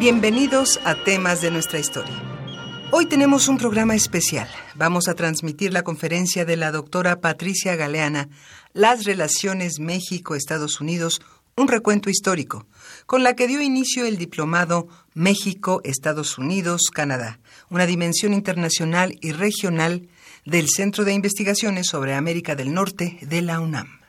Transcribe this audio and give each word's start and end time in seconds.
Bienvenidos 0.00 0.80
a 0.84 0.94
Temas 0.94 1.42
de 1.42 1.50
nuestra 1.50 1.78
historia. 1.78 2.14
Hoy 2.90 3.04
tenemos 3.04 3.48
un 3.48 3.58
programa 3.58 3.94
especial. 3.94 4.48
Vamos 4.74 5.08
a 5.08 5.14
transmitir 5.14 5.74
la 5.74 5.82
conferencia 5.82 6.46
de 6.46 6.56
la 6.56 6.72
doctora 6.72 7.20
Patricia 7.20 7.76
Galeana, 7.76 8.30
Las 8.72 9.04
relaciones 9.04 9.78
México-Estados 9.78 10.80
Unidos, 10.80 11.20
un 11.54 11.68
recuento 11.68 12.08
histórico, 12.08 12.66
con 13.04 13.22
la 13.22 13.36
que 13.36 13.46
dio 13.46 13.60
inicio 13.60 14.06
el 14.06 14.16
diplomado 14.16 14.88
México-Estados 15.12 16.38
Unidos-Canadá, 16.38 17.38
una 17.68 17.84
dimensión 17.84 18.32
internacional 18.32 19.18
y 19.20 19.32
regional 19.32 20.08
del 20.46 20.70
Centro 20.70 21.04
de 21.04 21.12
Investigaciones 21.12 21.88
sobre 21.88 22.14
América 22.14 22.54
del 22.54 22.72
Norte 22.72 23.18
de 23.20 23.42
la 23.42 23.60
UNAM. 23.60 23.99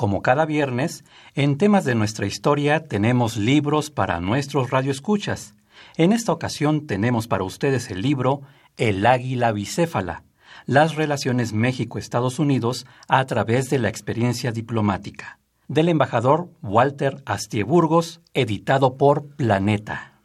Como 0.00 0.22
cada 0.22 0.46
viernes, 0.46 1.04
en 1.34 1.58
temas 1.58 1.84
de 1.84 1.94
nuestra 1.94 2.24
historia 2.24 2.84
tenemos 2.84 3.36
libros 3.36 3.90
para 3.90 4.18
nuestros 4.18 4.70
radioescuchas. 4.70 5.52
En 5.98 6.14
esta 6.14 6.32
ocasión 6.32 6.86
tenemos 6.86 7.26
para 7.26 7.44
ustedes 7.44 7.90
el 7.90 8.00
libro 8.00 8.40
El 8.78 9.04
águila 9.04 9.52
bicéfala, 9.52 10.24
las 10.64 10.94
relaciones 10.94 11.52
México-Estados 11.52 12.38
Unidos 12.38 12.86
a 13.08 13.26
través 13.26 13.68
de 13.68 13.78
la 13.78 13.90
experiencia 13.90 14.52
diplomática, 14.52 15.38
del 15.68 15.90
embajador 15.90 16.48
Walter 16.62 17.22
Astieburgos, 17.26 18.22
editado 18.32 18.96
por 18.96 19.26
Planeta. 19.36 20.22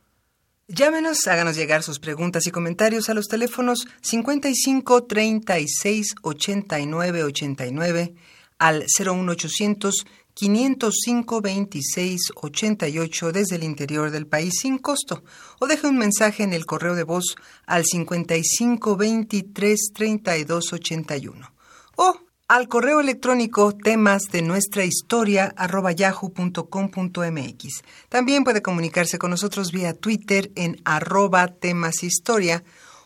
Llámenos, 0.69 1.27
háganos 1.27 1.57
llegar 1.57 1.83
sus 1.83 1.99
preguntas 1.99 2.47
y 2.47 2.51
comentarios 2.51 3.09
a 3.09 3.13
los 3.13 3.27
teléfonos 3.27 3.89
55 4.03 5.03
36 5.03 6.15
89 6.21 7.23
89 7.23 8.15
al 8.57 8.85
01800 8.99 10.05
505 10.33 11.41
26 11.41 12.21
88 12.35 13.31
desde 13.31 13.55
el 13.55 13.63
interior 13.63 14.11
del 14.11 14.27
país 14.27 14.55
sin 14.61 14.77
costo 14.77 15.23
o 15.59 15.67
deje 15.67 15.87
un 15.87 15.97
mensaje 15.97 16.43
en 16.43 16.51
el 16.51 16.65
correo 16.65 16.95
de 16.95 17.03
voz 17.03 17.35
al 17.65 17.85
55 17.85 18.97
23 18.97 19.91
32 19.93 20.73
81 20.73 21.53
o 21.95 22.19
al 22.47 22.67
correo 22.67 22.99
electrónico 22.99 23.71
temas 23.75 24.23
de 24.31 24.41
nuestra 24.43 24.85
historia 24.85 25.51
arroba 25.57 25.93
yahoo.com.mx. 25.93 27.83
También 28.09 28.43
puede 28.43 28.61
comunicarse 28.61 29.17
con 29.17 29.31
nosotros 29.31 29.71
vía 29.71 29.95
Twitter 29.95 30.51
en 30.55 30.79
arroba 30.85 31.47
temas 31.47 32.03
historia 32.03 32.63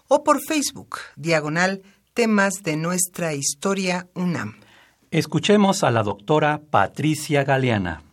o 0.10 0.24
por 0.26 0.42
Facebook, 0.42 0.98
diagonal 1.16 1.84
temas 2.14 2.56
de 2.64 2.76
nuestra 2.76 3.34
historia 3.34 4.10
UNAM. 4.14 4.60
Escuchemos 5.12 5.84
a 5.84 5.90
la 5.90 6.04
doctora 6.04 6.62
Patricia 6.70 7.44
Galeana. 7.44 8.04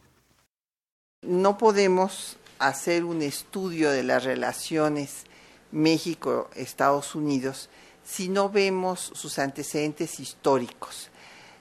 No 1.21 1.59
podemos 1.59 2.39
hacer 2.59 3.05
un 3.05 3.21
estudio 3.21 3.91
de 3.91 4.03
las 4.03 4.25
relaciones 4.25 5.25
México-Estados 5.73 7.15
Unidos 7.15 7.69
si 8.03 8.31
no 8.31 8.49
vemos 8.49 9.13
sus 9.15 9.39
antecedentes 9.39 10.21
históricos. 10.21 11.11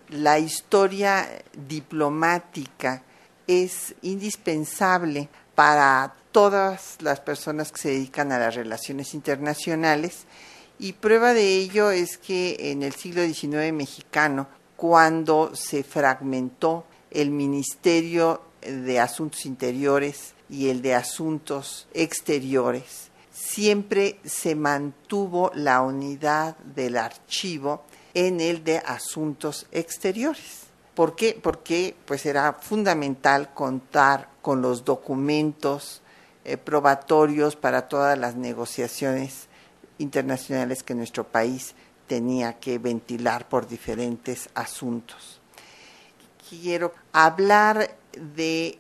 La 0.08 0.40
historia 0.40 1.28
diplomática 1.68 3.04
es 3.46 3.94
indispensable 4.04 5.28
para 5.54 6.16
todas 6.32 6.96
las 7.02 7.20
personas 7.20 7.74
que 7.74 7.82
se 7.82 7.90
dedican 7.90 8.32
a 8.32 8.40
las 8.40 8.56
relaciones 8.56 9.14
internacionales 9.14 10.28
y 10.80 10.94
prueba 10.94 11.34
de 11.34 11.58
ello 11.58 11.92
es 11.92 12.18
que 12.18 12.72
en 12.72 12.84
el 12.84 12.94
siglo 12.94 13.22
XIX 13.22 13.74
mexicano 13.74 14.48
cuando 14.76 15.56
se 15.56 15.84
fragmentó 15.84 16.86
el 17.12 17.32
Ministerio 17.32 18.42
de 18.62 19.00
Asuntos 19.00 19.46
Interiores 19.46 20.34
y 20.50 20.70
el 20.70 20.82
de 20.82 20.96
Asuntos 20.96 21.88
Exteriores. 21.94 23.10
Siempre 23.32 24.20
se 24.24 24.56
mantuvo 24.56 25.52
la 25.54 25.82
unidad 25.82 26.58
del 26.58 26.98
archivo 26.98 27.84
en 28.14 28.42
el 28.42 28.64
de 28.64 28.78
Asuntos 28.80 29.68
Exteriores. 29.72 30.66
¿Por 30.94 31.16
qué? 31.16 31.38
Porque 31.42 31.96
pues 32.06 32.26
era 32.26 32.54
fundamental 32.54 33.54
contar 33.54 34.30
con 34.42 34.62
los 34.62 34.86
documentos 34.86 36.02
eh, 36.46 36.58
probatorios 36.58 37.56
para 37.56 37.90
todas 37.90 38.18
las 38.18 38.36
negociaciones 38.36 39.48
internacionales 39.98 40.84
que 40.84 40.96
nuestro 40.96 41.26
país 41.26 41.76
tenía 42.08 42.60
que 42.60 42.78
ventilar 42.78 43.48
por 43.48 43.68
diferentes 43.68 44.50
asuntos. 44.54 45.40
Quiero 46.50 46.94
hablar 47.12 47.98
de 48.14 48.78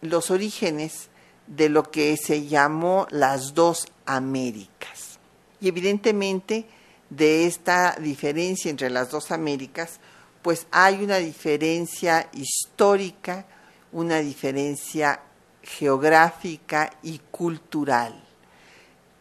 los 0.00 0.30
orígenes 0.30 1.08
de 1.46 1.68
lo 1.68 1.90
que 1.90 2.16
se 2.16 2.46
llamó 2.46 3.06
las 3.10 3.54
dos 3.54 3.86
Américas. 4.04 5.18
Y 5.60 5.68
evidentemente 5.68 6.66
de 7.08 7.46
esta 7.46 7.96
diferencia 8.00 8.70
entre 8.70 8.90
las 8.90 9.10
dos 9.10 9.30
Américas, 9.30 10.00
pues 10.42 10.66
hay 10.72 11.04
una 11.04 11.18
diferencia 11.18 12.28
histórica, 12.32 13.46
una 13.92 14.18
diferencia 14.18 15.20
geográfica 15.62 16.90
y 17.02 17.20
cultural 17.30 18.31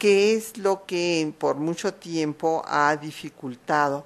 que 0.01 0.33
es 0.33 0.57
lo 0.57 0.87
que 0.87 1.31
por 1.37 1.57
mucho 1.57 1.93
tiempo 1.93 2.63
ha 2.65 2.97
dificultado 2.97 4.03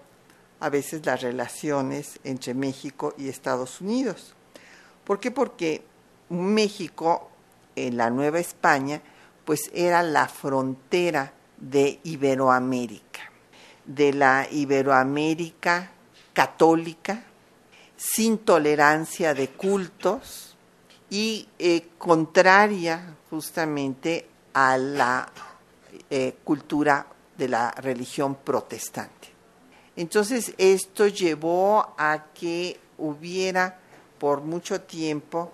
a 0.60 0.68
veces 0.68 1.06
las 1.06 1.22
relaciones 1.22 2.20
entre 2.26 2.54
México 2.54 3.14
y 3.18 3.30
Estados 3.30 3.80
Unidos. 3.80 4.36
¿Por 5.06 5.22
qué? 5.22 5.32
Porque 5.32 5.86
México, 6.28 7.30
en 7.78 7.96
la 7.96 8.10
Nueva 8.10 8.40
España, 8.40 9.02
pues 9.46 9.72
era 9.74 10.04
la 10.04 10.28
frontera 10.28 11.32
de 11.56 12.02
Iberoamérica, 12.04 13.32
de 13.86 14.12
la 14.12 14.50
Iberoamérica 14.52 15.92
católica, 16.34 17.24
sin 17.96 18.40
tolerancia 18.40 19.34
de 19.34 19.48
cultos 19.48 20.58
y 21.10 21.48
eh, 21.58 21.88
contraria 21.98 23.16
justamente 23.30 24.28
a 24.54 24.78
la 24.78 25.32
eh, 26.10 26.36
cultura 26.44 27.08
de 27.38 27.48
la 27.48 27.72
religión 27.72 28.36
protestante. 28.36 29.30
Entonces 29.96 30.54
esto 30.58 31.08
llevó 31.08 31.94
a 31.98 32.26
que 32.34 32.80
hubiera 32.98 33.80
por 34.20 34.42
mucho 34.42 34.82
tiempo 34.82 35.52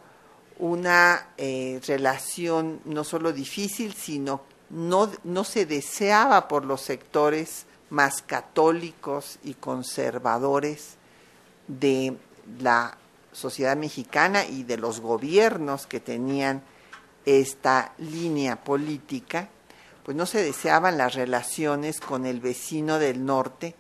una 0.60 1.30
eh, 1.38 1.80
relación 1.88 2.82
no 2.86 3.04
solo 3.04 3.34
difícil, 3.34 3.94
sino 3.94 4.42
no, 4.70 5.12
no 5.24 5.44
se 5.44 5.66
deseaba 5.66 6.48
por 6.48 6.66
los 6.66 6.82
sectores 6.82 7.66
más 7.90 8.22
católicos 8.22 9.40
y 9.44 9.56
conservadores 9.56 10.96
de 11.68 12.16
la 12.60 12.98
sociedad 13.32 13.76
mexicana 13.76 14.46
y 14.46 14.64
de 14.64 14.78
los 14.78 15.00
gobiernos 15.00 15.88
que 15.88 16.00
tenían 16.00 16.64
esta 17.26 17.94
línea 17.98 18.64
política 18.64 19.50
pues 20.04 20.18
no 20.18 20.26
se 20.26 20.44
deseaban 20.44 20.98
las 20.98 21.16
relaciones 21.16 22.00
con 22.00 22.26
el 22.26 22.40
vecino 22.40 23.00
del 23.00 23.26
norte 23.26 23.76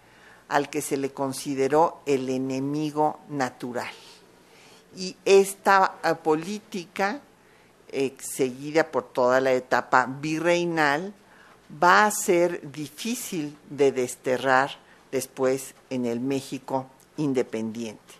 al 0.49 0.69
que 0.69 0.81
se 0.81 0.97
le 0.97 1.11
consideró 1.11 2.01
el 2.05 2.29
enemigo 2.29 3.19
natural. 3.29 3.91
Y 4.95 5.15
esta 5.23 5.95
eh, 6.03 6.13
política, 6.15 7.21
eh, 7.87 8.13
seguida 8.19 8.91
por 8.91 9.03
toda 9.03 9.39
la 9.39 9.53
etapa 9.53 10.05
virreinal, 10.05 11.13
va 11.81 12.05
a 12.05 12.11
ser 12.11 12.69
difícil 12.71 13.57
de 13.69 13.93
desterrar 13.93 14.71
después 15.11 15.73
en 15.89 16.05
el 16.05 16.19
México 16.19 16.87
independiente. 17.17 18.13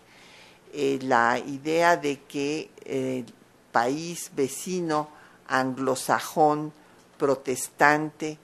Eh, 0.72 0.98
la 1.02 1.38
idea 1.38 1.98
de 1.98 2.20
que 2.20 2.70
el 2.86 3.26
país 3.72 4.30
vecino 4.34 5.08
anglosajón 5.48 6.72
protestante 7.22 8.36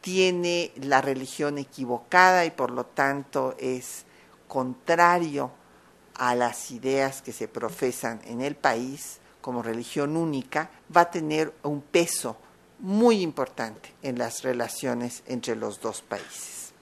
tiene 0.00 0.72
la 0.82 1.00
religión 1.00 1.58
equivocada 1.58 2.44
y 2.44 2.50
por 2.50 2.72
lo 2.72 2.84
tanto 2.86 3.54
es 3.56 4.04
contrario 4.48 5.52
a 6.16 6.34
las 6.34 6.72
ideas 6.72 7.22
que 7.22 7.32
se 7.32 7.46
profesan 7.46 8.20
en 8.24 8.40
el 8.40 8.56
país 8.56 9.20
como 9.40 9.62
religión 9.62 10.16
única, 10.16 10.70
va 10.94 11.02
a 11.02 11.10
tener 11.12 11.54
un 11.62 11.82
peso 11.82 12.36
muy 12.80 13.20
importante 13.20 13.94
en 14.02 14.18
las 14.18 14.42
relaciones 14.42 15.22
entre 15.28 15.54
los 15.54 15.80
dos 15.80 16.02
países. 16.02 16.72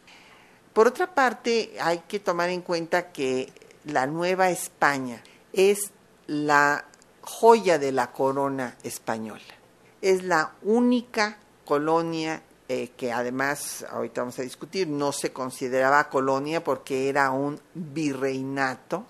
Por 0.72 0.86
otra 0.86 1.14
parte, 1.14 1.76
hay 1.78 2.04
que 2.08 2.20
tomar 2.20 2.48
en 2.48 2.62
cuenta 2.62 3.12
que 3.12 3.52
la 3.84 4.06
Nueva 4.06 4.48
España 4.48 5.22
es 5.52 5.90
la 6.26 6.86
joya 7.20 7.78
de 7.78 7.92
la 7.92 8.12
corona 8.12 8.78
española. 8.82 9.57
Es 10.00 10.22
la 10.22 10.52
única 10.62 11.38
colonia 11.64 12.42
eh, 12.68 12.90
que 12.96 13.12
además, 13.12 13.84
ahorita 13.90 14.20
vamos 14.20 14.38
a 14.38 14.42
discutir, 14.42 14.88
no 14.88 15.12
se 15.12 15.32
consideraba 15.32 16.08
colonia 16.10 16.62
porque 16.62 17.08
era 17.08 17.30
un 17.30 17.58
virreinato 17.74 19.06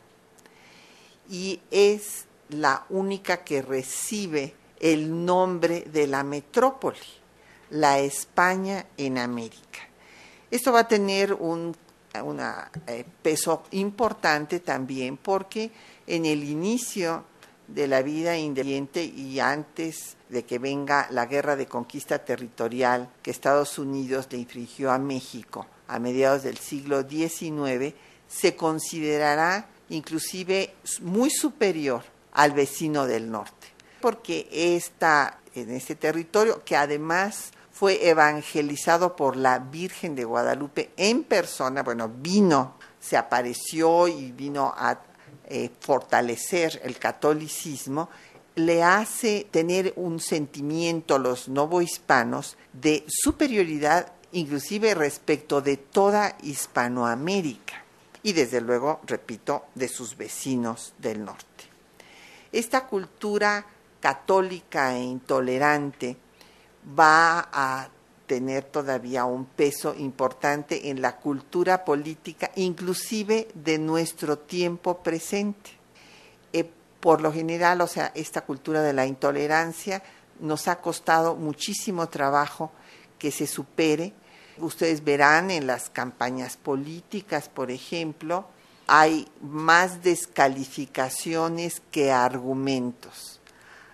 y 1.29 1.61
es 1.71 2.27
la 2.51 2.87
única 2.89 3.45
que 3.45 3.63
recibe 3.63 4.55
el 4.81 5.25
nombre 5.25 5.83
de 5.83 6.07
la 6.07 6.23
metrópoli, 6.23 6.99
la 7.71 7.99
España 7.99 8.87
en 8.97 9.19
América. 9.19 9.81
Esto 10.51 10.73
va 10.73 10.81
a 10.81 10.89
tener 10.89 11.35
un 11.35 11.75
eh, 12.87 13.05
peso 13.23 13.65
importante 13.73 14.61
también 14.61 15.17
porque 15.17 15.71
en 16.07 16.25
el 16.25 16.45
inicio 16.45 17.25
de 17.69 17.87
la 17.87 18.03
vida 18.03 18.37
independiente 18.37 19.05
y 19.05 19.41
antes 19.41 20.17
de 20.29 20.45
que 20.45 20.59
venga 20.59 21.07
la 21.11 21.27
guerra 21.27 21.55
de 21.55 21.67
conquista 21.67 22.19
territorial 22.19 23.11
que 23.23 23.31
Estados 23.31 23.79
Unidos 23.79 24.27
le 24.31 24.39
infligió 24.39 24.91
a 24.91 24.99
México 24.99 25.67
a 25.87 25.99
mediados 25.99 26.43
del 26.43 26.59
siglo 26.59 27.09
XIX, 27.09 27.95
se 28.27 28.57
considerará 28.57 29.69
inclusive 29.91 30.75
muy 31.01 31.31
superior 31.31 32.03
al 32.33 32.53
vecino 32.53 33.07
del 33.07 33.31
norte, 33.31 33.69
porque 34.01 34.49
está 34.51 35.41
en 35.55 35.71
este 35.71 35.95
territorio 35.95 36.63
que 36.65 36.77
además 36.77 37.53
fue 37.73 38.09
evangelizado 38.09 39.15
por 39.15 39.37
la 39.37 39.59
Virgen 39.61 40.15
de 40.15 40.25
Guadalupe 40.25 40.91
en 40.97 41.25
persona, 41.25 41.83
bueno, 41.83 42.09
vino, 42.09 42.75
se 43.01 43.17
apareció 43.17 44.09
y 44.09 44.33
vino 44.33 44.75
a 44.77 45.01
eh, 45.51 45.71
fortalecer 45.81 46.81
el 46.85 46.99
catolicismo, 46.99 48.09
le 48.55 48.83
hace 48.83 49.47
tener 49.51 49.93
un 49.97 50.21
sentimiento 50.21 51.15
a 51.15 51.19
los 51.19 51.49
novohispanos 51.49 52.57
de 52.73 53.05
superioridad 53.09 54.13
inclusive 54.33 54.95
respecto 54.95 55.61
de 55.61 55.77
toda 55.77 56.37
Hispanoamérica 56.43 57.83
y 58.23 58.33
desde 58.33 58.61
luego, 58.61 59.01
repito, 59.07 59.67
de 59.75 59.89
sus 59.89 60.17
vecinos 60.17 60.93
del 60.99 61.25
norte. 61.25 61.65
Esta 62.53 62.87
cultura 62.87 63.65
católica 64.01 64.95
e 64.95 65.03
intolerante 65.03 66.17
va 66.99 67.49
a 67.53 67.89
tener 68.29 68.63
todavía 68.63 69.25
un 69.25 69.47
peso 69.47 69.95
importante 69.97 70.91
en 70.91 71.01
la 71.01 71.17
cultura 71.17 71.85
política, 71.85 72.53
inclusive 72.55 73.49
de 73.55 73.79
nuestro 73.79 74.39
tiempo 74.39 74.99
presente. 75.03 75.71
Eh, 76.53 76.71
por 77.01 77.23
lo 77.23 77.33
general, 77.33 77.81
o 77.81 77.87
sea, 77.87 78.13
esta 78.15 78.43
cultura 78.43 78.83
de 78.83 78.93
la 78.93 79.07
intolerancia 79.07 80.03
nos 80.41 80.69
ha 80.69 80.81
costado 80.81 81.35
muchísimo 81.35 82.09
trabajo 82.09 82.71
que 83.19 83.33
se 83.33 83.47
supere. 83.47 84.13
Ustedes 84.59 85.03
verán 85.03 85.51
en 85.51 85.67
las 85.67 85.89
campañas 85.89 86.59
políticas, 86.59 87.49
por 87.49 87.71
ejemplo, 87.71 88.47
hay 88.87 89.27
más 89.41 90.03
descalificaciones 90.03 91.81
que 91.91 92.13
argumentos. 92.13 93.41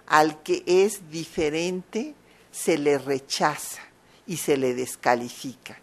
Al 0.06 0.42
que 0.42 0.64
es 0.66 1.08
diferente 1.10 2.14
se 2.50 2.78
le 2.78 2.98
rechaza 2.98 3.93
y 4.26 4.36
se 4.36 4.56
le 4.56 4.74
descalifica. 4.74 5.78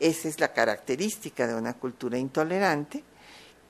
Esa 0.00 0.28
es 0.28 0.40
la 0.40 0.52
característica 0.52 1.46
de 1.46 1.54
una 1.54 1.74
cultura 1.74 2.18
intolerante 2.18 3.02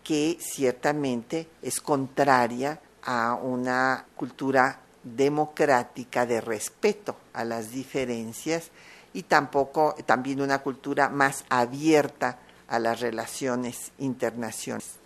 que 0.05 0.39
ciertamente 0.41 1.49
es 1.63 1.81
contraria 1.81 2.81
a 3.03 3.35
una 3.35 4.05
cultura 4.17 4.81
democrática 5.03 6.27
de 6.27 6.41
respeto 6.41 7.17
a 7.33 7.45
las 7.45 7.71
diferencias 7.71 8.71
y 9.15 9.23
tampoco 9.23 9.95
también 10.05 10.41
una 10.41 10.59
cultura 10.59 11.09
más 11.09 11.45
abierta 11.49 12.39
a 12.69 12.79
las 12.79 13.01
relaciones 13.01 13.93
internacionales. 13.99 14.97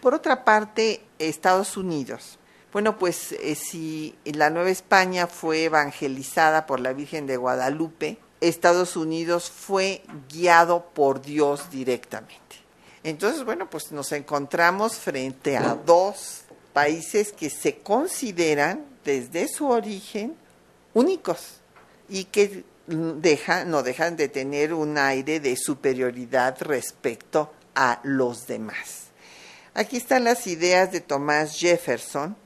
Por 0.00 0.14
otra 0.14 0.44
parte, 0.44 1.02
Estados 1.18 1.76
Unidos. 1.76 2.39
Bueno, 2.72 2.98
pues 2.98 3.32
eh, 3.32 3.56
si 3.56 4.14
la 4.24 4.50
Nueva 4.50 4.70
España 4.70 5.26
fue 5.26 5.64
evangelizada 5.64 6.66
por 6.66 6.78
la 6.78 6.92
Virgen 6.92 7.26
de 7.26 7.36
Guadalupe, 7.36 8.18
Estados 8.40 8.96
Unidos 8.96 9.50
fue 9.50 10.02
guiado 10.28 10.86
por 10.94 11.20
Dios 11.20 11.70
directamente. 11.70 12.56
Entonces, 13.02 13.44
bueno, 13.44 13.68
pues 13.68 13.92
nos 13.92 14.12
encontramos 14.12 14.94
frente 14.94 15.56
a 15.56 15.74
dos 15.74 16.42
países 16.72 17.32
que 17.32 17.50
se 17.50 17.78
consideran 17.78 18.84
desde 19.04 19.48
su 19.48 19.68
origen 19.68 20.36
únicos 20.94 21.60
y 22.08 22.24
que 22.24 22.64
no 22.86 23.82
dejan 23.82 24.16
de 24.16 24.28
tener 24.28 24.74
un 24.74 24.98
aire 24.98 25.40
de 25.40 25.56
superioridad 25.56 26.56
respecto 26.60 27.52
a 27.74 28.00
los 28.02 28.46
demás. 28.46 29.04
Aquí 29.74 29.96
están 29.96 30.24
las 30.24 30.46
ideas 30.46 30.90
de 30.92 31.00
Thomas 31.00 31.58
Jefferson, 31.58 32.36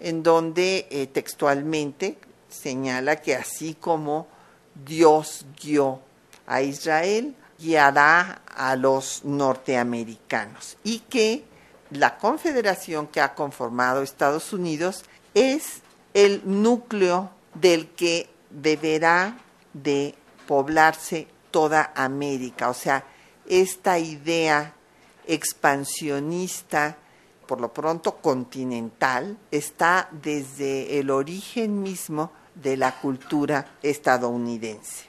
en 0.00 0.22
donde 0.22 0.86
eh, 0.90 1.06
textualmente 1.06 2.18
señala 2.48 3.16
que 3.16 3.36
así 3.36 3.74
como 3.74 4.26
Dios 4.74 5.46
guió 5.62 6.00
a 6.46 6.62
Israel, 6.62 7.36
guiará 7.58 8.42
a 8.56 8.74
los 8.76 9.24
norteamericanos 9.24 10.76
y 10.82 11.00
que 11.00 11.44
la 11.90 12.18
confederación 12.18 13.06
que 13.06 13.20
ha 13.20 13.34
conformado 13.34 14.02
Estados 14.02 14.52
Unidos 14.52 15.04
es 15.34 15.82
el 16.14 16.42
núcleo 16.44 17.30
del 17.54 17.88
que 17.88 18.28
deberá 18.50 19.38
de 19.72 20.14
poblarse 20.46 21.28
toda 21.50 21.92
América. 21.94 22.70
O 22.70 22.74
sea, 22.74 23.04
esta 23.46 23.98
idea 23.98 24.74
expansionista, 25.26 26.96
por 27.50 27.60
lo 27.60 27.72
pronto 27.72 28.18
continental, 28.18 29.36
está 29.50 30.08
desde 30.12 31.00
el 31.00 31.10
origen 31.10 31.82
mismo 31.82 32.30
de 32.54 32.76
la 32.76 33.00
cultura 33.00 33.72
estadounidense. 33.82 35.06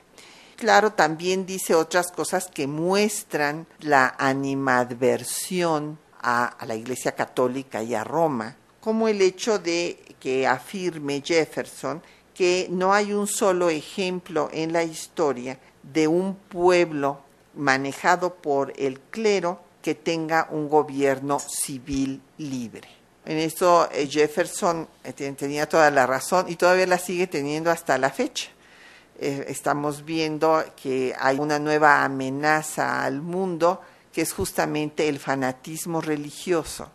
Claro, 0.56 0.94
también 0.94 1.46
dice 1.46 1.76
otras 1.76 2.12
cosas 2.12 2.50
que 2.52 2.66
muestran 2.66 3.68
la 3.82 4.16
animadversión 4.18 6.00
a, 6.20 6.58
la 6.66 6.74
Iglesia 6.74 7.12
Católica 7.12 7.84
y 7.84 7.94
a 7.94 8.04
Roma, 8.04 8.56
como 8.80 9.08
el 9.08 9.22
hecho 9.22 9.60
de 9.60 10.00
que 10.20 10.48
afirme 10.48 11.22
Jefferson 11.24 12.02
que 12.34 12.66
no 12.72 12.92
hay 12.92 13.14
un 13.14 13.28
solo 13.28 13.70
ejemplo 13.70 14.50
en 14.52 14.74
la 14.74 14.84
historia 14.84 15.60
de 15.84 16.08
un 16.08 16.34
pueblo 16.34 17.20
manejado 17.54 18.34
por 18.34 18.74
el 18.78 19.00
clero 19.00 19.60
que 19.82 19.96
tenga 19.96 20.48
un 20.52 20.70
gobierno 20.70 21.40
civil 21.40 22.22
libre. 22.38 22.88
En 23.26 23.38
esto 23.38 23.90
eh, 23.92 24.08
Jefferson 24.08 24.88
eh, 25.04 25.14
tenía 25.14 25.70
toda 25.70 25.92
la 25.92 26.08
razón 26.08 26.46
y 26.50 26.56
todavía 26.56 26.88
la 26.88 26.98
sigue 26.98 27.28
teniendo 27.28 27.70
hasta 27.70 27.98
la 27.98 28.10
fecha. 28.10 28.50
Eh, 29.20 29.46
estamos 29.48 30.04
viendo 30.04 30.64
que 30.82 31.14
hay 31.20 31.38
una 31.38 31.60
nueva 31.60 32.04
amenaza 32.04 33.04
al 33.04 33.22
mundo 33.22 33.82
que 34.12 34.22
es 34.22 34.34
justamente 34.34 35.08
el 35.08 35.20
fanatismo 35.20 36.02
religioso 36.02 36.90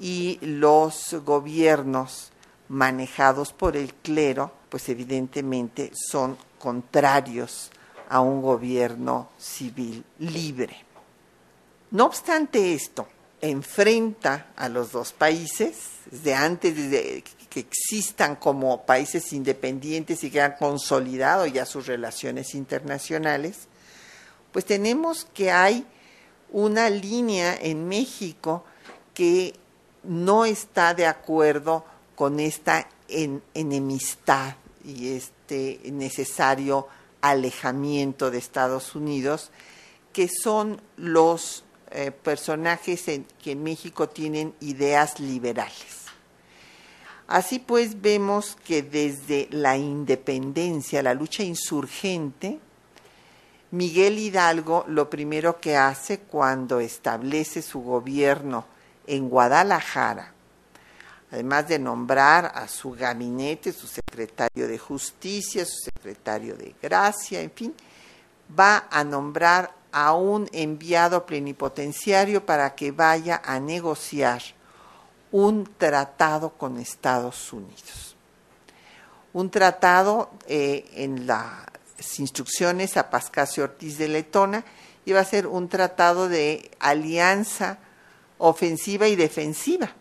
y 0.00 0.38
los 0.42 1.14
gobiernos 1.24 2.32
manejados 2.68 3.52
por 3.52 3.76
el 3.76 3.94
clero, 3.94 4.52
pues 4.68 4.88
evidentemente 4.88 5.92
son 5.94 6.36
contrarios 6.58 7.70
a 8.08 8.20
un 8.20 8.42
gobierno 8.42 9.30
civil 9.38 10.04
libre. 10.18 10.87
No 11.90 12.04
obstante 12.04 12.74
esto, 12.74 13.08
enfrenta 13.40 14.48
a 14.56 14.68
los 14.68 14.92
dos 14.92 15.12
países, 15.12 15.76
desde 16.10 16.34
antes 16.34 16.90
de 16.90 17.24
que 17.48 17.60
existan 17.60 18.36
como 18.36 18.84
países 18.84 19.32
independientes 19.32 20.22
y 20.22 20.30
que 20.30 20.42
han 20.42 20.56
consolidado 20.56 21.46
ya 21.46 21.64
sus 21.64 21.86
relaciones 21.86 22.54
internacionales, 22.54 23.68
pues 24.52 24.64
tenemos 24.64 25.26
que 25.32 25.50
hay 25.50 25.86
una 26.50 26.90
línea 26.90 27.56
en 27.60 27.88
México 27.88 28.64
que 29.14 29.54
no 30.02 30.44
está 30.44 30.94
de 30.94 31.06
acuerdo 31.06 31.84
con 32.14 32.40
esta 32.40 32.88
enemistad 33.08 34.54
y 34.84 35.08
este 35.08 35.80
necesario 35.84 36.88
alejamiento 37.20 38.30
de 38.30 38.38
Estados 38.38 38.94
Unidos, 38.94 39.50
que 40.12 40.28
son 40.28 40.80
los 40.96 41.64
eh, 41.90 42.10
personajes 42.10 43.04
que 43.42 43.52
en 43.52 43.62
México 43.62 44.08
tienen 44.08 44.54
ideas 44.60 45.20
liberales. 45.20 46.08
Así 47.28 47.58
pues, 47.58 48.00
vemos 48.00 48.56
que 48.64 48.82
desde 48.82 49.48
la 49.50 49.76
independencia, 49.76 51.02
la 51.02 51.12
lucha 51.14 51.42
insurgente, 51.42 52.58
Miguel 53.70 54.18
Hidalgo 54.18 54.86
lo 54.88 55.10
primero 55.10 55.60
que 55.60 55.76
hace 55.76 56.20
cuando 56.20 56.80
establece 56.80 57.60
su 57.60 57.82
gobierno 57.82 58.64
en 59.06 59.28
Guadalajara, 59.28 60.32
además 61.30 61.68
de 61.68 61.78
nombrar 61.78 62.50
a 62.54 62.66
su 62.66 62.92
gabinete, 62.92 63.74
su 63.74 63.86
secretario 63.86 64.66
de 64.66 64.78
justicia, 64.78 65.66
su 65.66 65.76
secretario 65.84 66.56
de 66.56 66.74
gracia, 66.80 67.42
en 67.42 67.50
fin, 67.50 67.74
va 68.58 68.88
a 68.90 69.04
nombrar 69.04 69.77
a 69.92 70.14
un 70.14 70.48
enviado 70.52 71.26
plenipotenciario 71.26 72.44
para 72.44 72.74
que 72.74 72.92
vaya 72.92 73.40
a 73.44 73.60
negociar 73.60 74.42
un 75.32 75.68
tratado 75.78 76.50
con 76.50 76.78
Estados 76.78 77.52
Unidos. 77.52 78.16
Un 79.32 79.50
tratado 79.50 80.30
eh, 80.46 80.88
en 80.94 81.26
las 81.26 81.66
instrucciones 82.18 82.96
a 82.96 83.10
Pascasio 83.10 83.64
Ortiz 83.64 83.98
de 83.98 84.08
Letona 84.08 84.64
iba 85.04 85.20
a 85.20 85.24
ser 85.24 85.46
un 85.46 85.68
tratado 85.68 86.28
de 86.28 86.70
alianza 86.78 87.78
ofensiva 88.38 89.08
y 89.08 89.16
defensiva. 89.16 89.92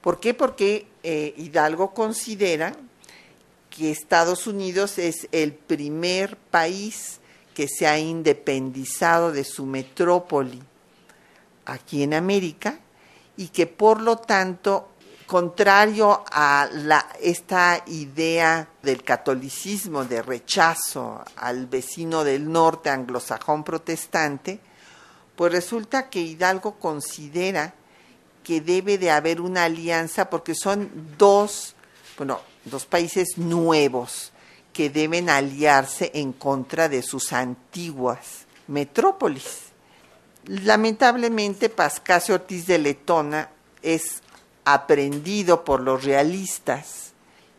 ¿Por 0.00 0.20
qué? 0.20 0.34
Porque 0.34 0.86
eh, 1.02 1.34
Hidalgo 1.36 1.94
considera 1.94 2.74
que 3.70 3.90
Estados 3.90 4.46
Unidos 4.46 4.98
es 4.98 5.28
el 5.32 5.54
primer 5.54 6.36
país 6.36 7.20
que 7.54 7.68
se 7.68 7.86
ha 7.86 7.98
independizado 7.98 9.32
de 9.32 9.44
su 9.44 9.66
metrópoli 9.66 10.62
aquí 11.66 12.02
en 12.02 12.14
América 12.14 12.78
y 13.36 13.48
que 13.48 13.66
por 13.66 14.00
lo 14.00 14.16
tanto, 14.16 14.88
contrario 15.26 16.24
a 16.30 16.68
la, 16.72 17.06
esta 17.20 17.82
idea 17.86 18.68
del 18.82 19.02
catolicismo 19.02 20.04
de 20.04 20.22
rechazo 20.22 21.22
al 21.36 21.66
vecino 21.66 22.24
del 22.24 22.50
norte 22.50 22.90
anglosajón 22.90 23.64
protestante, 23.64 24.60
pues 25.36 25.52
resulta 25.52 26.10
que 26.10 26.20
Hidalgo 26.20 26.78
considera 26.78 27.74
que 28.44 28.60
debe 28.60 28.98
de 28.98 29.10
haber 29.10 29.40
una 29.40 29.64
alianza 29.64 30.28
porque 30.28 30.54
son 30.54 30.90
dos, 31.16 31.74
bueno, 32.16 32.40
dos 32.64 32.86
países 32.86 33.38
nuevos 33.38 34.31
que 34.72 34.90
deben 34.90 35.28
aliarse 35.28 36.10
en 36.14 36.32
contra 36.32 36.88
de 36.88 37.02
sus 37.02 37.32
antiguas 37.32 38.46
metrópolis. 38.68 39.72
Lamentablemente, 40.46 41.68
Pascasio 41.68 42.34
Ortiz 42.34 42.66
de 42.66 42.78
Letona 42.78 43.50
es 43.82 44.22
aprendido 44.64 45.64
por 45.64 45.80
los 45.80 46.04
realistas 46.04 47.12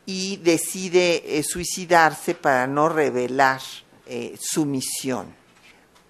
y 0.06 0.38
decide 0.38 1.38
eh, 1.38 1.44
suicidarse 1.44 2.36
para 2.36 2.68
no 2.68 2.90
revelar 2.90 3.62
eh, 4.06 4.36
su 4.40 4.66
misión. 4.66 5.34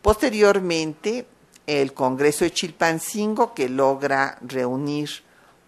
Posteriormente, 0.02 1.28
el 1.68 1.94
Congreso 1.94 2.44
de 2.44 2.52
Chilpancingo, 2.52 3.54
que 3.54 3.70
logra 3.70 4.38
reunir 4.42 5.10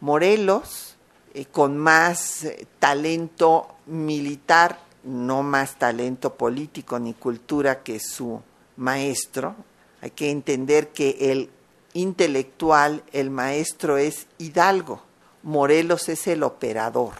Morelos 0.02 0.96
eh, 1.34 1.46
con 1.46 1.78
más 1.78 2.48
talento 2.80 3.76
militar, 3.86 4.80
no 5.06 5.44
más 5.44 5.78
talento 5.78 6.36
político 6.36 7.00
ni 7.00 7.14
cultura 7.14 7.84
que 7.84 8.00
su 8.00 8.42
maestro, 8.78 9.56
hay 10.02 10.12
que 10.12 10.30
entender 10.30 10.90
que 10.90 11.32
el 11.32 11.50
intelectual, 11.94 13.04
el 13.14 13.30
maestro 13.30 13.98
es 13.98 14.28
Hidalgo, 14.38 15.02
Morelos 15.44 16.10
es 16.10 16.28
el 16.28 16.44
operador. 16.44 17.14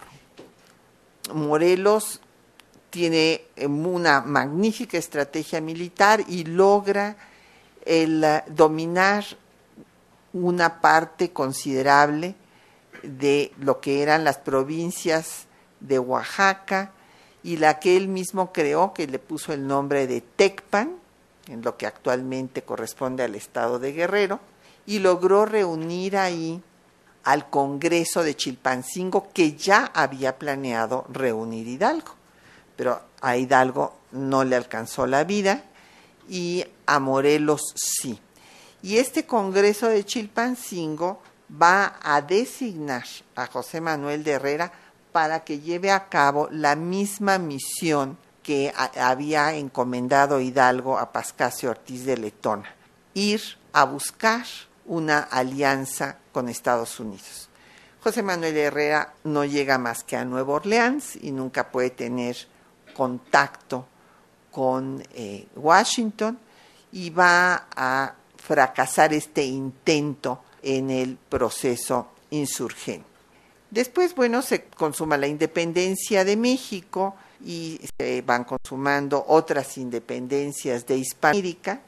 Morelos 1.32 2.20
tiene 2.90 3.42
una 3.56 4.20
magnífica 4.20 4.98
estrategia 4.98 5.60
militar 5.60 6.24
y 6.28 6.44
logra 6.44 7.16
el 7.84 8.22
eh, 8.24 8.42
dominar 8.48 9.24
una 10.32 10.80
parte 10.80 11.32
considerable 11.32 12.34
de 13.02 13.52
lo 13.58 13.80
que 13.80 14.02
eran 14.02 14.24
las 14.24 14.38
provincias 14.38 15.46
de 15.80 15.98
Oaxaca 15.98 16.92
y 17.46 17.58
la 17.58 17.78
que 17.78 17.96
él 17.96 18.08
mismo 18.08 18.52
creó, 18.52 18.92
que 18.92 19.06
le 19.06 19.20
puso 19.20 19.52
el 19.52 19.68
nombre 19.68 20.08
de 20.08 20.20
Tecpan, 20.20 20.96
en 21.46 21.62
lo 21.62 21.76
que 21.76 21.86
actualmente 21.86 22.62
corresponde 22.62 23.22
al 23.22 23.36
estado 23.36 23.78
de 23.78 23.92
Guerrero, 23.92 24.40
y 24.84 24.98
logró 24.98 25.46
reunir 25.46 26.16
ahí 26.16 26.60
al 27.22 27.48
Congreso 27.48 28.24
de 28.24 28.34
Chilpancingo 28.34 29.28
que 29.32 29.52
ya 29.52 29.92
había 29.94 30.40
planeado 30.40 31.06
reunir 31.08 31.68
Hidalgo. 31.68 32.16
Pero 32.74 33.00
a 33.20 33.36
Hidalgo 33.36 33.96
no 34.10 34.42
le 34.42 34.56
alcanzó 34.56 35.06
la 35.06 35.22
vida 35.22 35.62
y 36.28 36.64
a 36.86 36.98
Morelos 36.98 37.62
sí. 37.76 38.18
Y 38.82 38.96
este 38.96 39.24
Congreso 39.24 39.86
de 39.86 40.04
Chilpancingo 40.04 41.22
va 41.62 42.00
a 42.02 42.20
designar 42.22 43.04
a 43.36 43.46
José 43.46 43.80
Manuel 43.80 44.24
de 44.24 44.32
Herrera 44.32 44.72
para 45.16 45.44
que 45.44 45.60
lleve 45.60 45.90
a 45.92 46.10
cabo 46.10 46.46
la 46.50 46.76
misma 46.76 47.38
misión 47.38 48.18
que 48.42 48.70
había 49.00 49.54
encomendado 49.54 50.42
Hidalgo 50.42 50.98
a 50.98 51.10
Pascasio 51.10 51.70
Ortiz 51.70 52.04
de 52.04 52.18
Letona, 52.18 52.74
ir 53.14 53.40
a 53.72 53.84
buscar 53.84 54.44
una 54.84 55.20
alianza 55.20 56.18
con 56.32 56.50
Estados 56.50 57.00
Unidos. 57.00 57.48
José 58.02 58.22
Manuel 58.22 58.58
Herrera 58.58 59.14
no 59.24 59.46
llega 59.46 59.78
más 59.78 60.04
que 60.04 60.18
a 60.18 60.24
Nueva 60.26 60.52
Orleans 60.52 61.16
y 61.16 61.30
nunca 61.30 61.70
puede 61.70 61.88
tener 61.88 62.36
contacto 62.94 63.86
con 64.50 65.02
eh, 65.14 65.48
Washington 65.56 66.38
y 66.92 67.08
va 67.08 67.68
a 67.74 68.12
fracasar 68.36 69.14
este 69.14 69.46
intento 69.46 70.42
en 70.60 70.90
el 70.90 71.16
proceso 71.16 72.08
insurgente. 72.28 73.15
Después, 73.70 74.14
bueno, 74.14 74.42
se 74.42 74.64
consuma 74.64 75.16
la 75.16 75.26
independencia 75.26 76.24
de 76.24 76.36
México, 76.36 77.16
y 77.44 77.80
se 77.98 78.22
van 78.22 78.44
consumando 78.44 79.24
otras 79.28 79.76
independencias 79.78 80.86
de 80.86 80.98
Hispanoamérica. 80.98 81.80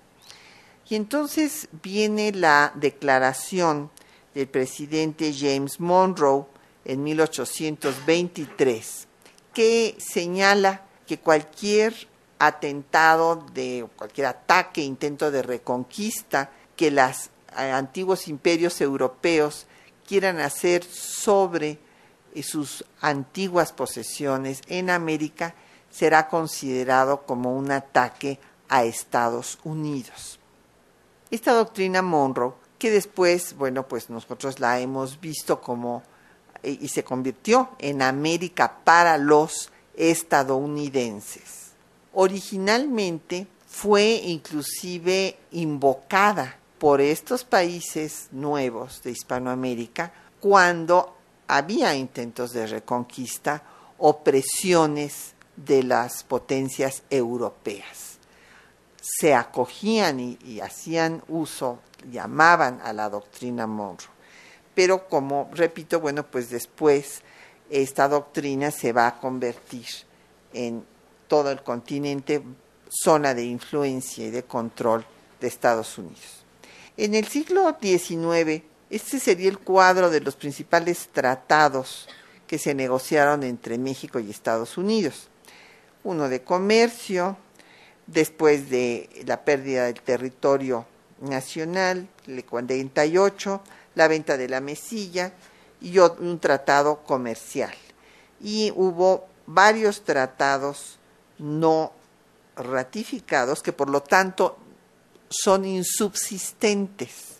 Y 0.88 0.94
entonces 0.94 1.68
viene 1.82 2.32
la 2.32 2.72
declaración 2.74 3.90
del 4.34 4.48
presidente 4.48 5.34
James 5.36 5.80
Monroe 5.80 6.46
en 6.84 7.02
1823, 7.02 9.06
que 9.52 9.96
señala 9.98 10.82
que 11.06 11.18
cualquier 11.18 11.94
atentado 12.38 13.44
de 13.52 13.86
cualquier 13.96 14.28
ataque, 14.28 14.82
intento 14.82 15.30
de 15.30 15.42
reconquista 15.42 16.50
que 16.76 16.90
los 16.90 17.30
eh, 17.58 17.70
antiguos 17.70 18.28
imperios 18.28 18.80
europeos 18.80 19.66
quieran 20.08 20.40
hacer 20.40 20.84
sobre 20.84 21.78
y 22.34 22.42
sus 22.42 22.84
antiguas 23.00 23.72
posesiones 23.72 24.62
en 24.66 24.88
América 24.88 25.54
será 25.90 26.28
considerado 26.28 27.26
como 27.26 27.54
un 27.54 27.70
ataque 27.70 28.38
a 28.68 28.84
Estados 28.84 29.58
Unidos. 29.64 30.38
Esta 31.30 31.52
doctrina 31.52 32.00
Monroe, 32.00 32.54
que 32.78 32.90
después, 32.90 33.54
bueno, 33.56 33.86
pues 33.86 34.08
nosotros 34.08 34.60
la 34.60 34.80
hemos 34.80 35.20
visto 35.20 35.60
como 35.60 36.02
eh, 36.62 36.78
y 36.80 36.88
se 36.88 37.04
convirtió 37.04 37.70
en 37.78 38.00
América 38.00 38.78
para 38.84 39.18
los 39.18 39.70
estadounidenses. 39.94 41.72
Originalmente 42.14 43.46
fue 43.66 44.20
inclusive 44.24 45.36
invocada 45.50 46.56
por 46.78 47.00
estos 47.00 47.44
países 47.44 48.28
nuevos 48.30 49.02
de 49.02 49.10
Hispanoamérica 49.10 50.12
cuando 50.40 51.16
había 51.48 51.94
intentos 51.94 52.52
de 52.52 52.66
reconquista 52.66 53.62
o 53.98 54.22
presiones 54.22 55.34
de 55.56 55.82
las 55.82 56.22
potencias 56.22 57.02
europeas. 57.10 58.18
Se 59.00 59.34
acogían 59.34 60.20
y, 60.20 60.60
hacían 60.60 61.22
uso, 61.28 61.80
llamaban 62.10 62.80
a 62.84 62.92
la 62.92 63.08
doctrina 63.08 63.66
Monroe. 63.66 64.10
Pero 64.74 65.08
como 65.08 65.50
repito, 65.52 65.98
bueno, 65.98 66.24
pues 66.24 66.50
después 66.50 67.22
esta 67.70 68.06
doctrina 68.08 68.70
se 68.70 68.92
va 68.92 69.08
a 69.08 69.18
convertir 69.18 69.86
en 70.52 70.84
todo 71.26 71.50
el 71.50 71.62
continente 71.62 72.42
zona 72.88 73.34
de 73.34 73.44
influencia 73.44 74.26
y 74.26 74.30
de 74.30 74.44
control 74.44 75.04
de 75.40 75.48
Estados 75.48 75.98
Unidos. 75.98 76.44
En 77.00 77.14
el 77.14 77.28
siglo 77.28 77.78
XIX 77.80 78.64
este 78.90 79.20
sería 79.20 79.48
el 79.48 79.60
cuadro 79.60 80.10
de 80.10 80.20
los 80.20 80.34
principales 80.34 81.08
tratados 81.12 82.08
que 82.48 82.58
se 82.58 82.74
negociaron 82.74 83.44
entre 83.44 83.78
México 83.78 84.18
y 84.18 84.28
Estados 84.28 84.76
Unidos. 84.76 85.28
Uno 86.02 86.28
de 86.28 86.42
comercio, 86.42 87.36
después 88.08 88.68
de 88.68 89.08
la 89.26 89.44
pérdida 89.44 89.84
del 89.84 90.00
territorio 90.00 90.86
nacional, 91.20 92.08
el 92.26 92.44
48, 92.44 93.62
la 93.94 94.08
venta 94.08 94.36
de 94.36 94.48
la 94.48 94.60
mesilla 94.60 95.32
y 95.80 96.00
un 96.00 96.40
tratado 96.40 97.04
comercial. 97.04 97.74
Y 98.40 98.72
hubo 98.74 99.28
varios 99.46 100.02
tratados 100.02 100.98
no 101.38 101.92
ratificados 102.56 103.62
que 103.62 103.72
por 103.72 103.88
lo 103.88 104.02
tanto 104.02 104.58
son 105.28 105.64
insubsistentes. 105.64 107.38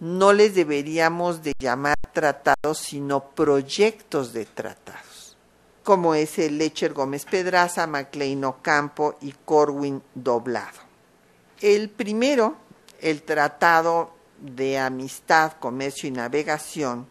No 0.00 0.32
les 0.32 0.54
deberíamos 0.54 1.42
de 1.42 1.52
llamar 1.58 1.96
tratados, 2.12 2.78
sino 2.78 3.30
proyectos 3.30 4.32
de 4.32 4.44
tratados, 4.44 5.36
como 5.82 6.14
es 6.14 6.38
el 6.38 6.58
Lecher 6.58 6.92
Gómez 6.92 7.24
Pedraza, 7.24 7.86
MacLean 7.86 8.44
Ocampo 8.44 9.16
y 9.20 9.32
Corwin 9.44 10.02
Doblado. 10.14 10.78
El 11.60 11.90
primero, 11.90 12.56
el 13.00 13.22
Tratado 13.22 14.14
de 14.40 14.78
Amistad, 14.78 15.54
Comercio 15.58 16.08
y 16.08 16.12
Navegación, 16.12 17.08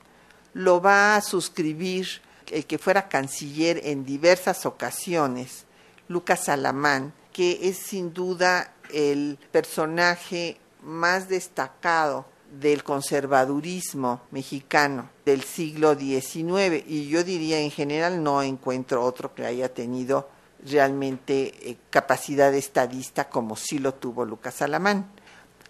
lo 0.54 0.82
va 0.82 1.18
a 1.18 1.22
suscribir 1.22 2.08
el 2.52 2.66
que 2.66 2.78
fuera 2.78 3.10
canciller 3.10 3.82
en 3.84 4.06
diversas 4.06 4.66
ocasiones, 4.66 5.66
Lucas 6.08 6.48
Alamán, 6.48 7.14
que 7.34 7.68
es 7.70 7.78
sin 7.78 8.14
duda 8.14 8.74
el 8.94 9.38
personaje 9.52 10.58
más 10.82 11.30
destacado 11.30 12.26
del 12.52 12.84
conservadurismo 12.84 14.22
mexicano 14.32 15.10
del 15.26 15.44
siglo 15.44 15.96
XIX 15.96 16.84
y 16.88 17.10
yo 17.10 17.24
diría 17.24 17.60
en 17.60 17.72
general 17.72 18.24
no 18.24 18.42
encuentro 18.42 19.04
otro 19.04 19.36
que 19.36 19.46
haya 19.46 19.74
tenido 19.74 20.30
realmente 20.66 21.70
eh, 21.70 21.78
capacidad 21.90 22.54
estadista 22.54 23.30
como 23.30 23.56
sí 23.56 23.80
lo 23.80 23.94
tuvo 23.94 24.26
Lucas 24.26 24.62
Alamán. 24.62 25.12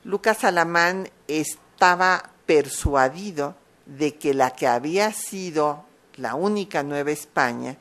Lucas 0.03 0.43
Alamán 0.43 1.09
estaba 1.27 2.31
persuadido 2.45 3.55
de 3.85 4.15
que 4.15 4.33
la 4.33 4.51
que 4.51 4.67
había 4.67 5.11
sido 5.11 5.85
la 6.15 6.35
única 6.35 6.83
Nueva 6.83 7.11
España 7.11 7.77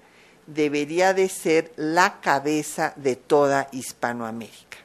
debería 0.47 1.15
de 1.15 1.29
ser 1.29 1.73
la 1.77 2.21
cabeza 2.21 2.93
de 2.97 3.17
toda 3.17 3.69
Hispanoamérica. 3.73 4.76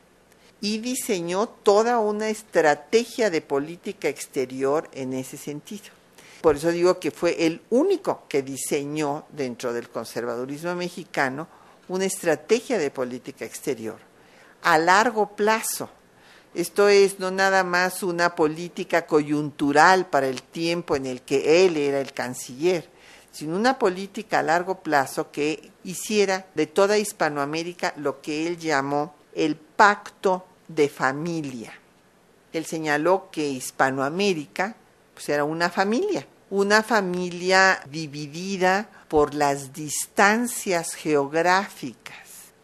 Y 0.62 0.78
diseñó 0.78 1.48
toda 1.48 2.00
una 2.00 2.30
estrategia 2.30 3.30
de 3.30 3.42
política 3.42 4.08
exterior 4.08 4.90
en 4.94 5.14
ese 5.14 5.36
sentido. 5.38 5.90
Por 6.42 6.56
eso 6.56 6.72
digo 6.72 7.00
que 7.00 7.12
fue 7.12 7.46
el 7.46 7.62
único 7.70 8.24
que 8.30 8.42
diseñó 8.42 9.26
dentro 9.30 9.74
del 9.74 9.90
conservadurismo 9.90 10.76
mexicano 10.76 11.48
una 11.88 12.06
estrategia 12.06 12.78
de 12.78 12.90
política 12.90 13.46
exterior 13.46 13.98
a 14.64 14.78
largo 14.78 15.36
plazo. 15.36 15.90
Esto 16.54 16.90
es 16.90 17.20
no 17.20 17.32
nada 17.32 17.64
más 17.64 18.04
una 18.04 18.36
política 18.36 19.06
coyuntural 19.06 20.08
para 20.08 20.28
el 20.28 20.42
tiempo 20.42 20.96
en 20.96 21.06
el 21.06 21.22
que 21.22 21.66
él 21.66 21.78
era 21.78 22.02
el 22.02 22.12
canciller, 22.12 22.90
sino 23.32 23.56
una 23.56 23.80
política 23.80 24.40
a 24.40 24.44
largo 24.44 24.80
plazo 24.80 25.32
que 25.32 25.72
hiciera 25.84 26.48
de 26.56 26.68
toda 26.68 26.98
Hispanoamérica 26.98 27.94
lo 27.98 28.22
que 28.22 28.48
él 28.48 28.58
llamó 28.58 29.16
el 29.34 29.56
pacto 29.56 30.46
de 30.76 30.90
familia. 30.90 31.74
Él 32.54 32.66
señaló 32.66 33.30
que 33.32 33.48
Hispanoamérica 33.48 34.76
pues, 35.14 35.30
era 35.30 35.44
una 35.44 35.70
familia, 35.70 36.28
una 36.50 36.84
familia 36.84 37.82
dividida 37.90 38.90
por 39.08 39.34
las 39.34 39.74
distancias 39.74 40.94
geográficas, 40.94 42.16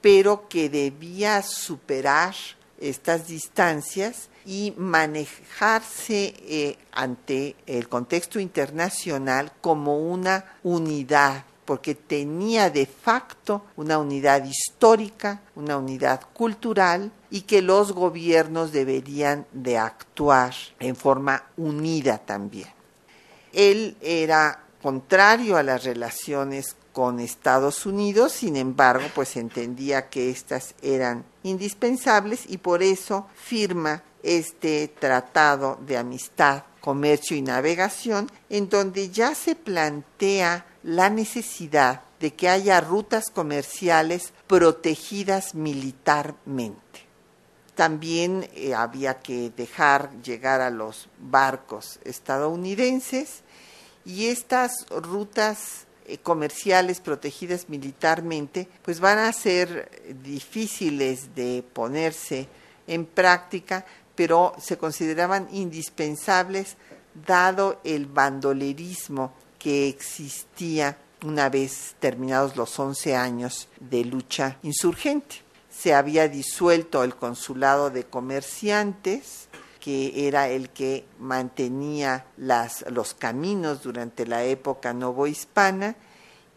pero 0.02 0.48
que 0.48 0.70
debía 0.70 1.42
superar 1.42 2.36
estas 2.80 3.28
distancias 3.28 4.30
y 4.46 4.74
manejarse 4.78 6.34
eh, 6.48 6.78
ante 6.94 7.56
el 7.66 7.90
contexto 7.90 8.40
internacional 8.40 9.52
como 9.62 9.98
una 9.98 10.46
unidad, 10.64 11.44
porque 11.68 11.96
tenía 11.96 12.70
de 12.70 12.86
facto 12.86 13.62
una 13.76 14.00
unidad 14.00 14.46
histórica, 14.46 15.42
una 15.54 15.78
unidad 15.78 16.22
cultural 16.32 17.12
y 17.30 17.42
que 17.42 17.62
los 17.62 17.92
gobiernos 17.92 18.72
deberían 18.72 19.46
de 19.52 19.78
actuar 19.78 20.56
en 20.80 20.96
forma 20.96 21.44
unida 21.58 22.20
también. 22.20 22.70
Él 23.52 23.98
era 24.02 24.64
contrario 24.82 25.58
a 25.58 25.64
las 25.64 25.84
relaciones 25.84 26.78
con 26.94 27.20
Estados 27.20 27.86
Unidos, 27.86 28.32
sin 28.32 28.56
embargo, 28.56 29.06
pues 29.14 29.36
entendía 29.36 30.10
que 30.10 30.30
estas 30.30 30.74
eran 30.82 31.26
indispensables 31.44 32.46
y 32.48 32.60
por 32.60 32.82
eso 32.82 33.28
firma 33.36 34.04
este 34.28 34.90
tratado 34.90 35.80
de 35.88 35.98
amistad, 35.98 36.64
comercio 36.82 37.38
y 37.38 37.42
navegación, 37.42 38.30
en 38.50 38.68
donde 38.68 39.10
ya 39.10 39.34
se 39.34 39.56
plantea 39.56 40.66
la 40.84 41.10
necesidad 41.10 42.02
de 42.20 42.34
que 42.34 42.50
haya 42.50 42.82
rutas 42.82 43.30
comerciales 43.30 44.34
protegidas 44.48 45.56
militarmente. 45.56 47.08
También 47.76 48.50
eh, 48.54 48.74
había 48.74 49.20
que 49.20 49.52
dejar 49.56 50.12
llegar 50.22 50.60
a 50.60 50.72
los 50.72 51.08
barcos 51.20 52.00
estadounidenses 52.04 53.44
y 54.04 54.28
estas 54.28 54.88
rutas 54.90 55.86
eh, 56.06 56.18
comerciales 56.18 57.00
protegidas 57.00 57.70
militarmente 57.70 58.68
pues 58.82 59.00
van 59.00 59.20
a 59.20 59.32
ser 59.32 60.16
difíciles 60.24 61.34
de 61.36 61.64
ponerse 61.74 62.50
en 62.88 63.06
práctica 63.06 63.86
pero 64.18 64.56
se 64.60 64.80
consideraban 64.80 65.48
indispensables 65.52 66.76
dado 67.28 67.80
el 67.84 68.08
bandolerismo 68.08 69.32
que 69.60 69.88
existía 69.88 70.98
una 71.24 71.50
vez 71.50 71.96
terminados 72.00 72.56
los 72.56 72.78
11 72.80 73.16
años 73.16 73.70
de 73.80 74.04
lucha 74.06 74.58
insurgente. 74.64 75.44
Se 75.70 75.94
había 75.94 76.28
disuelto 76.28 77.04
el 77.04 77.16
consulado 77.16 77.92
de 77.92 78.06
comerciantes, 78.06 79.50
que 79.80 80.28
era 80.28 80.50
el 80.50 80.72
que 80.72 81.06
mantenía 81.20 82.26
los 82.38 83.14
caminos 83.14 83.84
durante 83.84 84.26
la 84.26 84.44
época 84.44 84.94
novohispana, 84.94 85.96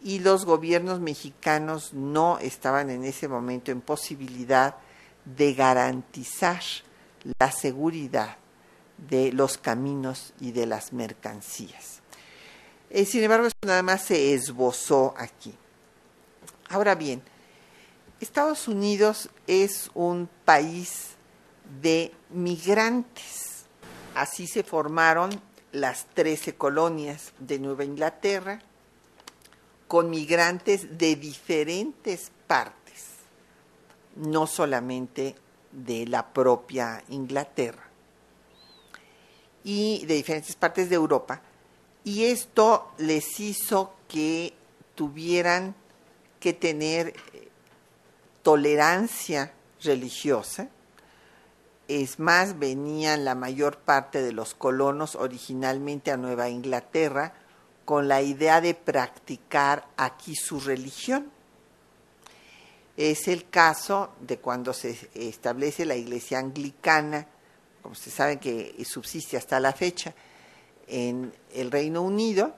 y 0.03 0.17
los 0.17 0.45
gobiernos 0.45 0.99
mexicanos 0.99 1.93
no 1.93 2.39
estaban 2.39 2.89
en 2.89 3.03
ese 3.03 3.27
momento 3.27 3.69
en 3.69 3.81
posibilidad 3.81 4.77
de 5.25 5.53
garantizar 5.53 6.61
la 7.39 7.51
seguridad 7.51 8.37
de 9.09 9.31
los 9.31 9.57
caminos 9.57 10.33
y 10.39 10.51
de 10.51 10.65
las 10.65 10.93
mercancías. 10.93 12.01
Eh, 12.89 13.05
sin 13.05 13.23
embargo, 13.23 13.47
eso 13.47 13.55
nada 13.65 13.83
más 13.83 14.03
se 14.03 14.33
esbozó 14.33 15.13
aquí. 15.17 15.53
Ahora 16.69 16.95
bien, 16.95 17.21
Estados 18.19 18.67
Unidos 18.67 19.29
es 19.47 19.89
un 19.93 20.29
país 20.45 21.11
de 21.81 22.13
migrantes. 22.29 23.65
Así 24.13 24.45
se 24.47 24.63
formaron 24.63 25.29
las 25.71 26.05
trece 26.13 26.55
colonias 26.55 27.33
de 27.39 27.59
Nueva 27.59 27.85
Inglaterra, 27.85 28.61
con 29.87 30.09
migrantes 30.09 30.97
de 30.97 31.15
diferentes 31.15 32.31
partes, 32.47 33.05
no 34.15 34.47
solamente 34.47 35.35
de 35.71 36.05
la 36.07 36.33
propia 36.33 37.03
Inglaterra 37.09 37.83
y 39.63 40.05
de 40.05 40.15
diferentes 40.15 40.55
partes 40.55 40.89
de 40.89 40.95
Europa. 40.95 41.41
Y 42.03 42.25
esto 42.25 42.91
les 42.97 43.39
hizo 43.39 43.93
que 44.07 44.53
tuvieran 44.95 45.75
que 46.39 46.53
tener 46.53 47.07
eh, 47.07 47.49
tolerancia 48.41 49.53
religiosa. 49.83 50.69
Es 51.87 52.19
más, 52.19 52.57
venían 52.57 53.25
la 53.25 53.35
mayor 53.35 53.77
parte 53.77 54.21
de 54.21 54.33
los 54.33 54.55
colonos 54.55 55.15
originalmente 55.15 56.11
a 56.11 56.17
Nueva 56.17 56.49
Inglaterra 56.49 57.33
con 57.85 58.07
la 58.07 58.21
idea 58.21 58.61
de 58.61 58.73
practicar 58.73 59.87
aquí 59.97 60.35
su 60.35 60.59
religión 60.59 61.31
es 62.97 63.27
el 63.27 63.49
caso 63.49 64.13
de 64.19 64.37
cuando 64.37 64.73
se 64.73 65.09
establece 65.13 65.85
la 65.85 65.95
iglesia 65.95 66.39
anglicana, 66.39 67.27
como 67.81 67.93
ustedes 67.93 68.13
saben 68.13 68.39
que 68.39 68.75
subsiste 68.85 69.37
hasta 69.37 69.59
la 69.59 69.73
fecha 69.73 70.13
en 70.87 71.33
el 71.53 71.71
Reino 71.71 72.01
Unido, 72.01 72.55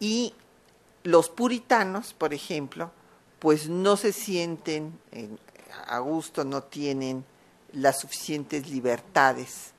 y 0.00 0.34
los 1.02 1.28
puritanos, 1.28 2.14
por 2.14 2.34
ejemplo, 2.34 2.90
pues 3.38 3.68
no 3.68 3.96
se 3.96 4.12
sienten 4.12 4.98
a 5.86 5.98
gusto, 5.98 6.44
no 6.44 6.62
tienen 6.62 7.24
las 7.72 8.00
suficientes 8.00 8.68
libertades 8.68 9.72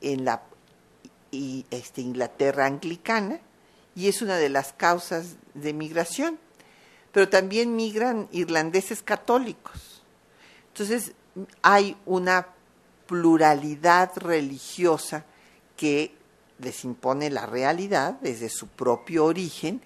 en 0.00 0.24
la 0.24 0.42
este, 1.30 2.00
Inglaterra 2.00 2.66
anglicana, 2.66 3.40
y 3.94 4.08
es 4.08 4.22
una 4.22 4.36
de 4.36 4.48
las 4.48 4.72
causas 4.72 5.36
de 5.54 5.72
migración 5.72 6.38
pero 7.12 7.28
también 7.28 7.76
migran 7.76 8.28
irlandeses 8.32 9.02
católicos. 9.02 10.02
Entonces, 10.68 11.12
hay 11.62 11.96
una 12.06 12.48
pluralidad 13.06 14.12
religiosa 14.16 15.24
que 15.76 16.14
les 16.58 16.84
impone 16.84 17.30
la 17.30 17.46
realidad 17.46 18.18
desde 18.20 18.48
su 18.48 18.68
propio 18.68 19.24
origen 19.24 19.80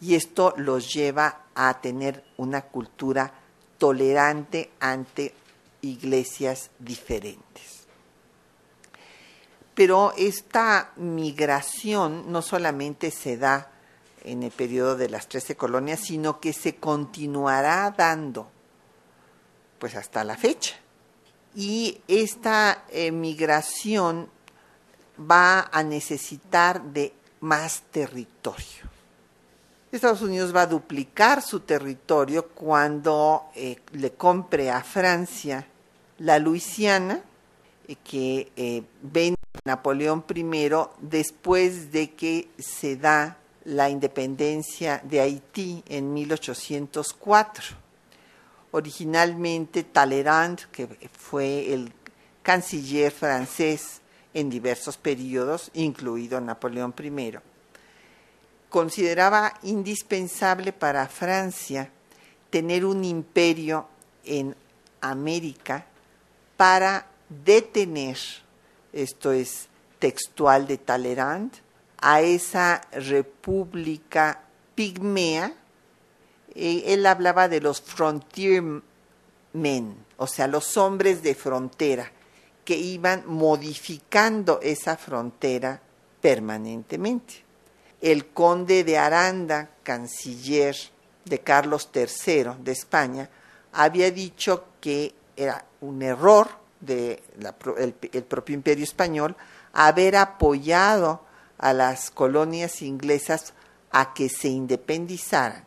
y 0.00 0.14
esto 0.14 0.54
los 0.56 0.92
lleva 0.92 1.44
a 1.54 1.80
tener 1.80 2.24
una 2.36 2.62
cultura 2.62 3.32
tolerante 3.78 4.70
ante 4.80 5.34
iglesias 5.82 6.70
diferentes. 6.78 7.80
Pero 9.74 10.12
esta 10.16 10.92
migración 10.96 12.30
no 12.30 12.42
solamente 12.42 13.10
se 13.10 13.36
da 13.36 13.69
en 14.24 14.42
el 14.42 14.50
periodo 14.50 14.96
de 14.96 15.08
las 15.08 15.28
trece 15.28 15.56
colonias, 15.56 16.00
sino 16.00 16.40
que 16.40 16.52
se 16.52 16.76
continuará 16.76 17.94
dando 17.96 18.48
pues 19.78 19.94
hasta 19.96 20.24
la 20.24 20.36
fecha. 20.36 20.76
Y 21.54 22.00
esta 22.06 22.84
migración 23.12 24.28
va 25.18 25.68
a 25.72 25.82
necesitar 25.82 26.82
de 26.82 27.12
más 27.40 27.82
territorio. 27.90 28.90
Estados 29.92 30.22
Unidos 30.22 30.54
va 30.54 30.62
a 30.62 30.66
duplicar 30.66 31.42
su 31.42 31.60
territorio 31.60 32.48
cuando 32.48 33.46
eh, 33.56 33.80
le 33.92 34.12
compre 34.12 34.70
a 34.70 34.84
Francia 34.84 35.66
la 36.18 36.38
Luisiana, 36.38 37.20
eh, 37.88 37.96
que 38.04 38.52
eh, 38.54 38.84
vende 39.02 39.36
Napoleón 39.64 40.24
I 40.32 40.70
después 41.00 41.90
de 41.90 42.12
que 42.12 42.50
se 42.58 42.96
da 42.96 43.36
la 43.64 43.90
independencia 43.90 45.00
de 45.04 45.20
Haití 45.20 45.82
en 45.88 46.12
1804. 46.12 47.64
Originalmente 48.72 49.82
Talleyrand, 49.82 50.70
que 50.70 50.86
fue 51.12 51.72
el 51.72 51.92
canciller 52.42 53.12
francés 53.12 54.00
en 54.32 54.48
diversos 54.48 54.96
periodos, 54.96 55.70
incluido 55.74 56.40
Napoleón 56.40 56.94
I, 56.98 57.38
consideraba 58.68 59.54
indispensable 59.62 60.72
para 60.72 61.08
Francia 61.08 61.90
tener 62.48 62.84
un 62.84 63.04
imperio 63.04 63.88
en 64.24 64.54
América 65.00 65.84
para 66.56 67.06
detener, 67.28 68.18
esto 68.92 69.32
es 69.32 69.68
textual 69.98 70.66
de 70.66 70.78
Talleyrand, 70.78 71.52
a 72.00 72.20
esa 72.22 72.80
república 72.92 74.42
pigmea. 74.74 75.54
él 76.54 77.06
hablaba 77.06 77.48
de 77.48 77.60
los 77.60 77.80
frontiermen, 77.80 78.82
o 80.16 80.26
sea, 80.26 80.46
los 80.46 80.76
hombres 80.76 81.22
de 81.22 81.34
frontera, 81.34 82.10
que 82.64 82.76
iban 82.76 83.24
modificando 83.26 84.60
esa 84.62 84.96
frontera 84.96 85.80
permanentemente. 86.20 87.44
El 88.00 88.28
conde 88.28 88.84
de 88.84 88.98
Aranda, 88.98 89.70
canciller 89.82 90.76
de 91.24 91.40
Carlos 91.40 91.90
III 91.94 92.62
de 92.62 92.72
España, 92.72 93.28
había 93.72 94.10
dicho 94.10 94.64
que 94.80 95.14
era 95.36 95.64
un 95.80 96.02
error 96.02 96.48
del 96.80 97.20
el 98.12 98.24
propio 98.24 98.54
imperio 98.54 98.84
español 98.84 99.36
haber 99.72 100.16
apoyado 100.16 101.22
a 101.60 101.74
las 101.74 102.10
colonias 102.10 102.80
inglesas 102.80 103.52
a 103.92 104.14
que 104.14 104.28
se 104.28 104.48
independizaran, 104.48 105.66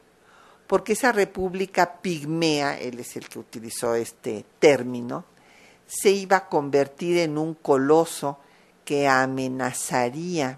porque 0.66 0.94
esa 0.94 1.12
república 1.12 2.02
pigmea, 2.02 2.80
él 2.80 3.00
es 3.00 3.16
el 3.16 3.30
que 3.30 3.40
utilizó 3.40 3.94
este 3.94 4.44
término, 4.60 5.24
se 5.86 6.10
iba 6.10 6.38
a 6.38 6.50
convertir 6.50 7.20
en 7.20 7.38
un 7.38 7.54
coloso 7.54 8.40
que 8.86 9.08
amenazaría 9.08 10.58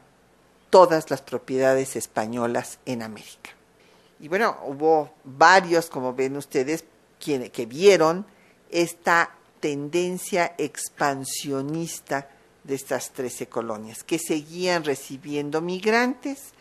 todas 0.69 1.11
las 1.11 1.21
propiedades 1.21 1.95
españolas 1.95 2.79
en 2.85 3.01
América. 3.01 3.51
Y 4.21 4.29
bueno, 4.29 4.57
hubo 4.65 5.11
varios, 5.25 5.87
como 5.89 6.13
ven 6.13 6.37
ustedes, 6.37 6.85
que 7.19 7.65
vieron 7.65 8.25
esta 8.69 9.31
tendencia 9.59 10.53
expansionista 10.57 12.29
de 12.65 12.75
estas 12.75 13.11
trece 13.11 13.47
colonias, 13.47 14.03
que 14.03 14.19
seguían 14.19 14.83
recibiendo 14.83 15.61
migrantes 15.61 16.53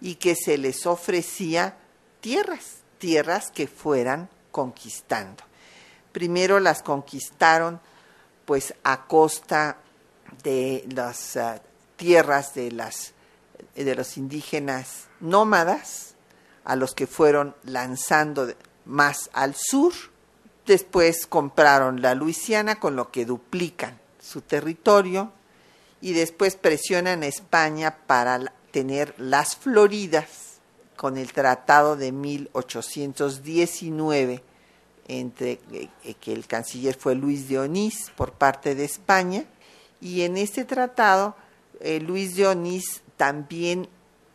y 0.00 0.14
que 0.14 0.34
se 0.34 0.56
les 0.56 0.86
ofrecía 0.86 1.76
tierras, 2.20 2.78
tierras 2.98 3.50
que 3.50 3.66
fueran 3.66 4.28
conquistando. 4.50 5.44
Primero 6.12 6.60
las 6.60 6.82
conquistaron 6.82 7.80
pues 8.46 8.74
a 8.82 9.06
costa 9.06 9.76
de 10.42 10.84
las 10.88 11.36
ah, 11.36 11.60
tierras 11.96 12.54
de, 12.54 12.72
las, 12.72 13.12
de 13.74 13.94
los 13.94 14.16
indígenas 14.16 15.08
nómadas, 15.20 16.14
a 16.64 16.74
los 16.76 16.94
que 16.94 17.06
fueron 17.06 17.54
lanzando 17.64 18.52
más 18.86 19.30
al 19.32 19.54
sur. 19.54 19.92
Después 20.66 21.26
compraron 21.26 22.00
la 22.00 22.14
Luisiana, 22.14 22.80
con 22.80 22.96
lo 22.96 23.10
que 23.10 23.24
duplican 23.24 23.98
su 24.20 24.40
territorio 24.40 25.32
y 26.00 26.12
después 26.12 26.56
presionan 26.56 27.22
a 27.22 27.26
España 27.26 27.96
para 28.06 28.52
tener 28.70 29.14
las 29.18 29.56
Floridas 29.56 30.60
con 30.96 31.16
el 31.16 31.32
Tratado 31.32 31.96
de 31.96 32.12
1819 32.12 34.42
entre 35.08 35.58
eh, 35.72 35.88
que 36.20 36.32
el 36.32 36.46
canciller 36.46 36.94
fue 36.94 37.14
Luis 37.14 37.48
de 37.48 37.58
Onís 37.58 38.10
por 38.16 38.32
parte 38.32 38.74
de 38.74 38.84
España 38.84 39.44
y 40.00 40.22
en 40.22 40.36
este 40.36 40.64
tratado 40.64 41.34
eh, 41.80 42.00
Luis 42.00 42.36
de 42.36 42.46
Onís 42.46 43.02
también 43.16 43.88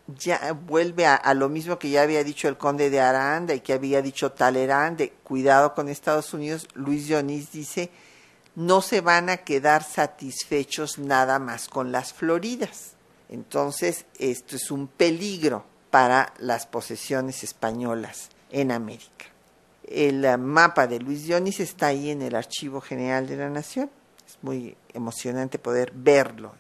ya 0.08 0.54
vuelve 0.54 1.08
a, 1.08 1.34
lo 1.34 1.50
mismo 1.50 1.80
que 1.80 1.90
ya 1.90 2.04
había 2.04 2.24
dicho 2.24 2.48
el 2.48 2.58
conde 2.58 2.92
de 2.92 3.00
Aranda 3.00 3.56
y 3.56 3.62
que 3.62 3.74
había 3.74 4.04
dicho 4.04 4.32
Talleyrand 4.32 4.98
de 4.98 5.10
cuidado 5.24 5.74
con 5.74 5.90
Estados 5.90 6.32
Unidos. 6.34 6.68
Luis 6.76 7.08
de 7.08 7.16
Onís 7.16 7.52
dice 7.52 7.90
no 8.56 8.82
se 8.82 9.02
van 9.02 9.30
a 9.30 9.38
quedar 9.38 9.84
satisfechos 9.84 10.98
nada 10.98 11.40
más 11.40 11.68
con 11.68 11.92
las 11.92 12.14
Floridas. 12.14 12.94
Entonces, 13.30 14.06
esto 14.18 14.56
es 14.56 14.72
un 14.72 14.88
peligro 14.88 15.66
para 15.92 16.34
las 16.40 16.66
posesiones 16.66 17.44
españolas 17.44 18.30
en 18.52 18.72
América. 18.72 19.26
El 19.88 20.26
eh, 20.26 20.38
mapa 20.38 20.88
de 20.88 21.00
Luis 21.00 21.24
Dionis 21.24 21.60
está 21.60 21.88
ahí 21.88 22.10
en 22.10 22.22
el 22.22 22.36
Archivo 22.36 22.82
General 22.82 23.28
de 23.28 23.38
la 23.38 23.50
Nación. 23.50 23.90
Es 24.26 24.38
muy 24.42 24.76
emocionante 24.94 25.60
poder 25.60 25.92
verlo. 25.94 26.54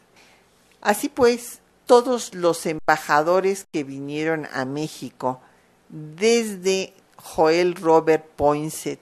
Así 0.81 1.09
pues, 1.09 1.59
todos 1.85 2.33
los 2.33 2.65
embajadores 2.65 3.67
que 3.71 3.83
vinieron 3.83 4.47
a 4.53 4.65
México 4.65 5.41
desde 5.89 6.93
Joel 7.17 7.75
Robert 7.75 8.25
Poinsett 8.35 9.01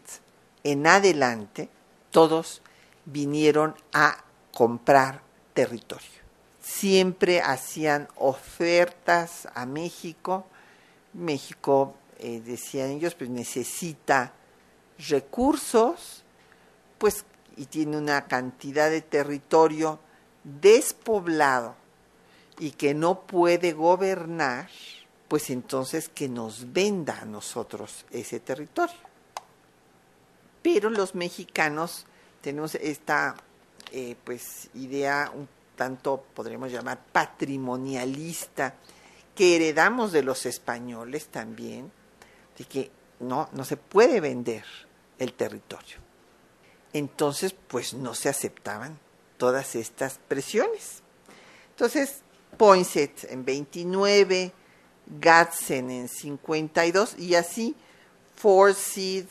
en 0.63 0.87
adelante, 0.87 1.69
todos 2.11 2.62
vinieron 3.05 3.75
a 3.91 4.23
comprar 4.53 5.21
territorio. 5.53 6.07
Siempre 6.61 7.41
hacían 7.41 8.07
ofertas 8.15 9.47
a 9.53 9.65
México. 9.65 10.45
México, 11.13 11.95
eh, 12.19 12.41
decían 12.43 12.91
ellos, 12.91 13.15
pues 13.15 13.29
necesita 13.29 14.33
recursos, 15.09 16.23
pues, 16.97 17.25
y 17.57 17.65
tiene 17.65 17.97
una 17.97 18.25
cantidad 18.25 18.89
de 18.89 19.01
territorio 19.01 19.99
despoblado 20.43 21.75
y 22.59 22.71
que 22.71 22.93
no 22.93 23.21
puede 23.21 23.73
gobernar, 23.73 24.69
pues 25.27 25.49
entonces 25.49 26.09
que 26.09 26.29
nos 26.29 26.71
venda 26.73 27.19
a 27.21 27.25
nosotros 27.25 28.05
ese 28.11 28.39
territorio. 28.39 28.95
Pero 30.61 30.89
los 30.89 31.13
mexicanos 31.15 32.05
tenemos 32.43 32.75
esta 32.75 33.35
eh, 33.93 34.15
pues 34.23 34.69
idea 34.73 35.31
un 35.33 35.47
tanto 35.77 36.25
podríamos 36.33 36.71
llamar 36.71 36.99
patrimonialista 37.11 38.75
que 39.33 39.55
heredamos 39.55 40.11
de 40.11 40.23
los 40.23 40.45
españoles 40.45 41.27
también 41.27 41.89
de 42.57 42.65
que 42.65 42.91
no 43.21 43.49
no 43.53 43.63
se 43.63 43.77
puede 43.77 44.19
vender 44.19 44.65
el 45.17 45.33
territorio. 45.33 45.97
Entonces 46.91 47.55
pues 47.67 47.93
no 47.93 48.13
se 48.13 48.29
aceptaban 48.29 48.99
todas 49.37 49.75
estas 49.75 50.19
presiones. 50.27 51.01
Entonces 51.71 52.21
Poinsett 52.57 53.23
en 53.31 53.45
29 53.45 54.51
Gadsden 55.07 55.89
en 55.89 56.07
52 56.09 57.17
y 57.17 57.35
así 57.35 57.75
Forsyth, 58.35 59.29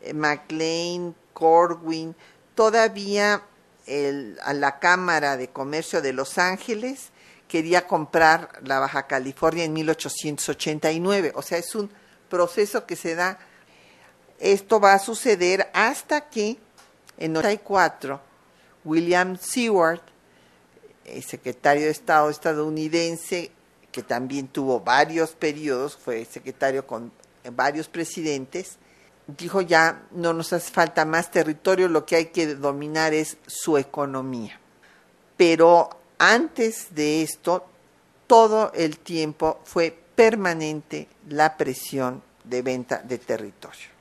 eh, 0.00 0.14
McLean, 0.14 1.14
Corwin, 1.34 2.14
todavía 2.54 3.42
a 4.42 4.52
la 4.54 4.78
Cámara 4.78 5.36
de 5.36 5.48
Comercio 5.48 6.00
de 6.00 6.12
Los 6.12 6.38
Ángeles 6.38 7.10
quería 7.48 7.86
comprar 7.86 8.60
la 8.64 8.78
Baja 8.80 9.06
California 9.06 9.64
en 9.64 9.72
1889. 9.74 11.32
O 11.34 11.42
sea, 11.42 11.58
es 11.58 11.74
un 11.74 11.90
proceso 12.28 12.86
que 12.86 12.96
se 12.96 13.14
da. 13.14 13.38
Esto 14.40 14.80
va 14.80 14.94
a 14.94 14.98
suceder 14.98 15.70
hasta 15.72 16.28
que 16.28 16.58
En 17.16 17.32
94, 17.32 18.20
William 18.84 19.38
Seward, 19.38 20.00
el 21.04 21.22
secretario 21.22 21.84
de 21.84 21.90
Estado 21.90 22.28
estadounidense, 22.28 23.52
que 23.92 24.02
también 24.02 24.48
tuvo 24.48 24.80
varios 24.80 25.30
periodos, 25.30 25.96
fue 25.96 26.24
secretario 26.24 26.84
con 26.84 27.12
varios 27.52 27.86
presidentes, 27.86 28.78
dijo 29.26 29.60
ya 29.60 30.02
no 30.12 30.32
nos 30.32 30.52
hace 30.52 30.70
falta 30.70 31.04
más 31.04 31.30
territorio, 31.30 31.88
lo 31.88 32.04
que 32.04 32.16
hay 32.16 32.26
que 32.26 32.54
dominar 32.54 33.14
es 33.14 33.36
su 33.46 33.78
economía. 33.78 34.58
Pero 35.36 35.90
antes 36.18 36.94
de 36.94 37.22
esto, 37.22 37.66
todo 38.26 38.72
el 38.74 38.98
tiempo 38.98 39.60
fue 39.64 39.96
permanente 40.14 41.08
la 41.28 41.56
presión 41.56 42.22
de 42.44 42.62
venta 42.62 42.98
de 42.98 43.18
territorio. 43.18 43.94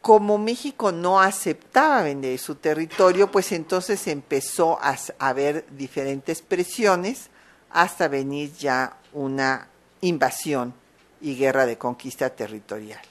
Como 0.00 0.38
México 0.38 0.92
no 0.92 1.20
aceptaba 1.20 2.02
vender 2.02 2.38
su 2.38 2.54
territorio, 2.54 3.30
pues 3.30 3.52
entonces 3.52 4.06
empezó 4.06 4.78
a 4.80 4.96
haber 5.18 5.66
diferentes 5.76 6.40
presiones 6.40 7.28
hasta 7.70 8.08
venir 8.08 8.52
ya 8.54 8.96
una 9.12 9.68
invasión 10.00 10.72
y 11.20 11.36
guerra 11.36 11.66
de 11.66 11.76
conquista 11.76 12.30
territorial. 12.30 13.09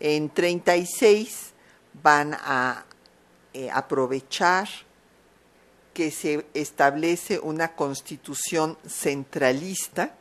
En 0.00 0.28
36 0.30 1.52
van 2.02 2.34
a 2.34 2.84
eh, 3.54 3.70
aprovechar 3.70 4.68
que 5.94 6.10
se 6.10 6.44
establece 6.52 7.38
una 7.38 7.74
constitución 7.74 8.76
centralista, 8.86 10.14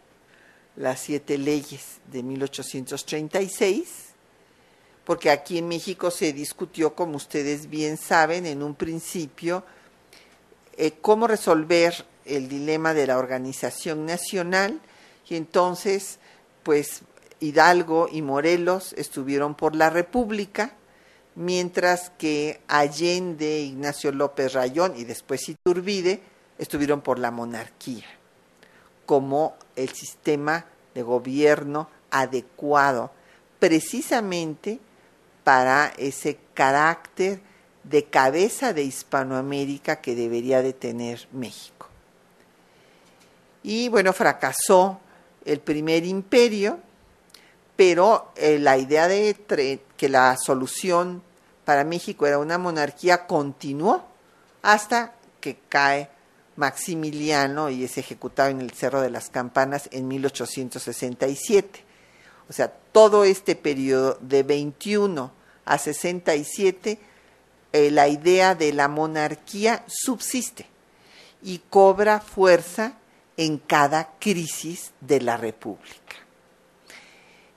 las 0.78 1.02
siete 1.02 1.38
leyes 1.38 1.98
de 2.10 2.24
1836, 2.24 3.90
porque 5.04 5.30
aquí 5.30 5.58
en 5.58 5.68
México 5.68 6.12
se 6.12 6.32
discutió, 6.32 6.96
como 6.96 7.18
ustedes 7.18 7.70
bien 7.70 7.98
saben, 7.98 8.46
en 8.46 8.64
un 8.64 8.76
principio, 8.76 9.66
eh, 10.78 10.94
cómo 11.02 11.28
resolver 11.28 12.06
el 12.24 12.48
dilema 12.48 12.94
de 12.94 13.08
la 13.08 13.18
organización 13.18 14.06
nacional, 14.06 14.80
y 15.28 15.36
entonces, 15.36 16.20
pues 16.64 17.02
Hidalgo 17.46 18.08
y 18.12 18.22
Morelos 18.22 18.94
estuvieron 18.94 19.56
por 19.56 19.76
la 19.76 19.90
República, 19.90 20.74
mientras 21.36 22.10
que 22.12 22.62
Allende, 22.68 23.62
Ignacio 23.62 24.12
López 24.12 24.54
Rayón 24.54 24.96
y 24.98 25.04
después 25.04 25.48
Iturbide 25.50 26.22
estuvieron 26.58 27.02
por 27.02 27.20
la 27.20 27.32
monarquía, 27.32 28.06
como 29.06 29.56
el 29.76 29.90
sistema 29.90 30.66
de 30.94 31.04
gobierno 31.04 31.90
adecuado 32.12 33.12
precisamente 33.60 34.80
para 35.44 35.94
ese 35.98 36.38
carácter 36.54 37.40
de 37.84 38.06
cabeza 38.06 38.74
de 38.74 38.84
Hispanoamérica 38.84 39.98
que 39.98 40.16
debería 40.16 40.62
de 40.62 40.74
tener 40.74 41.28
México. 41.32 41.88
Y 43.64 43.90
bueno, 43.90 44.14
fracasó 44.14 45.00
el 45.46 45.60
primer 45.60 46.06
imperio, 46.06 46.80
pero 47.76 48.32
eh, 48.36 48.60
la 48.60 48.78
idea 48.78 49.08
de 49.08 49.82
que 49.98 50.10
la 50.10 50.38
solución 50.38 51.22
para 51.66 51.84
México 51.84 52.28
era 52.28 52.38
una 52.38 52.58
monarquía 52.58 53.28
continuó 53.28 54.06
hasta 54.62 55.14
que 55.42 55.60
cae 55.70 56.10
Maximiliano 56.56 57.70
y 57.70 57.84
es 57.84 57.98
ejecutado 57.98 58.50
en 58.50 58.62
el 58.62 58.72
Cerro 58.72 59.02
de 59.02 59.10
las 59.10 59.30
Campanas 59.30 59.90
en 59.92 60.08
1867. 60.08 61.84
O 62.50 62.54
sea, 62.54 62.70
todo 62.92 63.26
este 63.26 63.56
periodo 63.56 64.18
de 64.22 64.44
21 64.44 65.32
a 65.66 65.78
67, 65.78 67.00
eh, 67.74 67.92
la 67.92 68.08
idea 68.08 68.56
de 68.56 68.72
la 68.72 68.88
monarquía 68.88 69.84
subsiste 69.88 70.68
y 71.42 71.62
cobra 71.70 72.20
fuerza 72.20 72.94
en 73.38 73.58
cada 73.58 74.12
crisis 74.20 74.92
de 75.02 75.22
la 75.22 75.38
República. 75.38 76.25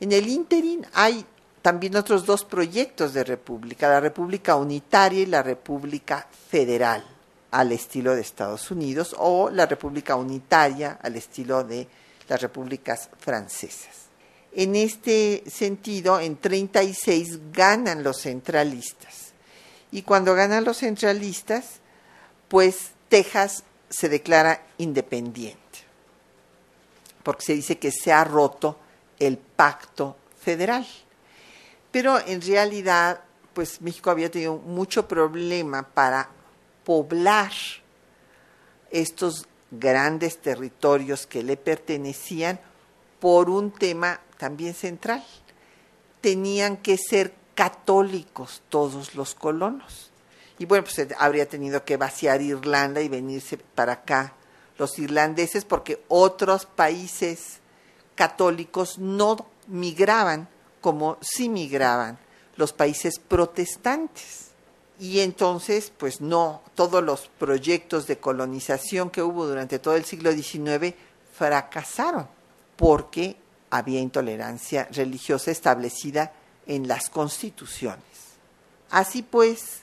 En 0.00 0.12
el 0.12 0.28
ínterin 0.28 0.86
hay 0.92 1.24
también 1.62 1.96
otros 1.96 2.24
dos 2.24 2.44
proyectos 2.44 3.12
de 3.12 3.24
república, 3.24 3.88
la 3.88 4.00
república 4.00 4.56
unitaria 4.56 5.22
y 5.22 5.26
la 5.26 5.42
república 5.42 6.26
federal, 6.48 7.04
al 7.50 7.72
estilo 7.72 8.14
de 8.14 8.20
Estados 8.20 8.70
Unidos, 8.70 9.14
o 9.18 9.50
la 9.50 9.66
república 9.66 10.16
unitaria 10.16 10.98
al 11.02 11.16
estilo 11.16 11.64
de 11.64 11.88
las 12.28 12.40
repúblicas 12.40 13.10
francesas. 13.18 14.08
En 14.52 14.76
este 14.76 15.42
sentido, 15.50 16.20
en 16.20 16.36
36 16.36 17.52
ganan 17.52 18.02
los 18.02 18.22
centralistas. 18.22 19.32
Y 19.90 20.02
cuando 20.02 20.34
ganan 20.34 20.64
los 20.64 20.78
centralistas, 20.78 21.80
pues 22.48 22.90
Texas 23.08 23.64
se 23.88 24.08
declara 24.08 24.62
independiente, 24.78 25.58
porque 27.22 27.44
se 27.44 27.54
dice 27.54 27.78
que 27.78 27.90
se 27.90 28.12
ha 28.12 28.24
roto 28.24 28.78
el 29.18 29.38
pacto 29.38 30.16
federal. 30.40 30.86
Pero 31.90 32.18
en 32.18 32.40
realidad, 32.42 33.20
pues 33.54 33.80
México 33.80 34.10
había 34.10 34.30
tenido 34.30 34.56
mucho 34.56 35.08
problema 35.08 35.82
para 35.82 36.28
poblar 36.84 37.52
estos 38.90 39.46
grandes 39.70 40.38
territorios 40.38 41.26
que 41.26 41.42
le 41.42 41.56
pertenecían 41.56 42.60
por 43.20 43.50
un 43.50 43.70
tema 43.70 44.20
también 44.38 44.74
central. 44.74 45.24
Tenían 46.20 46.76
que 46.78 46.96
ser 46.96 47.34
católicos 47.54 48.62
todos 48.68 49.14
los 49.14 49.34
colonos. 49.34 50.10
Y 50.58 50.64
bueno, 50.64 50.84
pues 50.84 51.06
habría 51.18 51.48
tenido 51.48 51.84
que 51.84 51.96
vaciar 51.96 52.40
Irlanda 52.40 53.00
y 53.00 53.08
venirse 53.08 53.58
para 53.58 53.94
acá 53.94 54.34
los 54.78 54.98
irlandeses 54.98 55.64
porque 55.64 56.02
otros 56.08 56.66
países 56.66 57.57
católicos 58.18 58.98
no 58.98 59.46
migraban 59.68 60.48
como 60.80 61.18
sí 61.20 61.48
migraban 61.48 62.18
los 62.56 62.72
países 62.72 63.20
protestantes. 63.20 64.48
Y 64.98 65.20
entonces, 65.20 65.92
pues 65.96 66.20
no, 66.20 66.60
todos 66.74 67.04
los 67.04 67.28
proyectos 67.38 68.08
de 68.08 68.18
colonización 68.18 69.10
que 69.10 69.22
hubo 69.22 69.46
durante 69.46 69.78
todo 69.78 69.94
el 69.94 70.04
siglo 70.04 70.32
XIX 70.32 70.96
fracasaron 71.32 72.26
porque 72.74 73.36
había 73.70 74.00
intolerancia 74.00 74.88
religiosa 74.90 75.52
establecida 75.52 76.32
en 76.66 76.88
las 76.88 77.10
constituciones. 77.10 78.02
Así 78.90 79.22
pues, 79.22 79.82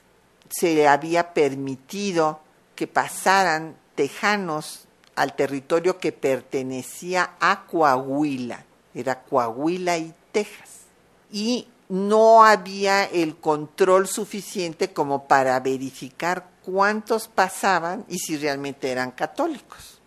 se 0.50 0.90
había 0.90 1.34
permitido 1.34 2.42
que 2.76 2.88
pasaran 2.88 3.78
tejanos 3.96 4.85
al 5.16 5.36
territorio 5.36 5.98
que 5.98 6.12
pertenecía 6.12 7.36
a 7.40 7.66
Coahuila, 7.66 8.66
era 8.94 9.24
Coahuila 9.24 9.98
y 9.98 10.14
Texas. 10.32 10.82
Y 11.32 11.68
no 11.90 12.44
había 12.44 13.06
el 13.06 13.36
control 13.38 14.08
suficiente 14.08 14.92
como 14.92 15.28
para 15.28 15.60
verificar 15.60 16.50
cuántos 16.64 17.28
pasaban 17.28 18.06
y 18.08 18.18
si 18.18 18.38
realmente 18.38 18.92
eran 18.92 19.12
católicos. 19.12 20.00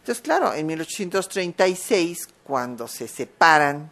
Entonces, 0.00 0.22
claro, 0.22 0.52
en 0.52 0.66
1836, 0.66 2.28
cuando 2.44 2.88
se 2.88 3.08
separan 3.08 3.90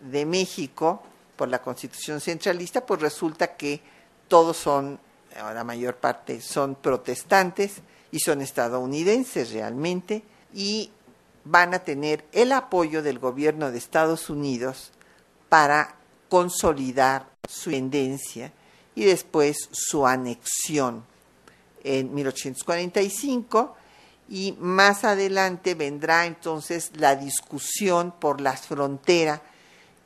de 0.00 0.24
México 0.24 1.02
por 1.36 1.48
la 1.48 1.60
constitución 1.60 2.20
centralista, 2.20 2.84
pues 2.84 3.00
resulta 3.00 3.54
que 3.54 3.80
todos 4.28 4.56
son, 4.56 4.98
la 5.36 5.62
mayor 5.62 5.96
parte 5.96 6.40
son 6.40 6.74
protestantes, 6.74 7.82
y 8.16 8.18
son 8.18 8.40
estadounidenses 8.40 9.52
realmente 9.52 10.22
y 10.54 10.90
van 11.44 11.74
a 11.74 11.80
tener 11.80 12.24
el 12.32 12.52
apoyo 12.52 13.02
del 13.02 13.18
gobierno 13.18 13.70
de 13.70 13.76
Estados 13.76 14.30
Unidos 14.30 14.90
para 15.50 15.96
consolidar 16.30 17.28
su 17.46 17.70
independencia 17.70 18.52
y 18.94 19.04
después 19.04 19.68
su 19.70 20.06
anexión 20.06 21.04
en 21.84 22.14
1845 22.14 23.76
y 24.30 24.56
más 24.60 25.04
adelante 25.04 25.74
vendrá 25.74 26.24
entonces 26.24 26.92
la 26.96 27.16
discusión 27.16 28.14
por 28.18 28.40
la 28.40 28.56
frontera 28.56 29.42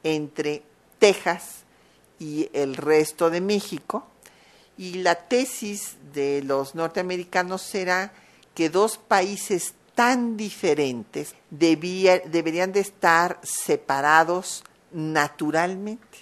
entre 0.02 0.64
Texas 0.98 1.62
y 2.18 2.50
el 2.52 2.74
resto 2.74 3.30
de 3.30 3.40
México 3.40 4.04
y 4.80 4.94
la 4.94 5.14
tesis 5.14 5.98
de 6.14 6.42
los 6.42 6.74
norteamericanos 6.74 7.60
será 7.60 8.14
que 8.54 8.70
dos 8.70 8.96
países 8.96 9.74
tan 9.94 10.38
diferentes 10.38 11.34
deberían 11.50 12.72
de 12.72 12.80
estar 12.80 13.38
separados 13.42 14.64
naturalmente. 14.90 16.20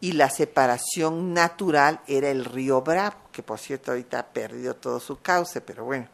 Y 0.00 0.12
la 0.12 0.30
separación 0.30 1.32
natural 1.32 2.00
era 2.08 2.28
el 2.28 2.44
río 2.44 2.82
Bravo, 2.82 3.18
que 3.30 3.44
por 3.44 3.60
cierto 3.60 3.92
ahorita 3.92 4.18
ha 4.18 4.26
perdido 4.26 4.74
todo 4.74 4.98
su 4.98 5.20
cauce, 5.20 5.60
pero 5.60 5.84
bueno, 5.84 6.08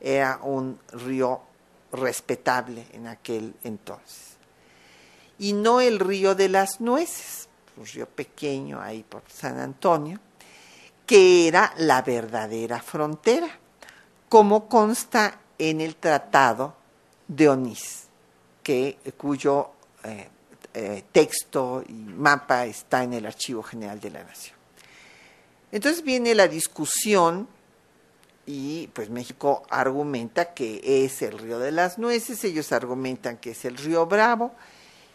era 0.00 0.38
un 0.44 0.78
río 0.92 1.40
respetable 1.90 2.86
en 2.92 3.08
aquel 3.08 3.52
entonces. 3.64 4.36
Y 5.40 5.54
no 5.54 5.80
el 5.80 5.98
río 5.98 6.36
de 6.36 6.50
las 6.50 6.80
nueces, 6.80 7.48
un 7.76 7.84
río 7.84 8.06
pequeño 8.06 8.80
ahí 8.80 9.02
por 9.02 9.24
San 9.26 9.58
Antonio, 9.58 10.20
que 11.10 11.48
era 11.48 11.74
la 11.78 12.02
verdadera 12.02 12.80
frontera, 12.80 13.48
como 14.28 14.68
consta 14.68 15.40
en 15.58 15.80
el 15.80 15.96
Tratado 15.96 16.76
de 17.26 17.48
Onís, 17.48 18.04
que, 18.62 18.96
cuyo 19.16 19.70
eh, 20.04 20.28
eh, 20.72 21.02
texto 21.10 21.82
y 21.88 21.94
mapa 21.94 22.64
está 22.64 23.02
en 23.02 23.14
el 23.14 23.26
Archivo 23.26 23.60
General 23.60 23.98
de 23.98 24.10
la 24.10 24.22
Nación. 24.22 24.54
Entonces 25.72 26.04
viene 26.04 26.32
la 26.32 26.46
discusión 26.46 27.48
y 28.46 28.86
pues 28.92 29.10
México 29.10 29.64
argumenta 29.68 30.54
que 30.54 31.04
es 31.04 31.22
el 31.22 31.40
río 31.40 31.58
de 31.58 31.72
las 31.72 31.98
nueces, 31.98 32.44
ellos 32.44 32.70
argumentan 32.70 33.36
que 33.38 33.50
es 33.50 33.64
el 33.64 33.76
río 33.76 34.06
Bravo 34.06 34.52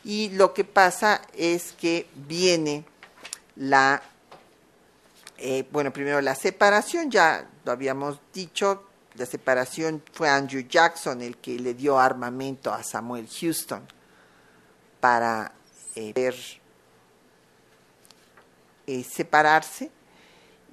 y 0.04 0.28
lo 0.32 0.54
que 0.54 0.66
pasa 0.66 1.22
es 1.38 1.72
que 1.72 2.10
viene 2.16 2.84
la, 3.56 4.04
eh, 5.38 5.68
bueno, 5.72 5.92
primero 5.92 6.22
la 6.22 6.36
separación, 6.36 7.12
ya 7.12 7.50
lo 7.64 7.72
habíamos 7.72 8.20
dicho, 8.34 8.86
la 9.16 9.26
separación 9.26 10.04
fue 10.12 10.28
Andrew 10.28 10.68
Jackson 10.68 11.22
el 11.22 11.38
que 11.38 11.58
le 11.58 11.74
dio 11.74 11.98
armamento 11.98 12.74
a 12.74 12.84
Samuel 12.84 13.30
Houston 13.30 13.88
para 15.00 15.54
eh, 15.96 16.12
ver, 16.14 16.36
eh, 18.88 19.04
separarse. 19.04 19.90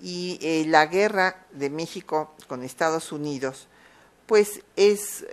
Y 0.00 0.38
eh, 0.42 0.64
la 0.66 0.86
guerra 0.86 1.46
de 1.52 1.70
México 1.70 2.34
con 2.48 2.64
Estados 2.64 3.12
Unidos 3.12 3.68
pues 4.26 4.62
es 4.76 5.26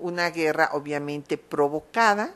una 0.00 0.30
guerra 0.30 0.70
obviamente 0.74 1.38
provocada. 1.38 2.34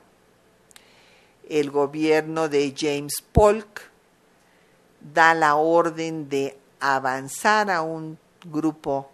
El 1.48 1.70
gobierno 1.70 2.48
de 2.48 2.74
James 2.76 3.22
Polk 3.32 3.89
da 5.00 5.34
la 5.34 5.56
orden 5.56 6.28
de 6.28 6.56
avanzar 6.80 7.70
a 7.70 7.82
un 7.82 8.18
grupo 8.44 9.10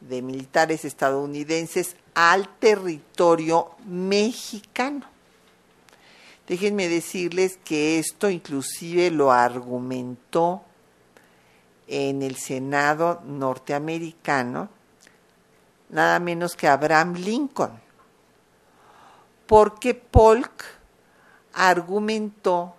de 0.00 0.22
militares 0.22 0.84
estadounidenses 0.84 1.96
al 2.14 2.48
territorio 2.58 3.70
mexicano. 3.86 5.06
Déjenme 6.46 6.88
decirles 6.88 7.58
que 7.64 7.98
esto 7.98 8.30
inclusive 8.30 9.10
lo 9.10 9.32
argumentó 9.32 10.62
en 11.88 12.22
el 12.22 12.36
Senado 12.36 13.20
norteamericano 13.24 14.68
nada 15.88 16.18
menos 16.18 16.56
que 16.56 16.68
Abraham 16.68 17.14
Lincoln, 17.14 17.80
porque 19.46 19.94
Polk 19.94 20.64
argumentó 21.52 22.74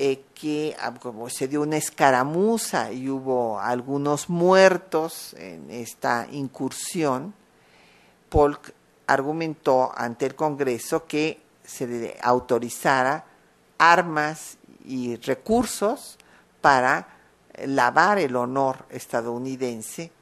eh, 0.00 0.26
que 0.32 0.76
ah, 0.78 0.94
como 0.94 1.28
se 1.28 1.48
dio 1.48 1.60
una 1.60 1.76
escaramuza 1.76 2.92
y 2.92 3.08
hubo 3.08 3.58
algunos 3.58 4.28
muertos 4.28 5.34
en 5.34 5.68
esta 5.72 6.28
incursión, 6.30 7.34
Polk 8.28 8.72
argumentó 9.08 9.90
ante 9.96 10.26
el 10.26 10.36
Congreso 10.36 11.04
que 11.04 11.40
se 11.64 12.16
autorizara 12.22 13.24
armas 13.76 14.58
y 14.84 15.16
recursos 15.16 16.16
para 16.60 17.08
lavar 17.66 18.20
el 18.20 18.36
honor 18.36 18.86
estadounidense 18.90 20.12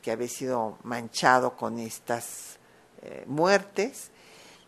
que 0.00 0.12
había 0.12 0.28
sido 0.28 0.78
manchado 0.84 1.56
con 1.56 1.80
estas 1.80 2.60
eh, 3.02 3.24
muertes. 3.26 4.12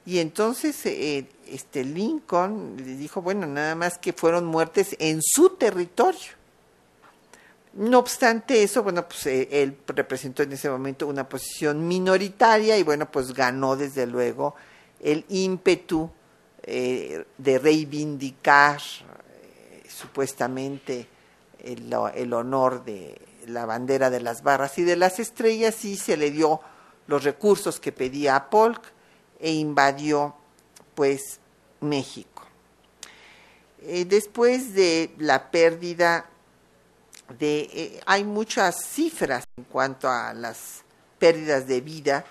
Y 0.06 0.20
entonces 0.20 0.86
eh, 0.86 1.26
este 1.48 1.84
Lincoln 1.84 2.76
le 2.76 2.96
dijo, 2.96 3.20
bueno, 3.20 3.46
nada 3.46 3.74
más 3.74 3.98
que 3.98 4.12
fueron 4.12 4.46
muertes 4.46 4.96
en 4.98 5.20
su 5.22 5.50
territorio. 5.50 6.36
No 7.74 7.98
obstante 7.98 8.62
eso, 8.62 8.82
bueno, 8.82 9.06
pues 9.06 9.26
eh, 9.26 9.48
él 9.50 9.76
representó 9.88 10.42
en 10.42 10.52
ese 10.52 10.70
momento 10.70 11.06
una 11.06 11.28
posición 11.28 11.86
minoritaria 11.86 12.78
y 12.78 12.82
bueno, 12.82 13.10
pues 13.10 13.34
ganó 13.34 13.76
desde 13.76 14.06
luego 14.06 14.54
el 15.00 15.26
ímpetu 15.28 16.10
eh, 16.62 17.26
de 17.36 17.58
reivindicar 17.58 18.80
eh, 18.80 19.82
supuestamente 19.88 21.06
el, 21.58 21.94
el, 22.14 22.32
honor 22.32 22.82
de 22.82 23.20
la 23.46 23.66
bandera 23.66 24.08
de 24.08 24.20
las 24.20 24.42
barras 24.42 24.78
y 24.78 24.84
de 24.84 24.96
las 24.96 25.18
estrellas 25.18 25.84
y 25.84 25.96
se 25.96 26.16
le 26.16 26.30
dio 26.30 26.60
los 27.08 27.24
recursos 27.24 27.78
que 27.78 27.92
pedía 27.92 28.36
a 28.36 28.48
Polk 28.48 28.95
e 29.40 29.52
invadió 29.52 30.34
pues 30.94 31.40
México. 31.80 32.42
Eh, 33.82 34.04
después 34.04 34.74
de 34.74 35.14
la 35.18 35.50
pérdida 35.50 36.28
de... 37.38 38.00
hay 38.06 38.24
muchas 38.24 38.84
cifras 38.84 39.44
en 39.56 39.64
cuanto 39.64 40.08
a 40.08 40.32
las 40.34 40.82
pérdidas 41.18 41.66
de 41.66 41.80
vida, 41.80 42.24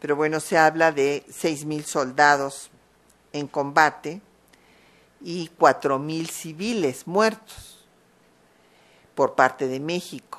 pero 0.00 0.16
bueno, 0.16 0.40
se 0.40 0.56
habla 0.56 0.92
de 0.92 1.24
seis 1.30 1.64
mil 1.64 1.84
soldados 1.84 2.70
en 3.32 3.46
combate 3.48 4.20
y 5.20 5.50
4.000 5.58 6.28
civiles 6.28 7.06
muertos 7.06 7.84
por 9.14 9.34
parte 9.34 9.66
de 9.66 9.80
México. 9.80 10.38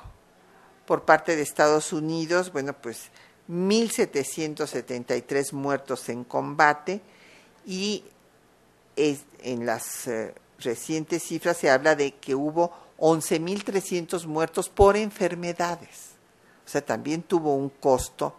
Por 0.86 1.04
parte 1.04 1.36
de 1.36 1.42
Estados 1.42 1.94
Unidos, 1.94 2.52
bueno, 2.52 2.74
pues 2.74 3.12
1.773 3.50 5.54
muertos 5.54 6.10
en 6.10 6.24
combate 6.24 7.02
y 7.66 8.04
en 8.96 9.66
las 9.66 10.08
eh, 10.08 10.36
recientes 10.60 11.24
cifras 11.24 11.58
se 11.58 11.70
habla 11.70 11.96
de 11.96 12.16
que 12.16 12.36
hubo 12.36 12.72
11.300 12.98 14.26
muertos 14.26 14.70
por 14.70 14.96
enfermedades. 14.98 16.12
O 16.66 16.70
sea, 16.70 16.86
también 16.86 17.24
tuvo 17.24 17.56
un 17.56 17.70
costo 17.70 18.36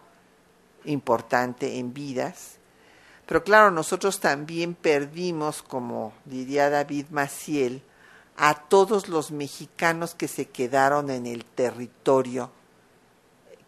importante 0.85 1.77
en 1.77 1.93
vidas 1.93 2.61
pero 3.31 3.45
claro, 3.45 3.71
nosotros 3.71 4.19
también 4.19 4.73
perdimos, 4.73 5.63
como 5.63 6.11
diría 6.25 6.69
David 6.69 7.05
Maciel, 7.11 7.81
a 8.35 8.55
todos 8.55 9.07
los 9.07 9.31
mexicanos 9.31 10.15
que 10.15 10.27
se 10.27 10.49
quedaron 10.49 11.09
en 11.09 11.25
el 11.25 11.45
territorio 11.45 12.51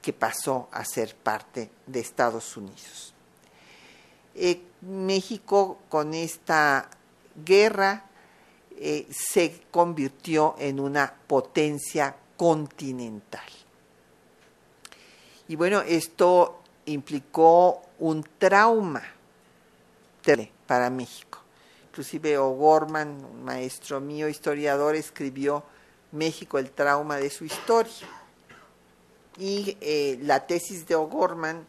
que 0.04 0.12
pasó 0.12 0.68
a 0.74 0.84
ser 0.84 1.16
parte 1.16 1.72
de 1.88 2.02
Estados 2.02 2.58
Unidos. 2.58 3.14
Eh, 4.36 4.62
México 4.82 5.80
con 5.88 6.14
esta 6.14 6.90
guerra 7.46 8.04
eh, 8.78 9.08
se 9.10 9.62
convirtió 9.72 10.56
en 10.60 10.82
una 10.82 11.14
potencia 11.26 12.14
continental. 12.36 13.48
Y 15.48 15.56
bueno, 15.56 15.82
esto 15.82 16.60
implicó 16.86 17.82
un 18.00 18.28
trauma 18.38 19.04
para 20.68 20.90
México. 20.90 21.40
Inclusive 21.90 22.38
O'Gorman, 22.38 23.24
un 23.24 23.46
maestro 23.46 24.02
mío, 24.02 24.28
historiador, 24.28 24.96
escribió 24.96 25.64
México, 26.12 26.58
el 26.58 26.72
trauma 26.72 27.18
de 27.18 27.30
su 27.30 27.46
historia. 27.46 28.23
Y 29.38 29.78
eh, 29.82 30.20
la 30.22 30.46
tesis 30.46 30.88
de 30.88 30.96
O'Gorman 30.96 31.66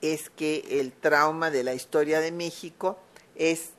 es 0.00 0.30
que 0.30 0.80
el 0.80 0.92
trauma 0.92 1.50
de 1.50 1.64
la 1.64 1.74
historia 1.74 2.20
de 2.20 2.32
México 2.32 2.98
es 3.36 3.70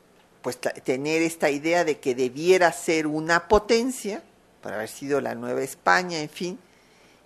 pues 0.42 0.60
tener 0.60 1.24
esta 1.24 1.50
idea 1.50 1.84
de 1.84 2.00
que 2.00 2.14
debiera 2.14 2.72
ser 2.72 3.08
una 3.08 3.48
potencia, 3.48 4.22
para 4.62 4.76
haber 4.76 4.90
sido 4.90 5.20
la 5.20 5.34
Nueva 5.34 5.62
España, 5.62 6.20
en 6.20 6.30
fin, 6.30 6.60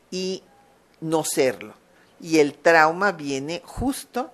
y 0.09 0.41
no 1.01 1.23
serlo. 1.25 1.73
Y 2.21 2.39
el 2.39 2.53
trauma 2.53 3.11
viene 3.11 3.61
justo 3.65 4.31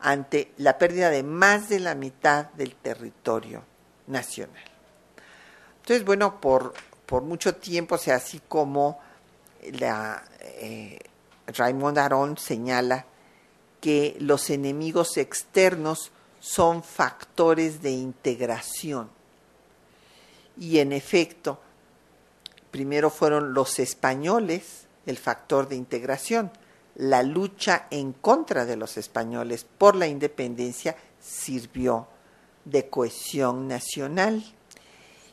ante 0.00 0.52
la 0.56 0.78
pérdida 0.78 1.10
de 1.10 1.22
más 1.22 1.68
de 1.68 1.80
la 1.80 1.94
mitad 1.94 2.46
del 2.54 2.74
territorio 2.74 3.62
nacional. 4.08 4.64
Entonces, 5.76 6.04
bueno, 6.04 6.40
por, 6.40 6.74
por 7.06 7.22
mucho 7.22 7.54
tiempo, 7.54 7.94
o 7.94 7.98
sea, 7.98 8.16
así 8.16 8.40
como 8.48 9.00
la, 9.62 10.24
eh, 10.40 10.98
Raymond 11.46 11.98
Aron 11.98 12.38
señala 12.38 13.06
que 13.80 14.16
los 14.20 14.50
enemigos 14.50 15.16
externos 15.16 16.10
son 16.40 16.82
factores 16.82 17.82
de 17.82 17.90
integración. 17.90 19.10
Y 20.58 20.78
en 20.78 20.92
efecto, 20.92 21.60
primero 22.70 23.10
fueron 23.10 23.54
los 23.54 23.78
españoles 23.78 24.84
el 25.06 25.18
factor 25.18 25.68
de 25.68 25.76
integración, 25.76 26.50
la 26.96 27.22
lucha 27.22 27.86
en 27.90 28.12
contra 28.12 28.64
de 28.64 28.76
los 28.76 28.96
españoles 28.96 29.66
por 29.78 29.96
la 29.96 30.06
independencia 30.06 30.96
sirvió 31.20 32.06
de 32.64 32.88
cohesión 32.88 33.68
nacional 33.68 34.44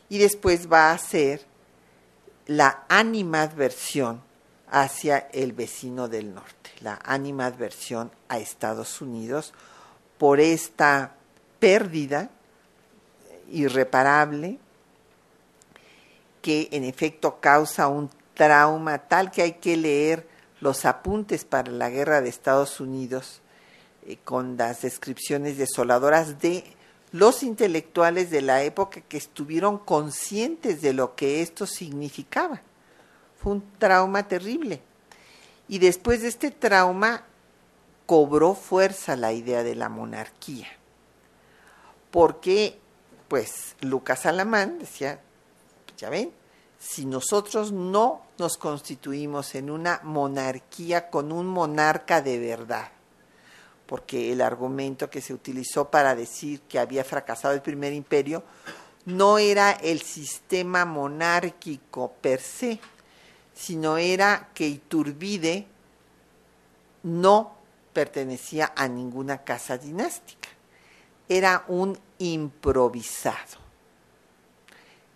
y 0.08 0.18
después 0.18 0.70
va 0.70 0.90
a 0.90 0.98
ser 0.98 1.46
la 2.46 2.84
animadversión 2.88 4.20
hacia 4.72 5.18
el 5.32 5.52
vecino 5.52 6.08
del 6.08 6.34
norte, 6.34 6.70
la 6.80 6.98
animadversión 7.04 8.10
a 8.28 8.38
Estados 8.38 9.02
Unidos 9.02 9.52
por 10.16 10.40
esta 10.40 11.14
pérdida 11.58 12.30
irreparable 13.50 14.58
que 16.40 16.68
en 16.72 16.84
efecto 16.84 17.38
causa 17.38 17.86
un 17.88 18.10
trauma 18.32 18.96
tal 18.96 19.30
que 19.30 19.42
hay 19.42 19.52
que 19.52 19.76
leer 19.76 20.26
los 20.60 20.86
apuntes 20.86 21.44
para 21.44 21.70
la 21.70 21.90
guerra 21.90 22.22
de 22.22 22.30
Estados 22.30 22.80
Unidos 22.80 23.42
eh, 24.06 24.16
con 24.24 24.56
las 24.56 24.80
descripciones 24.80 25.58
desoladoras 25.58 26.40
de 26.40 26.64
los 27.10 27.42
intelectuales 27.42 28.30
de 28.30 28.40
la 28.40 28.62
época 28.62 29.02
que 29.02 29.18
estuvieron 29.18 29.76
conscientes 29.76 30.80
de 30.80 30.94
lo 30.94 31.14
que 31.14 31.42
esto 31.42 31.66
significaba. 31.66 32.62
Fue 33.42 33.52
un 33.52 33.64
trauma 33.78 34.28
terrible. 34.28 34.80
Y 35.68 35.78
después 35.78 36.22
de 36.22 36.28
este 36.28 36.50
trauma 36.50 37.24
cobró 38.06 38.54
fuerza 38.54 39.16
la 39.16 39.32
idea 39.32 39.62
de 39.62 39.74
la 39.74 39.88
monarquía. 39.88 40.68
Porque, 42.10 42.78
pues, 43.28 43.76
Lucas 43.80 44.26
Alamán 44.26 44.78
decía, 44.78 45.20
ya 45.96 46.10
ven, 46.10 46.30
si 46.78 47.06
nosotros 47.06 47.72
no 47.72 48.22
nos 48.38 48.56
constituimos 48.56 49.54
en 49.54 49.70
una 49.70 50.00
monarquía 50.02 51.10
con 51.10 51.32
un 51.32 51.46
monarca 51.46 52.20
de 52.20 52.38
verdad, 52.38 52.88
porque 53.86 54.32
el 54.32 54.40
argumento 54.40 55.08
que 55.08 55.20
se 55.20 55.32
utilizó 55.32 55.90
para 55.90 56.14
decir 56.14 56.60
que 56.62 56.78
había 56.78 57.04
fracasado 57.04 57.54
el 57.54 57.62
primer 57.62 57.92
imperio 57.92 58.42
no 59.04 59.38
era 59.38 59.72
el 59.72 60.02
sistema 60.02 60.84
monárquico 60.84 62.12
per 62.20 62.40
se, 62.40 62.80
sino 63.54 63.96
era 63.96 64.50
que 64.54 64.68
Iturbide 64.68 65.66
no 67.02 67.56
pertenecía 67.92 68.72
a 68.74 68.88
ninguna 68.88 69.44
casa 69.44 69.76
dinástica, 69.78 70.48
era 71.28 71.64
un 71.68 71.98
improvisado. 72.18 73.60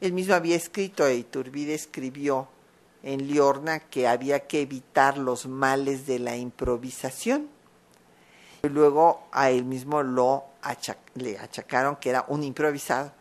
Él 0.00 0.12
mismo 0.12 0.34
había 0.34 0.56
escrito, 0.56 1.06
e 1.06 1.16
Iturbide 1.16 1.74
escribió 1.74 2.48
en 3.02 3.26
Liorna 3.26 3.80
que 3.80 4.08
había 4.08 4.46
que 4.46 4.62
evitar 4.62 5.16
los 5.16 5.46
males 5.46 6.06
de 6.06 6.18
la 6.18 6.36
improvisación 6.36 7.48
y 8.62 8.68
luego 8.68 9.28
a 9.32 9.50
él 9.50 9.64
mismo 9.64 10.02
le 10.02 11.38
achacaron 11.38 11.96
que 11.96 12.10
era 12.10 12.24
un 12.28 12.42
improvisado. 12.42 13.12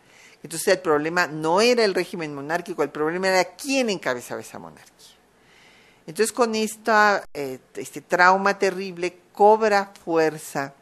Entonces 0.42 0.68
el 0.68 0.80
problema 0.80 1.28
no 1.28 1.62
era 1.62 1.84
el 1.86 1.94
régimen 1.94 2.34
monárquico, 2.34 2.84
el 2.84 2.90
problema 2.90 3.30
era 3.30 3.44
quién 3.56 3.90
encabezaba 3.90 4.42
esa 4.42 4.60
monarquía. 4.60 4.95
Entonces 6.08 6.32
con 6.32 6.56
esta, 6.56 7.24
eh, 7.34 7.60
este 7.76 8.02
trauma 8.02 8.60
terrible 8.60 9.18
cobra 9.34 9.92
fuerza 10.04 10.74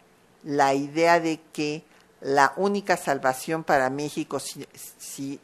la 0.44 0.74
idea 0.74 1.20
de 1.20 1.40
que 1.54 1.84
la 2.22 2.54
única 2.58 2.98
salvación 2.98 3.64
para 3.64 3.90
México 3.90 4.40
si, 4.40 4.66
si 4.98 5.40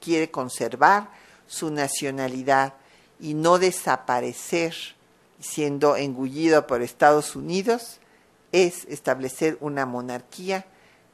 quiere 0.00 0.30
conservar 0.30 1.08
su 1.46 1.70
nacionalidad 1.70 2.74
y 3.20 3.34
no 3.34 3.58
desaparecer 3.58 4.74
siendo 5.40 5.96
engullido 5.96 6.66
por 6.66 6.82
Estados 6.82 7.34
Unidos 7.34 8.00
es 8.52 8.84
establecer 8.84 9.56
una 9.60 9.86
monarquía 9.86 10.66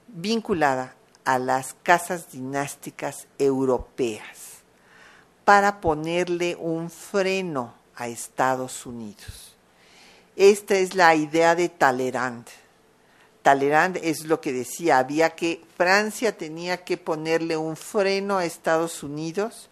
vinculada 0.08 0.94
a 1.24 1.38
las 1.38 1.74
casas 1.82 2.32
dinásticas 2.32 3.26
europeas 3.38 4.62
para 5.44 5.80
ponerle 5.80 6.56
un 6.56 6.90
freno 6.90 7.74
a 7.98 8.08
Estados 8.08 8.86
Unidos. 8.86 9.54
Esta 10.36 10.76
es 10.76 10.94
la 10.94 11.14
idea 11.16 11.54
de 11.56 11.68
Talleyrand. 11.68 12.46
Talleyrand 13.42 13.98
es 14.02 14.24
lo 14.24 14.40
que 14.40 14.52
decía, 14.52 14.98
había 14.98 15.30
que 15.30 15.64
Francia 15.76 16.36
tenía 16.36 16.84
que 16.84 16.96
ponerle 16.96 17.56
un 17.56 17.76
freno 17.76 18.38
a 18.38 18.44
Estados 18.44 19.02
Unidos 19.02 19.68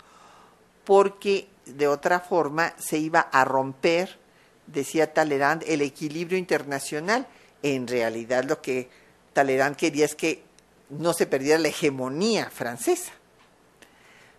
porque 0.85 1.49
de 1.67 1.87
otra 1.87 2.21
forma 2.21 2.75
se 2.79 2.99
iba 2.99 3.21
a 3.21 3.45
romper, 3.45 4.19
decía 4.67 5.15
Talleyrand, 5.15 5.63
el 5.67 5.83
equilibrio 5.83 6.39
internacional 6.39 7.27
en 7.63 7.87
realidad 7.87 8.45
lo 8.45 8.61
que 8.61 8.89
Talleyrand 9.33 9.77
quería 9.77 10.05
es 10.05 10.15
que 10.15 10.43
no 10.91 11.13
se 11.13 11.27
perdiera 11.27 11.59
la 11.59 11.69
hegemonía 11.69 12.51
francesa. 12.51 13.13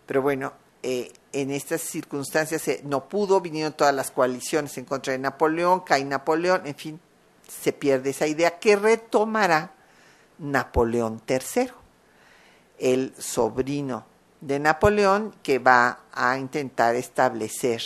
Pero 0.06 0.22
bueno, 0.22 0.54
eh, 0.90 1.12
en 1.34 1.52
estas 1.52 1.82
circunstancias 1.82 2.64
no 2.86 3.10
pudo, 3.10 3.42
vinieron 3.42 3.74
todas 3.74 3.94
las 3.94 4.10
coaliciones 4.10 4.78
en 4.78 4.86
contra 4.86 5.12
de 5.12 5.20
Napoleón, 5.20 5.82
cae 5.82 6.06
Napoleón, 6.06 6.66
en 6.66 6.76
fin, 6.76 7.00
se 7.46 7.74
pierde 7.74 8.12
esa 8.12 8.26
idea 8.26 8.58
que 8.58 8.78
retomará 8.78 9.74
Napoleón 10.38 11.22
III, 11.28 11.72
el 12.80 13.14
sobrino 13.20 14.06
de 14.40 14.60
Napoleón 14.60 15.36
que 15.44 15.60
va 15.60 16.04
a 16.14 16.38
intentar 16.38 16.96
establecer 16.96 17.82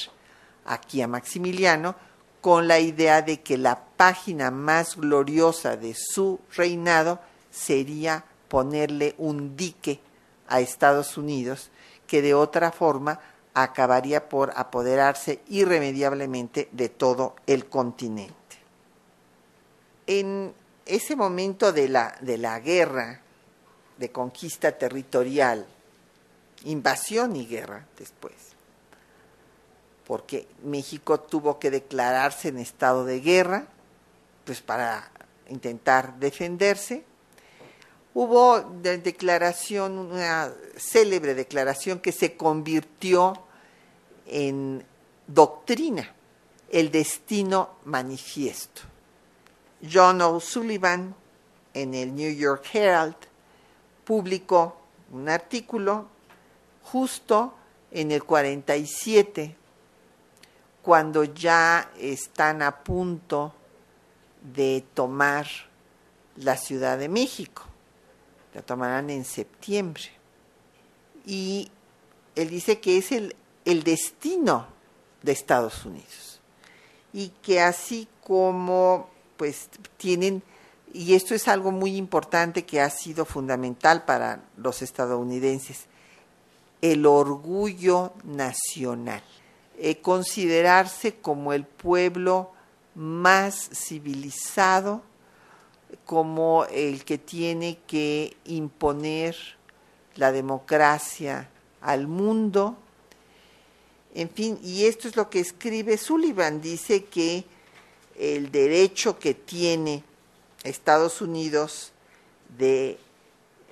aquí 0.63 1.01
a 1.01 1.07
Maximiliano 1.07 1.95
con 2.39 2.67
la 2.67 2.77
idea 2.77 3.23
de 3.23 3.41
que 3.41 3.57
la 3.57 3.83
página 3.97 4.51
más 4.51 4.95
gloriosa 4.95 5.75
de 5.75 5.95
su 5.95 6.39
reinado 6.55 7.19
sería 7.49 8.25
ponerle 8.47 9.15
un 9.17 9.57
dique 9.57 10.01
a 10.47 10.59
Estados 10.59 11.17
Unidos 11.17 11.71
que 12.11 12.21
de 12.21 12.33
otra 12.33 12.73
forma 12.73 13.21
acabaría 13.53 14.27
por 14.27 14.51
apoderarse 14.57 15.39
irremediablemente 15.47 16.67
de 16.73 16.89
todo 16.89 17.37
el 17.47 17.67
continente. 17.69 18.35
En 20.07 20.53
ese 20.85 21.15
momento 21.15 21.71
de 21.71 21.87
la, 21.87 22.17
de 22.19 22.37
la 22.37 22.59
guerra 22.59 23.21
de 23.97 24.11
conquista 24.11 24.77
territorial, 24.77 25.65
invasión 26.65 27.37
y 27.37 27.45
guerra 27.45 27.85
después, 27.97 28.33
porque 30.05 30.49
México 30.65 31.21
tuvo 31.21 31.59
que 31.59 31.71
declararse 31.71 32.49
en 32.49 32.57
estado 32.57 33.05
de 33.05 33.21
guerra, 33.21 33.67
pues 34.43 34.61
para 34.61 35.09
intentar 35.47 36.19
defenderse. 36.19 37.05
Hubo 38.13 38.59
de 38.59 38.97
declaración, 38.97 39.97
una 39.97 40.53
célebre 40.75 41.33
declaración 41.33 41.99
que 41.99 42.11
se 42.11 42.35
convirtió 42.35 43.33
en 44.27 44.83
doctrina, 45.27 46.13
el 46.69 46.91
destino 46.91 47.77
manifiesto. 47.85 48.81
John 49.89 50.21
O'Sullivan 50.21 51.15
en 51.73 51.93
el 51.93 52.13
New 52.13 52.33
York 52.33 52.65
Herald 52.73 53.15
publicó 54.03 54.77
un 55.11 55.29
artículo 55.29 56.07
justo 56.83 57.53
en 57.91 58.11
el 58.11 58.23
47 58.23 59.55
cuando 60.81 61.23
ya 61.23 61.91
están 61.97 62.61
a 62.61 62.83
punto 62.83 63.53
de 64.41 64.83
tomar 64.93 65.47
la 66.35 66.57
Ciudad 66.57 66.97
de 66.97 67.07
México. 67.07 67.70
La 68.53 68.61
tomarán 68.61 69.09
en 69.09 69.25
septiembre. 69.25 70.03
Y 71.25 71.71
él 72.35 72.49
dice 72.49 72.79
que 72.79 72.97
es 72.97 73.11
el, 73.11 73.35
el 73.65 73.83
destino 73.83 74.67
de 75.21 75.31
Estados 75.31 75.85
Unidos. 75.85 76.39
Y 77.13 77.29
que 77.41 77.61
así 77.61 78.07
como 78.23 79.09
pues 79.37 79.69
tienen, 79.97 80.43
y 80.93 81.15
esto 81.15 81.33
es 81.33 81.47
algo 81.47 81.71
muy 81.71 81.95
importante 81.95 82.63
que 82.63 82.79
ha 82.79 82.91
sido 82.91 83.25
fundamental 83.25 84.05
para 84.05 84.43
los 84.55 84.83
estadounidenses, 84.83 85.85
el 86.81 87.07
orgullo 87.07 88.13
nacional. 88.23 89.23
Eh, 89.79 89.99
considerarse 89.99 91.15
como 91.15 91.53
el 91.53 91.65
pueblo 91.65 92.51
más 92.93 93.69
civilizado, 93.73 95.01
como 96.05 96.65
el 96.65 97.03
que 97.05 97.17
tiene 97.17 97.79
que 97.87 98.35
imponer 98.45 99.35
la 100.15 100.31
democracia 100.31 101.49
al 101.81 102.07
mundo. 102.07 102.77
En 104.13 104.29
fin, 104.29 104.59
y 104.63 104.85
esto 104.85 105.07
es 105.07 105.15
lo 105.15 105.29
que 105.29 105.39
escribe 105.39 105.97
Sullivan. 105.97 106.61
Dice 106.61 107.05
que 107.05 107.45
el 108.17 108.51
derecho 108.51 109.17
que 109.17 109.33
tiene 109.33 110.03
Estados 110.63 111.21
Unidos 111.21 111.91
de 112.57 112.97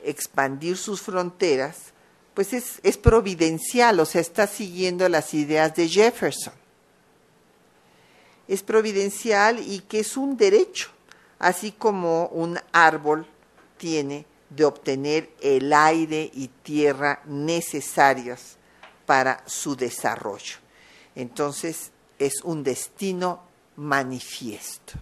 expandir 0.03 0.77
sus 0.77 1.01
fronteras 1.01 1.93
pues 2.33 2.53
es, 2.53 2.97
providencial, 2.97 3.99
o 3.99 4.05
sea, 4.05 4.21
está 4.21 4.47
siguiendo 4.47 5.09
las 5.09 5.33
ideas 5.33 5.75
de 5.75 5.89
Jefferson. 5.89 6.53
Es 8.47 8.63
providencial 8.63 9.59
y 9.59 9.81
que 9.81 9.99
es 9.99 10.15
un 10.15 10.37
derecho, 10.37 10.89
así 11.39 11.71
como 11.71 12.27
un 12.27 12.59
árbol 12.71 13.25
tiene 13.77 14.25
de 14.49 14.65
obtener 14.65 15.29
el 15.41 15.71
aire 15.73 16.29
y 16.33 16.47
tierra 16.47 17.21
necesarios 17.25 18.57
para 19.05 19.41
su 19.45 19.75
desarrollo. 19.75 20.57
Entonces, 21.15 21.91
es 22.17 22.43
un 22.43 22.63
destino 22.63 23.41
manifiesto. 23.75 24.93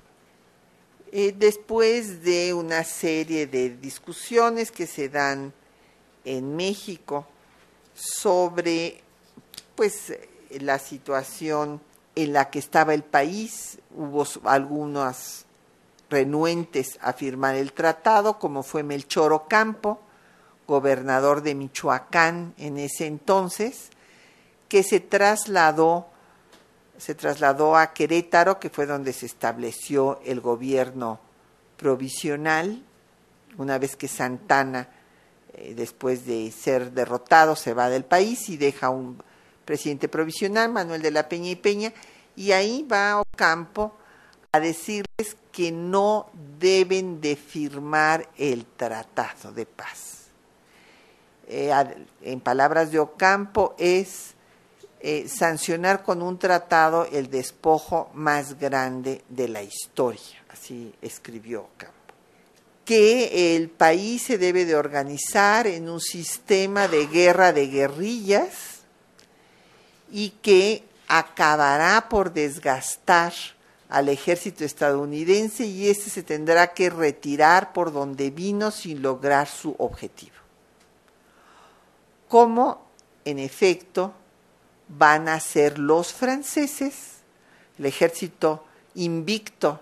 Eh, 1.11 1.33
después 1.35 2.21
de 2.23 2.53
una 2.53 2.83
serie 2.83 3.47
de 3.47 3.71
discusiones 3.77 4.71
que 4.71 4.85
se 4.85 5.09
dan 5.09 5.53
en 6.25 6.55
México 6.55 7.25
sobre 7.93 9.01
pues 9.75 10.13
la 10.59 10.79
situación 10.79 11.81
en 12.15 12.33
la 12.33 12.49
que 12.49 12.59
estaba 12.59 12.93
el 12.93 13.03
país, 13.03 13.79
hubo 13.95 14.25
algunos 14.43 15.46
renuentes 16.10 16.97
a 17.01 17.14
firmar 17.14 17.55
el 17.55 17.74
tratado, 17.74 18.39
como 18.39 18.64
fue 18.64 18.84
Melchor 18.84 19.34
Ocampo, 19.34 20.01
gobernador 20.68 21.41
de 21.41 21.55
Michoacán 21.55 22.53
en 22.58 22.78
ese 22.78 23.08
entonces, 23.08 23.89
que 24.68 24.84
se 24.84 24.99
trasladó, 24.99 26.08
se 26.97 27.16
trasladó 27.16 27.78
a 27.78 27.93
Querétaro, 27.93 28.60
que 28.60 28.70
fue 28.70 28.86
donde 28.86 29.14
se 29.14 29.26
estableció 29.26 30.20
el 30.26 30.41
gobierno 30.41 31.20
provisional, 31.78 32.84
una 33.58 33.78
vez 33.78 33.95
que 33.95 34.08
Santana, 34.08 34.89
eh, 35.53 35.74
después 35.76 36.26
de 36.26 36.51
ser 36.51 36.91
derrotado, 36.91 37.55
se 37.55 37.74
va 37.74 37.89
del 37.89 38.03
país 38.03 38.49
y 38.49 38.58
deja 38.58 38.89
un 38.89 39.24
presidente 39.64 40.08
provisional, 40.08 40.72
Manuel 40.72 41.01
de 41.01 41.12
la 41.12 41.30
Peña 41.30 41.49
y 41.49 41.55
Peña, 41.55 41.93
y 42.36 42.51
ahí 42.51 42.86
va 42.89 43.22
Ocampo 43.22 43.95
a 44.51 44.60
decirles 44.60 45.38
que 45.58 45.72
no 45.72 46.30
deben 46.60 47.20
de 47.20 47.36
firmar 47.36 48.30
el 48.38 48.64
tratado 48.64 49.51
de 49.51 49.66
paz. 49.66 50.28
Eh, 51.47 51.74
en 52.22 52.39
palabras 52.41 52.91
de 52.91 52.99
Ocampo, 52.99 53.74
es 53.80 54.36
eh, 54.99 55.28
sancionar 55.28 56.03
con 56.03 56.22
un 56.22 56.38
tratado 56.38 57.08
el 57.12 57.32
despojo 57.32 58.12
más 58.14 58.60
grande 58.60 59.24
de 59.30 59.47
la 59.47 59.64
historia, 59.64 60.43
así 60.49 60.93
escribió 61.01 61.62
Ocampo. 61.62 62.14
Que 62.86 63.55
el 63.55 63.72
país 63.72 64.22
se 64.22 64.38
debe 64.38 64.64
de 64.64 64.76
organizar 64.76 65.66
en 65.66 65.89
un 65.89 66.01
sistema 66.01 66.88
de 66.88 67.08
guerra 67.08 67.51
de 67.51 67.66
guerrillas 67.66 68.82
y 70.12 70.30
que 70.39 70.84
acabará 71.08 72.10
por 72.10 72.32
desgastar 72.32 73.34
al 73.89 74.09
ejército 74.09 74.65
estadounidense 74.65 75.65
y 75.65 75.89
éste 75.89 76.09
se 76.09 76.23
tendrá 76.23 76.73
que 76.73 76.89
retirar 76.89 77.73
por 77.73 77.93
donde 77.93 78.29
vino 78.31 78.71
sin 78.71 79.01
lograr 79.01 79.47
su 79.47 79.75
objetivo. 79.77 80.35
Cómo 82.27 82.85
en 83.23 83.39
efecto 83.39 84.13
van 84.89 85.29
a 85.29 85.39
ser 85.39 85.79
los 85.79 86.13
franceses, 86.13 87.19
el 87.77 87.85
ejército 87.85 88.65
invicto 88.95 89.81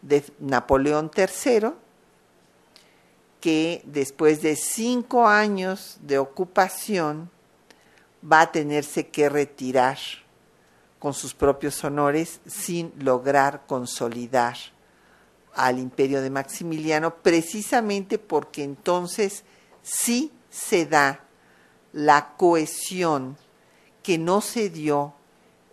de 0.00 0.24
Napoleón 0.38 1.10
III, 1.14 1.70
que 3.40 3.82
después 3.84 4.40
de 4.40 4.56
cinco 4.56 5.26
años 5.26 5.98
de 6.00 6.18
ocupación 6.18 7.30
va 8.24 8.42
a 8.42 8.52
tenerse 8.52 9.08
que 9.08 9.28
retirar 9.28 9.98
con 11.04 11.12
sus 11.12 11.34
propios 11.34 11.84
honores 11.84 12.40
sin 12.46 12.90
lograr 12.98 13.66
consolidar 13.66 14.56
al 15.54 15.78
imperio 15.78 16.22
de 16.22 16.30
Maximiliano, 16.30 17.16
precisamente 17.16 18.16
porque 18.18 18.64
entonces 18.64 19.44
sí 19.82 20.32
se 20.48 20.86
da 20.86 21.20
la 21.92 22.32
cohesión 22.38 23.36
que 24.02 24.16
no 24.16 24.40
se 24.40 24.70
dio 24.70 25.12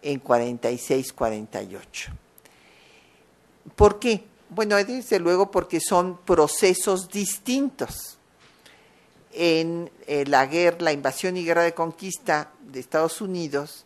en 0.02 0.22
46-48. 0.22 2.10
¿Por 3.74 4.00
qué? 4.00 4.26
Bueno, 4.50 4.76
desde 4.76 5.18
luego 5.18 5.50
porque 5.50 5.80
son 5.80 6.18
procesos 6.26 7.08
distintos. 7.08 8.18
En 9.32 9.90
eh, 10.08 10.26
la 10.28 10.46
guerra, 10.46 10.80
la 10.82 10.92
invasión 10.92 11.38
y 11.38 11.46
guerra 11.46 11.64
de 11.64 11.74
conquista 11.74 12.52
de 12.60 12.82
Estados 12.82 13.22
Unidos, 13.22 13.86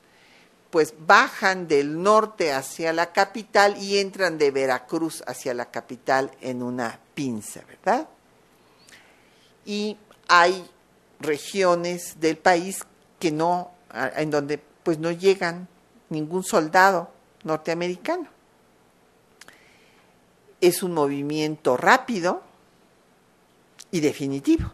pues 0.76 0.94
bajan 1.08 1.70
del 1.70 2.04
norte 2.04 2.52
hacia 2.52 2.92
la 2.92 3.14
capital 3.14 3.82
y 3.82 4.00
entran 4.00 4.38
de 4.38 4.52
Veracruz 4.52 5.24
hacia 5.26 5.54
la 5.54 5.72
capital 5.72 6.32
en 6.42 6.62
una 6.62 7.00
pinza, 7.14 7.62
¿verdad? 7.66 8.10
Y 9.66 9.96
hay 10.28 10.70
regiones 11.22 12.20
del 12.20 12.36
país 12.36 12.80
que 13.20 13.32
no, 13.32 13.72
en 14.18 14.30
donde 14.30 14.58
pues 14.84 15.00
no 15.00 15.12
llegan 15.12 15.70
ningún 16.10 16.44
soldado 16.44 17.10
norteamericano. 17.46 18.28
Es 20.60 20.84
un 20.84 20.94
movimiento 20.94 21.78
rápido 21.78 22.42
y 23.92 24.02
definitivo. 24.02 24.74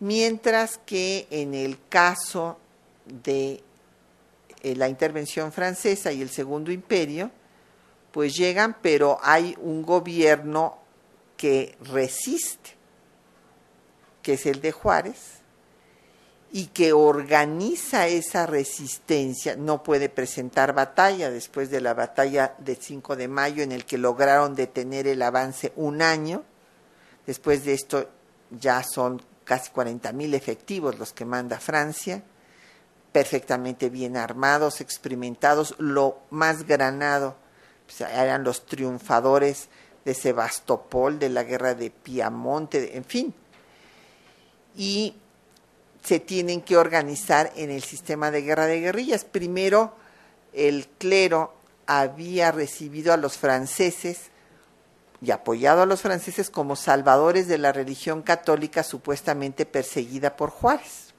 Mientras 0.00 0.78
que 0.78 1.28
en 1.30 1.54
el 1.54 1.78
caso 1.88 2.58
de 3.06 3.62
eh, 4.62 4.76
la 4.76 4.88
intervención 4.88 5.52
francesa 5.52 6.12
y 6.12 6.22
el 6.22 6.30
Segundo 6.30 6.72
Imperio, 6.72 7.30
pues 8.12 8.36
llegan, 8.36 8.76
pero 8.82 9.18
hay 9.22 9.56
un 9.60 9.82
gobierno 9.82 10.78
que 11.36 11.76
resiste 11.82 12.80
que 14.22 14.34
es 14.34 14.46
el 14.46 14.60
de 14.60 14.72
Juárez, 14.72 15.40
y 16.52 16.66
que 16.66 16.92
organiza 16.92 18.08
esa 18.08 18.44
resistencia, 18.44 19.54
no 19.54 19.82
puede 19.82 20.08
presentar 20.08 20.74
batalla 20.74 21.30
después 21.30 21.70
de 21.70 21.80
la 21.80 21.94
batalla 21.94 22.54
del 22.58 22.76
5 22.76 23.14
de 23.14 23.28
mayo 23.28 23.62
en 23.62 23.70
el 23.70 23.84
que 23.84 23.98
lograron 23.98 24.56
detener 24.56 25.06
el 25.06 25.22
avance 25.22 25.72
un 25.76 26.02
año. 26.02 26.42
Después 27.24 27.64
de 27.64 27.74
esto 27.74 28.08
ya 28.50 28.82
son 28.82 29.22
casi 29.44 29.70
40 29.70 30.12
mil 30.12 30.34
efectivos 30.34 30.98
los 30.98 31.12
que 31.12 31.24
manda 31.24 31.60
Francia, 31.60 32.22
perfectamente 33.12 33.90
bien 33.90 34.16
armados, 34.16 34.80
experimentados, 34.80 35.74
lo 35.78 36.18
más 36.30 36.66
granado 36.66 37.36
pues, 37.86 38.08
eran 38.10 38.44
los 38.44 38.66
triunfadores 38.66 39.68
de 40.04 40.14
Sebastopol, 40.14 41.18
de 41.18 41.28
la 41.28 41.42
guerra 41.42 41.74
de 41.74 41.90
Piamonte, 41.90 42.96
en 42.96 43.04
fin, 43.04 43.34
y 44.76 45.16
se 46.02 46.20
tienen 46.20 46.62
que 46.62 46.76
organizar 46.76 47.52
en 47.56 47.70
el 47.70 47.82
sistema 47.82 48.30
de 48.30 48.42
guerra 48.42 48.66
de 48.66 48.80
guerrillas. 48.80 49.24
Primero, 49.24 49.94
el 50.52 50.88
clero 50.98 51.54
había 51.86 52.52
recibido 52.52 53.12
a 53.12 53.16
los 53.16 53.36
franceses 53.36 54.30
y 55.20 55.32
apoyado 55.32 55.82
a 55.82 55.86
los 55.86 56.00
franceses 56.00 56.48
como 56.48 56.76
salvadores 56.76 57.46
de 57.46 57.58
la 57.58 57.72
religión 57.72 58.22
católica 58.22 58.82
supuestamente 58.82 59.66
perseguida 59.66 60.36
por 60.36 60.50
Juárez. 60.50 61.09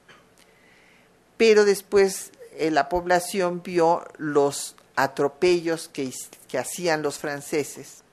Pero 1.42 1.64
después 1.64 2.30
eh, 2.52 2.70
la 2.70 2.88
población 2.88 3.64
vio 3.64 4.04
los 4.16 4.76
atropellos 4.94 5.88
que, 5.88 6.12
que 6.46 6.56
hacían 6.56 7.02
los 7.02 7.18
franceses, 7.18 8.04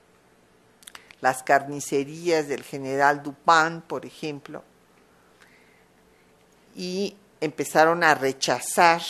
las 1.20 1.44
carnicerías 1.44 2.48
del 2.48 2.64
general 2.64 3.22
Dupin, 3.22 3.82
por 3.86 4.04
ejemplo, 4.04 4.64
y 6.74 7.16
empezaron 7.40 8.02
a 8.02 8.16
rechazar 8.16 9.00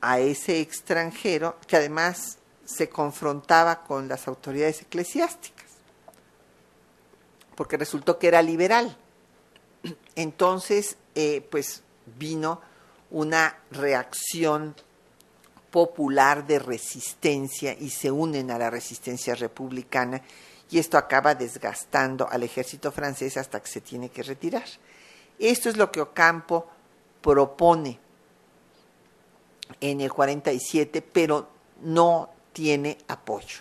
a 0.00 0.18
ese 0.18 0.58
extranjero 0.58 1.56
que 1.68 1.76
además 1.76 2.38
se 2.64 2.88
confrontaba 2.88 3.84
con 3.84 4.08
las 4.08 4.26
autoridades 4.26 4.82
eclesiásticas, 4.82 5.70
porque 7.54 7.76
resultó 7.76 8.18
que 8.18 8.26
era 8.26 8.42
liberal. 8.42 8.96
Entonces, 10.16 10.96
eh, 11.14 11.46
pues 11.52 11.84
vino 12.06 12.60
una 13.10 13.56
reacción 13.70 14.74
popular 15.70 16.46
de 16.46 16.58
resistencia 16.58 17.76
y 17.78 17.90
se 17.90 18.10
unen 18.10 18.50
a 18.50 18.58
la 18.58 18.70
resistencia 18.70 19.34
republicana 19.34 20.22
y 20.70 20.78
esto 20.78 20.98
acaba 20.98 21.34
desgastando 21.34 22.28
al 22.28 22.42
ejército 22.42 22.90
francés 22.90 23.36
hasta 23.36 23.60
que 23.60 23.68
se 23.68 23.80
tiene 23.80 24.08
que 24.08 24.22
retirar. 24.22 24.64
Esto 25.38 25.68
es 25.68 25.76
lo 25.76 25.90
que 25.90 26.00
Ocampo 26.00 26.66
propone 27.20 27.98
en 29.80 30.00
el 30.00 30.12
47, 30.12 31.02
pero 31.02 31.48
no 31.82 32.30
tiene 32.52 32.98
apoyo. 33.08 33.58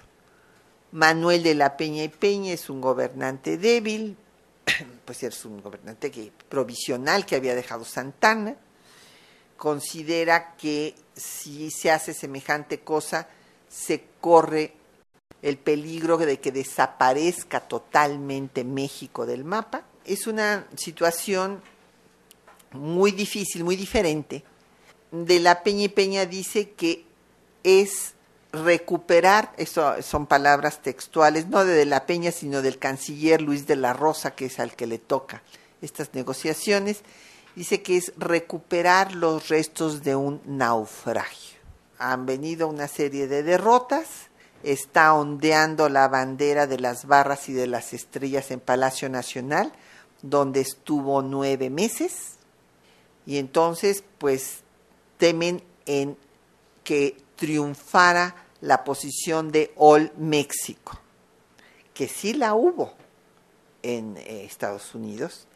Manuel 0.92 1.44
de 1.44 1.56
la 1.56 1.76
Peña 1.76 2.04
y 2.04 2.10
Peña 2.10 2.54
es 2.54 2.70
un 2.70 2.82
gobernante 2.82 3.58
débil, 3.58 4.16
pues 5.06 5.24
es 5.24 5.46
un 5.46 5.62
gobernante 5.62 6.12
que, 6.12 6.32
provisional 6.50 7.26
que 7.26 7.36
había 7.36 7.56
dejado 7.56 7.86
Santana, 7.86 8.56
considera 9.58 10.56
que 10.56 10.96
si 11.16 11.72
se 11.72 11.92
hace 11.92 12.14
semejante 12.14 12.80
cosa, 12.80 13.28
se 13.70 14.06
corre 14.20 14.74
el 15.42 15.58
peligro 15.58 16.18
de 16.18 16.40
que 16.40 16.52
desaparezca 16.52 17.62
totalmente 17.62 18.64
México 18.64 19.26
del 19.26 19.44
mapa 19.44 19.84
es 20.06 20.28
una 20.28 20.68
situación 20.76 21.62
muy 22.72 23.12
difícil, 23.12 23.64
muy 23.64 23.76
diferente. 23.76 24.44
De 25.12 25.40
la 25.40 25.64
Peña 25.64 25.84
y 25.84 25.90
Peña 25.90 26.26
dice 26.26 26.72
que 26.72 27.06
es 27.64 28.14
recuperar, 28.54 29.52
eso 29.58 30.02
son 30.04 30.28
palabras 30.28 30.82
textuales, 30.82 31.48
no 31.48 31.66
de, 31.66 31.74
de 31.74 31.86
la 31.86 32.06
Peña, 32.06 32.32
sino 32.32 32.62
del 32.62 32.78
canciller 32.78 33.42
Luis 33.42 33.66
de 33.66 33.76
la 33.76 33.94
Rosa, 33.94 34.36
que 34.36 34.46
es 34.46 34.60
al 34.60 34.76
que 34.76 34.88
le 34.88 35.00
toca 35.00 35.42
estas 35.82 36.14
negociaciones, 36.14 37.02
dice 37.56 37.82
que 37.82 37.98
es 37.98 38.14
recuperar 38.16 39.16
los 39.16 39.50
restos 39.50 40.04
de 40.04 40.16
un 40.16 40.40
naufragio. 40.46 41.60
Han 41.98 42.26
venido 42.26 42.68
una 42.68 42.88
serie 42.88 43.28
de 43.28 43.44
derrotas, 43.44 44.08
está 44.62 45.14
ondeando 45.14 45.90
la 45.90 46.08
bandera 46.08 46.68
de 46.68 46.80
las 46.80 47.06
barras 47.06 47.50
y 47.50 47.54
de 47.54 47.68
las 47.68 47.94
estrellas 47.94 48.52
en 48.52 48.60
Palacio 48.60 49.10
Nacional, 49.10 49.74
donde 50.22 50.62
estuvo 50.62 51.22
nueve 51.22 51.70
meses, 51.70 52.38
y 53.26 53.38
entonces 53.38 54.04
pues 54.20 54.60
temen 55.18 55.64
en 55.86 56.18
que 56.84 57.18
triunfara 57.36 58.36
la 58.64 58.86
posición 58.86 59.52
de 59.52 59.74
All 59.76 60.14
México, 60.18 60.98
que 61.94 62.08
sí 62.08 62.34
la 62.34 62.54
hubo 62.54 62.94
en 63.82 64.16
eh, 64.16 64.46
Estados 64.46 64.96
Unidos, 64.96 65.48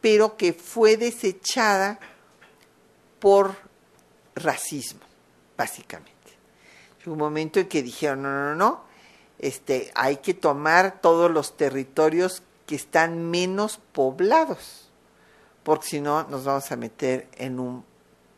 pero 0.00 0.36
que 0.36 0.52
fue 0.52 0.96
desechada 0.96 2.00
por 3.20 3.54
racismo, 4.34 5.02
básicamente. 5.56 6.10
Un 7.06 7.16
momento 7.16 7.60
en 7.60 7.68
que 7.68 7.80
dijeron, 7.80 8.22
no, 8.22 8.30
no, 8.30 8.44
no, 8.46 8.54
no, 8.56 8.84
este, 9.38 9.92
hay 9.94 10.16
que 10.16 10.34
tomar 10.34 11.00
todos 11.00 11.30
los 11.30 11.56
territorios 11.56 12.42
que 12.66 12.74
están 12.74 13.30
menos 13.30 13.78
poblados, 13.92 14.90
porque 15.62 15.86
si 15.86 16.00
no 16.00 16.24
nos 16.24 16.44
vamos 16.44 16.72
a 16.72 16.76
meter 16.76 17.28
en 17.36 17.60
un 17.60 17.84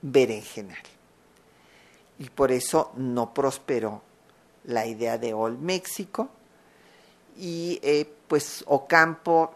berenjenal. 0.03 0.94
Y 2.19 2.31
por 2.31 2.53
eso 2.53 2.93
no 2.97 3.35
prosperó 3.35 4.03
la 4.65 4.87
idea 4.87 5.19
de 5.19 5.35
All 5.35 5.59
México. 5.59 6.29
Y 7.37 7.81
eh, 7.83 8.11
pues 8.29 8.65
Ocampo 8.67 9.53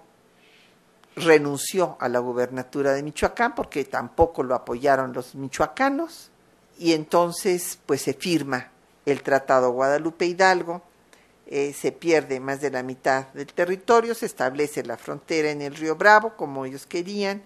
renunció 1.18 1.96
a 2.00 2.08
la 2.08 2.18
gubernatura 2.18 2.92
de 2.92 3.02
Michoacán 3.02 3.54
porque 3.54 3.84
tampoco 3.84 4.42
lo 4.42 4.54
apoyaron 4.54 5.12
los 5.12 5.34
michoacanos 5.34 6.30
y 6.78 6.92
entonces 6.92 7.78
pues 7.86 8.02
se 8.02 8.14
firma 8.14 8.70
el 9.04 9.22
Tratado 9.22 9.70
Guadalupe 9.72 10.26
Hidalgo, 10.26 10.82
eh, 11.46 11.72
se 11.72 11.92
pierde 11.92 12.40
más 12.40 12.60
de 12.60 12.70
la 12.70 12.82
mitad 12.82 13.28
del 13.28 13.46
territorio, 13.46 14.14
se 14.14 14.26
establece 14.26 14.82
la 14.84 14.96
frontera 14.96 15.50
en 15.50 15.62
el 15.62 15.74
río 15.74 15.96
Bravo 15.96 16.36
como 16.36 16.64
ellos 16.64 16.86
querían 16.86 17.42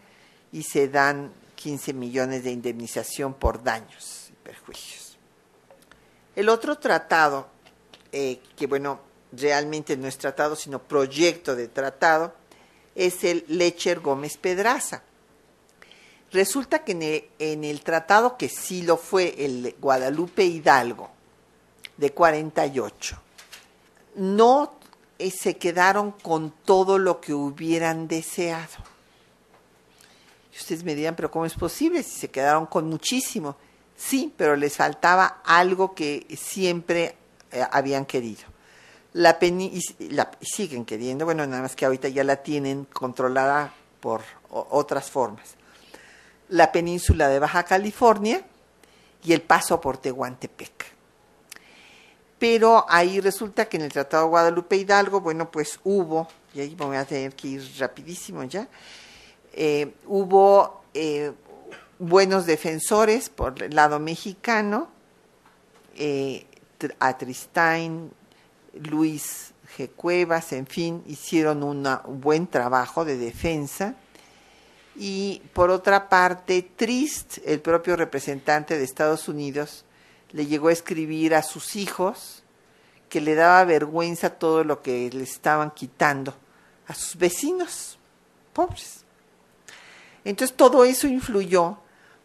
y 0.51 0.65
se 0.65 0.89
dan 0.89 1.33
15 1.55 1.93
millones 1.95 2.45
de 2.45 2.51
indemnización 2.51 3.35
por 3.35 3.63
daños 3.63 4.31
y 4.31 4.35
perjuicios. 4.45 5.02
El 6.35 6.49
otro 6.49 6.79
tratado, 6.79 7.49
eh, 8.11 8.41
que 8.57 8.67
bueno, 8.67 9.01
realmente 9.33 9.97
no 9.97 10.09
es 10.09 10.19
tratado, 10.19 10.57
sino 10.57 10.83
proyecto 10.83 11.55
de 11.55 11.69
tratado, 11.69 12.35
es 12.95 13.25
el 13.25 13.45
Lecher 13.49 14.01
Gómez 14.01 14.37
Pedraza. 14.37 15.03
Resulta 16.31 16.83
que 16.83 17.31
en 17.39 17.65
el, 17.65 17.83
tratado 17.83 18.39
que 18.39 18.49
sí 18.49 18.83
lo 18.83 18.97
fue, 18.97 19.35
el 19.45 19.77
Guadalupe 19.79 20.45
Hidalgo, 20.45 21.11
de 21.99 22.13
48, 22.13 23.21
no 24.17 24.73
eh, 25.19 25.31
se 25.31 25.59
quedaron 25.59 26.13
con 26.13 26.53
todo 26.65 26.99
lo 26.99 27.21
que 27.21 27.35
hubieran 27.35 28.09
deseado. 28.09 28.83
Y 30.55 30.57
ustedes 30.57 30.85
me 30.85 30.95
dirán, 30.95 31.17
pero 31.17 31.31
¿cómo 31.31 31.45
es 31.45 31.55
posible 31.55 32.03
si 32.03 32.21
se 32.21 32.31
quedaron 32.31 32.65
con 32.65 32.89
muchísimo? 32.89 33.57
Sí, 33.97 34.33
pero 34.37 34.57
les 34.57 34.77
faltaba 34.77 35.43
algo 35.45 35.95
que 35.95 36.27
siempre 36.37 37.17
eh, 37.51 37.65
habían 37.71 38.05
querido 38.05 38.53
la, 39.13 39.39
la 40.11 40.31
siguen 40.41 40.85
queriendo, 40.85 41.25
bueno, 41.25 41.47
nada 41.47 41.63
más 41.63 41.77
que 41.77 41.85
ahorita 41.85 42.09
ya 42.09 42.25
la 42.25 42.37
tienen 42.37 42.85
controlada 42.87 43.73
por 44.01 44.23
otras 44.51 45.11
formas. 45.11 45.55
La 46.49 46.73
península 46.73 47.29
de 47.29 47.39
Baja 47.39 47.63
California 47.65 48.43
y 49.23 49.33
el 49.33 49.43
paso 49.43 49.81
por 49.81 49.99
Tehuantepec. 49.99 50.93
Pero 52.39 52.85
ahí 52.89 53.21
resulta 53.21 53.67
que 53.67 53.77
en 53.77 53.85
el 53.85 53.93
Tratado 53.93 54.25
de 54.25 54.31
Guadalupe 54.31 54.77
Hidalgo, 54.77 55.21
bueno, 55.21 55.51
pues 55.51 55.79
hubo, 55.85 56.27
y 56.55 56.61
ahí 56.61 56.75
voy 56.75 56.97
a 56.97 57.05
tener 57.05 57.35
que 57.35 57.49
ir 57.49 57.73
rapidísimo 57.79 58.43
ya, 58.45 58.67
eh, 59.53 59.95
hubo 60.07 60.83
eh, 60.93 61.33
buenos 61.99 62.47
defensores 62.47 63.29
por 63.29 63.63
el 63.63 63.75
lado 63.75 63.99
mexicano, 63.99 64.89
eh, 65.97 66.47
Atristain, 66.99 68.11
Luis 68.75 69.53
G. 69.77 69.91
Cuevas, 69.91 70.53
en 70.53 70.67
fin, 70.67 71.03
hicieron 71.07 71.63
un 71.63 71.87
buen 72.21 72.47
trabajo 72.47 73.05
de 73.05 73.17
defensa. 73.17 73.95
Y 74.97 75.43
por 75.53 75.71
otra 75.71 76.09
parte, 76.09 76.63
Trist, 76.77 77.39
el 77.45 77.61
propio 77.61 77.97
representante 77.97 78.77
de 78.77 78.85
Estados 78.85 79.29
Unidos, 79.29 79.85
le 80.33 80.47
llegó 80.47 80.69
a 80.69 80.73
escribir 80.73 81.35
a 81.35 81.43
sus 81.43 81.77
hijos 81.77 82.43
que 83.09 83.21
le 83.21 83.35
daba 83.35 83.65
vergüenza 83.65 84.31
todo 84.31 84.65
lo 84.65 84.83
que 84.83 85.11
le 85.13 85.23
estaban 85.23 85.71
quitando 85.71 86.35
a 86.89 86.95
sus 86.95 87.17
vecinos 87.17 87.99
pobres. 88.53 89.05
Entonces 90.25 90.57
todo 90.57 90.85
eso 90.85 91.07
influyó 91.07 91.79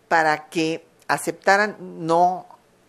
para 0.08 0.50
que 0.50 0.86
aceptaran 1.08 1.78
no 1.80 2.46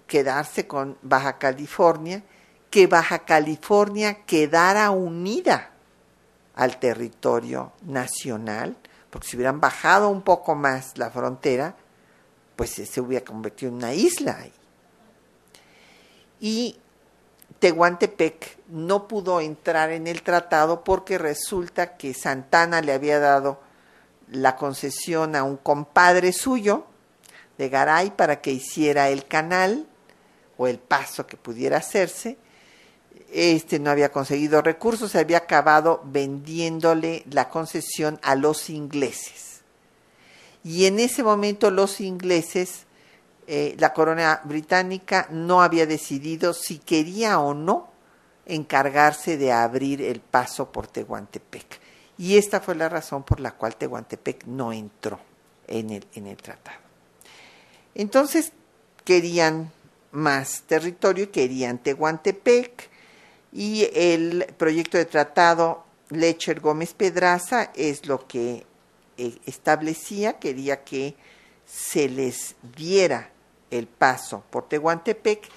quedarse 0.06 0.66
con 0.66 0.96
Baja 1.02 1.38
California 1.38 2.22
que 2.70 2.86
Baja 2.86 3.20
California 3.20 4.24
quedara 4.26 4.90
unida 4.90 5.70
al 6.54 6.78
territorio 6.78 7.72
nacional, 7.82 8.76
porque 9.10 9.28
si 9.28 9.36
hubieran 9.36 9.60
bajado 9.60 10.08
un 10.08 10.22
poco 10.22 10.54
más 10.54 10.98
la 10.98 11.10
frontera, 11.10 11.74
pues 12.56 12.70
se 12.70 13.00
hubiera 13.00 13.24
convertido 13.24 13.70
en 13.70 13.76
una 13.76 13.94
isla. 13.94 14.38
Y 16.40 16.78
Tehuantepec 17.58 18.58
no 18.68 19.08
pudo 19.08 19.40
entrar 19.40 19.90
en 19.90 20.06
el 20.06 20.22
tratado 20.22 20.84
porque 20.84 21.16
resulta 21.16 21.96
que 21.96 22.12
Santana 22.12 22.80
le 22.80 22.92
había 22.92 23.18
dado 23.18 23.60
la 24.30 24.56
concesión 24.56 25.36
a 25.36 25.42
un 25.42 25.56
compadre 25.56 26.32
suyo 26.32 26.84
de 27.58 27.68
Garay 27.68 28.12
para 28.12 28.40
que 28.40 28.52
hiciera 28.52 29.10
el 29.10 29.26
canal 29.26 29.86
o 30.56 30.66
el 30.66 30.78
paso 30.78 31.26
que 31.26 31.36
pudiera 31.36 31.76
hacerse 31.76 32.38
este 33.32 33.78
no 33.78 33.90
había 33.90 34.10
conseguido 34.10 34.62
recursos, 34.62 35.12
se 35.12 35.18
había 35.18 35.38
acabado 35.38 36.00
vendiéndole 36.04 37.24
la 37.30 37.48
concesión 37.50 38.18
a 38.22 38.34
los 38.34 38.70
ingleses. 38.70 39.60
Y 40.64 40.86
en 40.86 40.98
ese 40.98 41.22
momento 41.22 41.70
los 41.70 42.00
ingleses, 42.00 42.86
eh, 43.46 43.76
la 43.78 43.92
corona 43.92 44.40
británica 44.44 45.28
no 45.30 45.62
había 45.62 45.86
decidido 45.86 46.54
si 46.54 46.78
quería 46.78 47.38
o 47.38 47.54
no 47.54 47.90
encargarse 48.46 49.36
de 49.36 49.52
abrir 49.52 50.00
el 50.00 50.20
paso 50.20 50.72
por 50.72 50.86
Tehuantepec. 50.86 51.80
Y 52.16 52.38
esta 52.38 52.60
fue 52.60 52.74
la 52.74 52.88
razón 52.88 53.22
por 53.22 53.40
la 53.40 53.52
cual 53.52 53.76
Tehuantepec 53.76 54.44
no 54.46 54.72
entró 54.72 55.20
en 55.66 55.90
el, 55.90 56.06
en 56.14 56.26
el 56.26 56.36
tratado. 56.38 56.87
Entonces 57.98 58.52
querían 59.04 59.72
más 60.12 60.62
territorio 60.62 61.24
y 61.24 61.28
querían 61.28 61.78
Tehuantepec 61.78 62.88
y 63.52 63.88
el 63.92 64.46
proyecto 64.56 64.96
de 64.96 65.04
tratado 65.04 65.84
Lecher 66.10 66.60
Gómez 66.60 66.94
Pedraza 66.94 67.72
es 67.74 68.06
lo 68.06 68.26
que 68.28 68.64
eh, 69.16 69.38
establecía, 69.46 70.38
quería 70.38 70.84
que 70.84 71.16
se 71.66 72.08
les 72.08 72.54
diera 72.76 73.32
el 73.70 73.88
paso 73.88 74.44
por 74.48 74.68
Tehuantepec, 74.68 75.48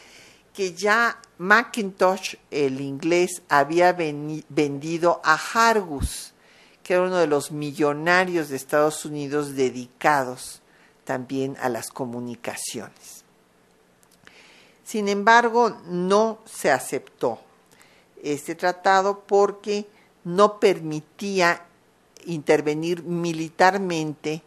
que 0.51 0.73
ya 0.73 1.21
Macintosh, 1.37 2.35
el 2.49 2.81
inglés, 2.81 3.43
había 3.49 3.93
vendido 3.93 5.21
a 5.23 5.35
Hargus, 5.35 6.33
que 6.81 6.93
era 6.93 7.03
uno 7.03 7.17
de 7.17 7.27
los 7.27 7.51
millonarios 7.51 8.49
de 8.49 8.55
Estados 8.55 9.05
Unidos 9.05 9.55
dedicados 9.55 10.60
también 11.11 11.57
a 11.59 11.67
las 11.67 11.89
comunicaciones. 11.89 13.25
Sin 14.85 15.09
embargo, 15.09 15.81
no 15.87 16.39
se 16.45 16.71
aceptó 16.71 17.37
este 18.23 18.55
tratado 18.55 19.19
porque 19.27 19.87
no 20.23 20.57
permitía 20.57 21.65
intervenir 22.27 23.03
militarmente 23.03 24.41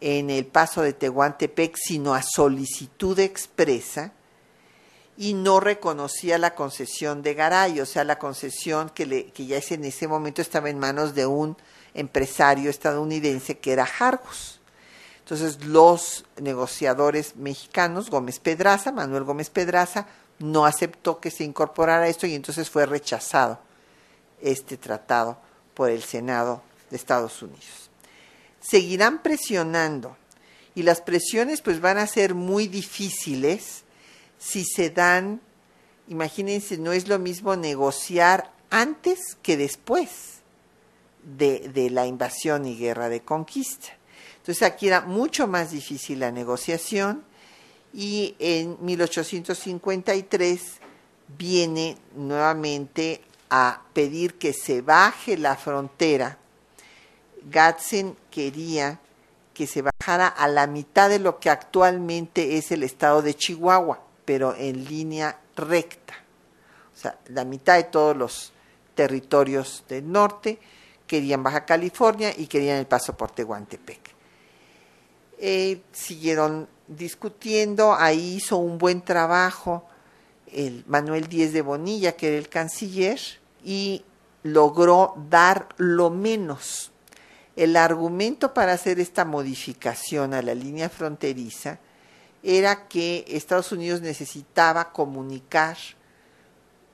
en 0.00 0.30
el 0.30 0.46
paso 0.46 0.82
de 0.82 0.92
Tehuantepec, 0.92 1.74
sino 1.76 2.14
a 2.14 2.22
solicitud 2.22 3.18
expresa, 3.18 4.12
y 5.16 5.34
no 5.34 5.58
reconocía 5.58 6.38
la 6.38 6.54
concesión 6.54 7.22
de 7.22 7.34
Garay, 7.34 7.80
o 7.80 7.86
sea, 7.86 8.04
la 8.04 8.20
concesión 8.20 8.88
que, 8.90 9.32
ya 9.34 9.58
en 9.68 9.84
ese 9.84 10.06
momento 10.06 10.42
estaba 10.42 10.70
en 10.70 10.78
manos 10.78 11.12
de 11.16 11.26
un 11.26 11.56
empresario 11.92 12.70
estadounidense 12.70 13.58
que 13.58 13.72
era 13.72 13.88
Hargus. 13.98 14.53
Entonces 15.24 15.64
los 15.64 16.26
negociadores 16.36 17.34
mexicanos, 17.36 18.10
Gómez 18.10 18.40
Pedraza, 18.40 18.92
Manuel 18.92 19.24
Gómez 19.24 19.48
Pedraza, 19.48 20.06
no 20.38 20.66
aceptó 20.66 21.18
que 21.18 21.30
se 21.30 21.44
incorporara 21.44 22.08
esto 22.08 22.26
y 22.26 22.34
entonces 22.34 22.68
fue 22.68 22.84
rechazado 22.84 23.58
este 24.42 24.76
tratado 24.76 25.38
por 25.72 25.88
el 25.88 26.02
Senado 26.02 26.62
de 26.90 26.96
Estados 26.96 27.40
Unidos. 27.40 27.88
seguirán 28.60 29.22
presionando 29.22 30.16
y 30.74 30.82
las 30.82 31.00
presiones 31.00 31.62
pues 31.62 31.80
van 31.80 31.96
a 31.96 32.06
ser 32.06 32.34
muy 32.34 32.66
difíciles 32.66 33.84
si 34.38 34.64
se 34.64 34.90
dan, 34.90 35.40
imagínense, 36.08 36.76
no 36.76 36.92
es 36.92 37.08
lo 37.08 37.18
mismo 37.18 37.56
negociar 37.56 38.52
antes 38.68 39.36
que 39.42 39.56
después 39.56 40.40
de, 41.22 41.70
de 41.70 41.88
la 41.88 42.06
invasión 42.06 42.66
y 42.66 42.76
guerra 42.76 43.08
de 43.08 43.22
conquista. 43.22 43.88
Entonces 44.44 44.62
aquí 44.62 44.88
era 44.88 45.00
mucho 45.00 45.46
más 45.46 45.70
difícil 45.70 46.20
la 46.20 46.30
negociación 46.30 47.24
y 47.94 48.34
en 48.38 48.76
1853 48.78 50.60
viene 51.38 51.96
nuevamente 52.14 53.22
a 53.48 53.80
pedir 53.94 54.34
que 54.34 54.52
se 54.52 54.82
baje 54.82 55.38
la 55.38 55.56
frontera. 55.56 56.36
Gadsden 57.50 58.18
quería 58.30 59.00
que 59.54 59.66
se 59.66 59.80
bajara 59.80 60.28
a 60.28 60.46
la 60.46 60.66
mitad 60.66 61.08
de 61.08 61.20
lo 61.20 61.40
que 61.40 61.48
actualmente 61.48 62.58
es 62.58 62.70
el 62.70 62.82
estado 62.82 63.22
de 63.22 63.32
Chihuahua, 63.32 64.02
pero 64.26 64.54
en 64.54 64.84
línea 64.84 65.40
recta. 65.56 66.16
O 66.94 66.98
sea, 66.98 67.18
la 67.28 67.46
mitad 67.46 67.76
de 67.76 67.84
todos 67.84 68.14
los 68.14 68.52
territorios 68.94 69.84
del 69.88 70.12
norte 70.12 70.58
querían 71.06 71.42
Baja 71.42 71.64
California 71.64 72.30
y 72.36 72.46
querían 72.46 72.76
el 72.76 72.86
paso 72.86 73.16
por 73.16 73.30
Tehuantepec. 73.30 74.13
Eh, 75.38 75.82
siguieron 75.92 76.68
discutiendo, 76.86 77.94
ahí 77.94 78.36
hizo 78.36 78.56
un 78.56 78.78
buen 78.78 79.02
trabajo 79.02 79.84
el 80.52 80.84
Manuel 80.86 81.28
Díez 81.28 81.52
de 81.52 81.62
Bonilla, 81.62 82.12
que 82.12 82.28
era 82.28 82.38
el 82.38 82.48
canciller, 82.48 83.20
y 83.64 84.04
logró 84.42 85.14
dar 85.28 85.68
lo 85.76 86.10
menos. 86.10 86.92
El 87.56 87.76
argumento 87.76 88.54
para 88.54 88.72
hacer 88.72 89.00
esta 89.00 89.24
modificación 89.24 90.34
a 90.34 90.42
la 90.42 90.54
línea 90.54 90.88
fronteriza 90.88 91.78
era 92.42 92.88
que 92.88 93.24
Estados 93.28 93.72
Unidos 93.72 94.00
necesitaba 94.00 94.92
comunicar 94.92 95.76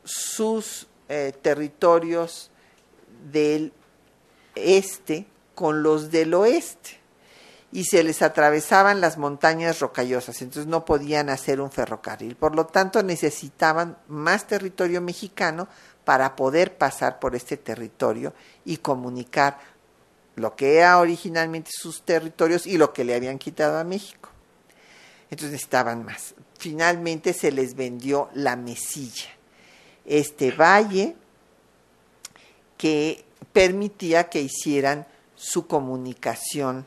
sus 0.05 0.87
eh, 1.09 1.33
territorios 1.43 2.51
del 3.31 3.73
este 4.55 5.27
con 5.55 5.83
los 5.83 6.11
del 6.11 6.35
oeste 6.35 7.00
y 7.73 7.85
se 7.85 8.03
les 8.03 8.23
atravesaban 8.23 9.01
las 9.01 9.17
montañas 9.17 9.79
rocallosas, 9.79 10.43
entonces 10.43 10.67
no 10.67 10.85
podían 10.85 11.29
hacer 11.29 11.61
un 11.61 11.71
ferrocarril. 11.71 12.35
Por 12.35 12.57
lo 12.57 12.67
tanto, 12.67 13.03
necesitaban 13.03 13.97
más 14.09 14.47
territorio 14.47 15.01
mexicano 15.01 15.69
para 16.05 16.35
poder 16.35 16.77
pasar 16.77 17.21
por 17.21 17.37
este 17.37 17.57
territorio 17.57 18.35
y 18.65 18.79
comunicar 18.79 19.59
lo 20.35 20.57
que 20.57 20.79
era 20.79 20.99
originalmente 20.99 21.71
sus 21.73 22.03
territorios 22.03 22.67
y 22.67 22.77
lo 22.77 22.93
que 22.93 23.05
le 23.05 23.15
habían 23.15 23.39
quitado 23.39 23.79
a 23.79 23.85
México. 23.85 24.31
Entonces 25.31 25.53
necesitaban 25.53 26.05
más. 26.05 26.35
Finalmente 26.59 27.33
se 27.33 27.53
les 27.53 27.77
vendió 27.77 28.31
la 28.35 28.57
mesilla, 28.57 29.31
este 30.05 30.51
valle 30.51 31.15
que 32.77 33.25
permitía 33.53 34.29
que 34.29 34.41
hicieran 34.41 35.07
su 35.37 35.67
comunicación 35.67 36.85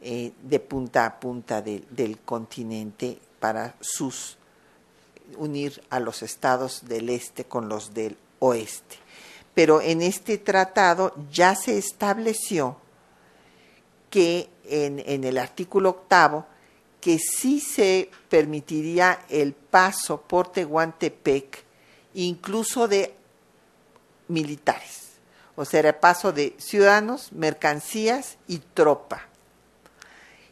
eh, 0.00 0.32
de 0.42 0.60
punta 0.60 1.06
a 1.06 1.18
punta 1.18 1.60
del 1.60 2.18
continente 2.24 3.18
para 3.40 3.74
sus 3.80 4.36
unir 5.36 5.82
a 5.90 5.98
los 5.98 6.22
estados 6.22 6.88
del 6.88 7.08
este 7.10 7.44
con 7.44 7.68
los 7.68 7.94
del 7.94 8.16
oeste. 8.38 8.96
Pero 9.54 9.80
en 9.80 10.02
este 10.02 10.38
tratado 10.38 11.14
ya 11.32 11.54
se 11.56 11.78
estableció 11.78 12.76
que 14.08 14.48
en, 14.64 15.02
en 15.04 15.24
el 15.24 15.36
artículo 15.36 15.90
octavo 15.90 16.46
que 17.00 17.18
sí 17.18 17.60
se 17.60 18.08
permitiría 18.28 19.24
el 19.28 19.52
paso 19.52 20.20
por 20.20 20.52
Tehuantepec 20.52 21.64
incluso 22.14 22.86
de 22.86 23.14
militares, 24.28 25.08
o 25.56 25.64
sea, 25.64 25.80
el 25.80 25.94
paso 25.96 26.32
de 26.32 26.54
ciudadanos, 26.58 27.32
mercancías 27.32 28.36
y 28.46 28.58
tropa 28.58 29.27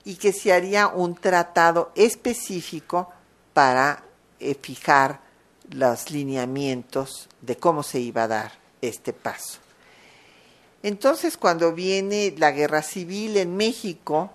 y 0.06 0.14
que 0.14 0.32
se 0.32 0.52
haría 0.52 0.86
un 0.86 1.16
tratado 1.16 1.90
específico 1.96 3.10
para 3.52 4.04
eh, 4.38 4.54
fijar 4.54 5.20
los 5.70 6.12
lineamientos 6.12 7.28
de 7.40 7.56
cómo 7.56 7.82
se 7.82 7.98
iba 7.98 8.22
a 8.22 8.28
dar 8.28 8.52
este 8.80 9.12
paso. 9.12 9.58
Entonces, 10.84 11.36
cuando 11.36 11.72
viene 11.72 12.32
la 12.38 12.52
guerra 12.52 12.82
civil 12.82 13.36
en 13.36 13.56
México 13.56 14.30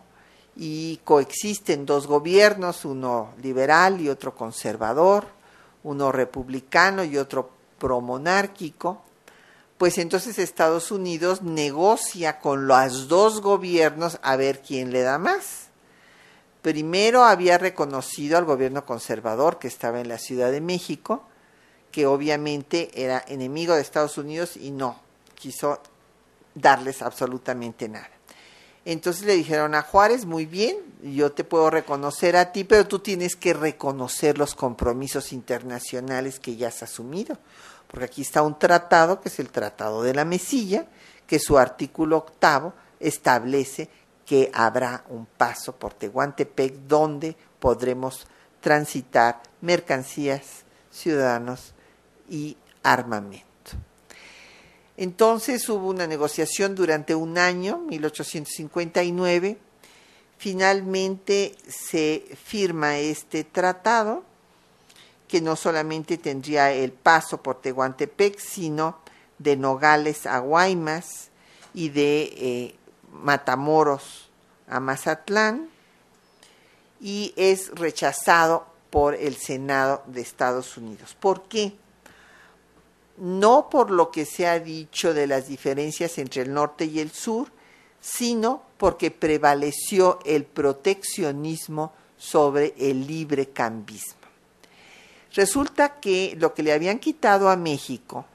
y 0.57 0.99
coexisten 1.05 1.85
dos 1.85 2.05
gobiernos, 2.05 2.83
uno 2.83 3.29
liberal 3.41 4.01
y 4.01 4.09
otro 4.09 4.35
conservador, 4.35 5.25
uno 5.83 6.11
republicano 6.11 7.05
y 7.05 7.17
otro 7.17 7.49
promonárquico, 7.79 9.03
pues 9.81 9.97
entonces 9.97 10.37
Estados 10.37 10.91
Unidos 10.91 11.41
negocia 11.41 12.37
con 12.37 12.67
los 12.67 13.07
dos 13.07 13.41
gobiernos 13.41 14.19
a 14.21 14.35
ver 14.35 14.61
quién 14.61 14.91
le 14.91 15.01
da 15.01 15.17
más. 15.17 15.69
Primero 16.61 17.23
había 17.23 17.57
reconocido 17.57 18.37
al 18.37 18.45
gobierno 18.45 18.85
conservador 18.85 19.57
que 19.57 19.67
estaba 19.67 19.99
en 19.99 20.07
la 20.07 20.19
Ciudad 20.19 20.51
de 20.51 20.61
México, 20.61 21.23
que 21.89 22.05
obviamente 22.05 22.91
era 22.93 23.25
enemigo 23.27 23.73
de 23.73 23.81
Estados 23.81 24.19
Unidos 24.19 24.55
y 24.55 24.69
no 24.69 24.99
quiso 25.33 25.81
darles 26.53 27.01
absolutamente 27.01 27.89
nada. 27.89 28.11
Entonces 28.85 29.25
le 29.25 29.35
dijeron 29.35 29.73
a 29.73 29.81
Juárez, 29.81 30.25
muy 30.25 30.45
bien, 30.45 30.77
yo 31.01 31.31
te 31.31 31.43
puedo 31.43 31.71
reconocer 31.71 32.35
a 32.35 32.51
ti, 32.51 32.65
pero 32.65 32.87
tú 32.87 32.99
tienes 32.99 33.35
que 33.35 33.53
reconocer 33.53 34.37
los 34.37 34.53
compromisos 34.53 35.33
internacionales 35.33 36.39
que 36.39 36.55
ya 36.55 36.67
has 36.67 36.83
asumido 36.83 37.39
porque 37.91 38.05
aquí 38.05 38.21
está 38.21 38.41
un 38.41 38.57
tratado, 38.57 39.19
que 39.19 39.27
es 39.27 39.37
el 39.39 39.49
Tratado 39.49 40.01
de 40.01 40.13
la 40.13 40.23
Mesilla, 40.23 40.85
que 41.27 41.39
su 41.39 41.57
artículo 41.57 42.17
octavo 42.17 42.73
establece 43.01 43.89
que 44.25 44.49
habrá 44.53 45.03
un 45.09 45.25
paso 45.25 45.75
por 45.75 45.93
Tehuantepec 45.93 46.73
donde 46.87 47.35
podremos 47.59 48.27
transitar 48.61 49.41
mercancías, 49.59 50.63
ciudadanos 50.89 51.73
y 52.29 52.55
armamento. 52.81 53.45
Entonces 54.95 55.67
hubo 55.67 55.89
una 55.89 56.07
negociación 56.07 56.75
durante 56.75 57.13
un 57.13 57.37
año, 57.37 57.79
1859. 57.79 59.57
Finalmente 60.37 61.57
se 61.67 62.23
firma 62.41 62.99
este 62.99 63.43
tratado 63.43 64.30
que 65.31 65.39
no 65.39 65.55
solamente 65.55 66.17
tendría 66.17 66.73
el 66.73 66.91
paso 66.91 67.41
por 67.41 67.61
Tehuantepec, 67.61 68.37
sino 68.37 68.97
de 69.39 69.55
Nogales 69.55 70.25
a 70.25 70.39
Guaymas 70.39 71.29
y 71.73 71.87
de 71.87 72.23
eh, 72.35 72.75
Matamoros 73.13 74.29
a 74.67 74.81
Mazatlán, 74.81 75.69
y 76.99 77.33
es 77.37 77.69
rechazado 77.69 78.65
por 78.89 79.15
el 79.15 79.37
Senado 79.37 80.03
de 80.07 80.19
Estados 80.19 80.75
Unidos. 80.75 81.15
¿Por 81.17 81.43
qué? 81.43 81.77
No 83.15 83.69
por 83.69 83.89
lo 83.89 84.11
que 84.11 84.25
se 84.25 84.47
ha 84.47 84.59
dicho 84.59 85.13
de 85.13 85.27
las 85.27 85.47
diferencias 85.47 86.17
entre 86.17 86.41
el 86.41 86.53
norte 86.53 86.83
y 86.83 86.99
el 86.99 87.11
sur, 87.11 87.47
sino 88.01 88.63
porque 88.77 89.11
prevaleció 89.11 90.19
el 90.25 90.43
proteccionismo 90.43 91.93
sobre 92.17 92.73
el 92.77 93.07
libre 93.07 93.47
cambismo. 93.47 94.20
Resulta 95.33 95.99
que 95.99 96.35
lo 96.37 96.53
que 96.53 96.63
le 96.63 96.73
habían 96.73 96.99
quitado 96.99 97.49
a 97.49 97.55
México 97.55 98.25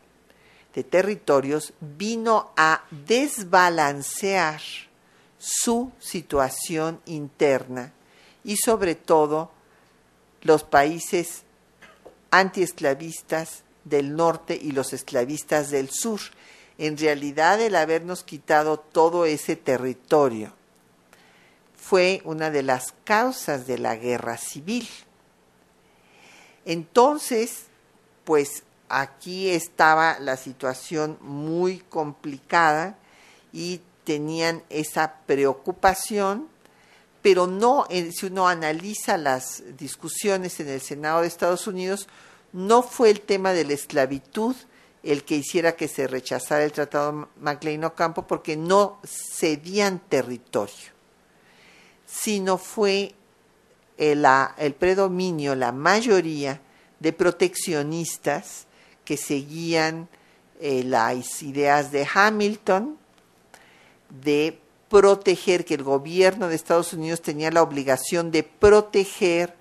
de 0.75 0.85
territorios 0.85 1.73
vino 1.81 2.51
a 2.57 2.85
desbalancear 2.91 4.61
su 5.39 5.93
situación 5.99 7.01
interna 7.07 7.93
y 8.45 8.57
sobre 8.57 8.95
todo 8.95 9.51
los 10.43 10.65
países 10.65 11.43
antiesclavistas 12.31 13.63
del 13.85 14.17
norte 14.17 14.59
y 14.61 14.73
los 14.73 14.93
esclavistas 14.93 15.71
del 15.71 15.91
sur. 15.91 16.21
En 16.79 16.99
realidad 16.99 17.61
el 17.61 17.75
habernos 17.77 18.23
quitado 18.23 18.79
todo 18.79 19.25
ese 19.25 19.57
territorio 19.57 20.53
fue 21.77 22.21
una 22.25 22.51
de 22.51 22.63
las 22.63 22.95
causas 23.05 23.67
de 23.67 23.79
la 23.79 23.97
guerra 23.97 24.37
civil. 24.37 24.89
Entonces, 26.67 27.67
pues 28.25 28.65
aquí 28.89 29.49
estaba 29.51 30.19
la 30.19 30.37
situación 30.37 31.17
muy 31.23 31.79
complicada 31.79 32.99
y 33.53 33.81
tenían 34.05 34.63
esa 34.69 35.21
preocupación, 35.27 36.49
pero 37.23 37.47
no, 37.47 37.87
eh, 37.89 38.11
si 38.13 38.27
uno 38.27 38.49
analiza 38.49 39.17
las 39.17 39.63
discusiones 39.79 40.61
en 40.61 40.69
el 40.69 40.81
Senado 40.81 41.23
de 41.23 41.29
Estados 41.29 41.67
Unidos, 41.67 42.09
no 42.53 42.83
fue 42.83 43.11
el 43.11 43.21
tema 43.21 43.53
de 43.53 43.65
la 43.65 43.73
esclavitud 43.73 44.55
el 45.03 45.25
que 45.25 45.37
hiciera 45.37 45.77
que 45.77 45.87
se 45.87 46.09
rechazara 46.09 46.65
el 46.65 46.73
Tratado 46.73 47.29
MacLean 47.41 47.85
Ocampo 47.85 48.27
porque 48.27 48.57
no 48.57 49.01
cedían 49.05 50.01
territorio, 50.01 50.75
sino 52.07 52.59
fue 52.59 53.15
el, 53.97 54.27
el 54.59 54.75
predominio, 54.75 55.55
la 55.55 55.73
mayoría 55.73 56.61
de 57.01 57.13
proteccionistas 57.13 58.67
que 59.05 59.17
seguían 59.17 60.09
eh, 60.61 60.83
las 60.85 61.43
ideas 61.43 61.93
de 61.93 62.07
Hamilton 62.13 62.99
de 64.23 64.59
proteger, 64.89 65.65
que 65.65 65.75
el 65.75 65.83
gobierno 65.83 66.49
de 66.49 66.55
Estados 66.55 66.93
Unidos 66.93 67.21
tenía 67.21 67.51
la 67.51 67.63
obligación 67.63 68.31
de 68.31 68.43
proteger 68.43 69.55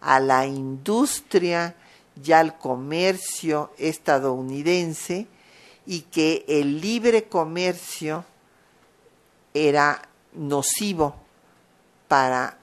a 0.00 0.20
la 0.20 0.46
industria 0.46 1.74
y 2.22 2.32
al 2.32 2.58
comercio 2.58 3.72
estadounidense 3.78 5.26
y 5.86 6.02
que 6.02 6.44
el 6.48 6.80
libre 6.80 7.24
comercio 7.24 8.24
era 9.54 10.02
nocivo 10.34 11.14
para 12.08 12.58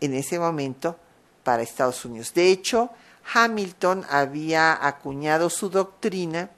en 0.00 0.14
ese 0.14 0.38
momento 0.38 0.96
para 1.44 1.62
Estados 1.62 2.04
Unidos. 2.04 2.34
De 2.34 2.50
hecho, 2.50 2.90
Hamilton 3.32 4.04
había 4.08 4.86
acuñado 4.86 5.50
su 5.50 5.68
doctrina 5.70 6.50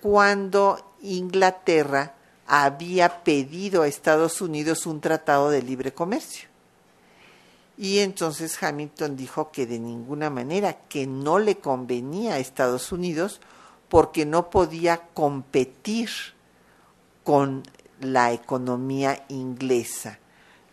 cuando 0.00 0.94
Inglaterra 1.02 2.14
había 2.46 3.24
pedido 3.24 3.82
a 3.82 3.88
Estados 3.88 4.40
Unidos 4.40 4.86
un 4.86 5.00
tratado 5.00 5.50
de 5.50 5.62
libre 5.62 5.94
comercio. 5.94 6.48
Y 7.76 7.98
entonces 7.98 8.62
Hamilton 8.62 9.16
dijo 9.16 9.50
que 9.50 9.66
de 9.66 9.78
ninguna 9.78 10.30
manera, 10.30 10.78
que 10.88 11.06
no 11.06 11.38
le 11.38 11.56
convenía 11.56 12.34
a 12.34 12.38
Estados 12.38 12.92
Unidos 12.92 13.40
porque 13.88 14.26
no 14.26 14.50
podía 14.50 15.08
competir 15.14 16.10
con 17.24 17.62
la 18.00 18.32
economía 18.32 19.24
inglesa, 19.28 20.18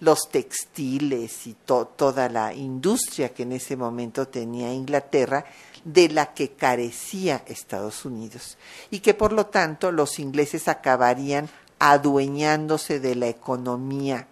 los 0.01 0.29
textiles 0.29 1.47
y 1.47 1.53
toda 1.53 2.27
la 2.27 2.53
industria 2.53 3.33
que 3.33 3.43
en 3.43 3.53
ese 3.53 3.77
momento 3.77 4.27
tenía 4.27 4.73
Inglaterra, 4.73 5.45
de 5.85 6.09
la 6.09 6.33
que 6.33 6.51
carecía 6.51 7.43
Estados 7.47 8.03
Unidos, 8.03 8.57
y 8.89 8.99
que 8.99 9.13
por 9.13 9.31
lo 9.31 9.45
tanto 9.47 9.91
los 9.91 10.19
ingleses 10.19 10.67
acabarían 10.67 11.49
adueñándose 11.79 12.99
de 12.99 13.15
la 13.15 13.27
economía 13.27 14.27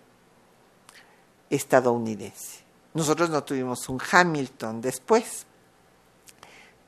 estadounidense. 1.50 2.60
Nosotros 2.94 3.30
no 3.30 3.44
tuvimos 3.44 3.90
un 3.90 4.00
Hamilton 4.12 4.82
después, 4.82 5.46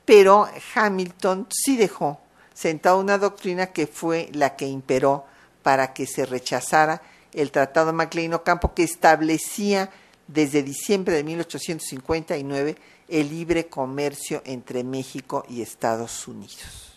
pero 0.04 0.48
Hamilton 0.74 1.46
sí 1.50 1.76
dejó 1.76 2.20
sentada 2.52 2.96
una 2.96 3.18
doctrina 3.18 3.68
que 3.68 3.86
fue 3.86 4.28
la 4.32 4.56
que 4.56 4.66
imperó 4.66 5.24
para 5.62 5.92
que 5.92 6.06
se 6.06 6.26
rechazara 6.26 7.00
el 7.32 7.50
Tratado 7.50 7.92
MacLean-Ocampo 7.92 8.74
que 8.74 8.82
establecía 8.82 9.90
desde 10.26 10.62
diciembre 10.62 11.16
de 11.16 11.24
1859 11.24 12.76
el 13.08 13.28
libre 13.28 13.66
comercio 13.66 14.42
entre 14.44 14.84
México 14.84 15.44
y 15.48 15.62
Estados 15.62 16.26
Unidos. 16.26 16.92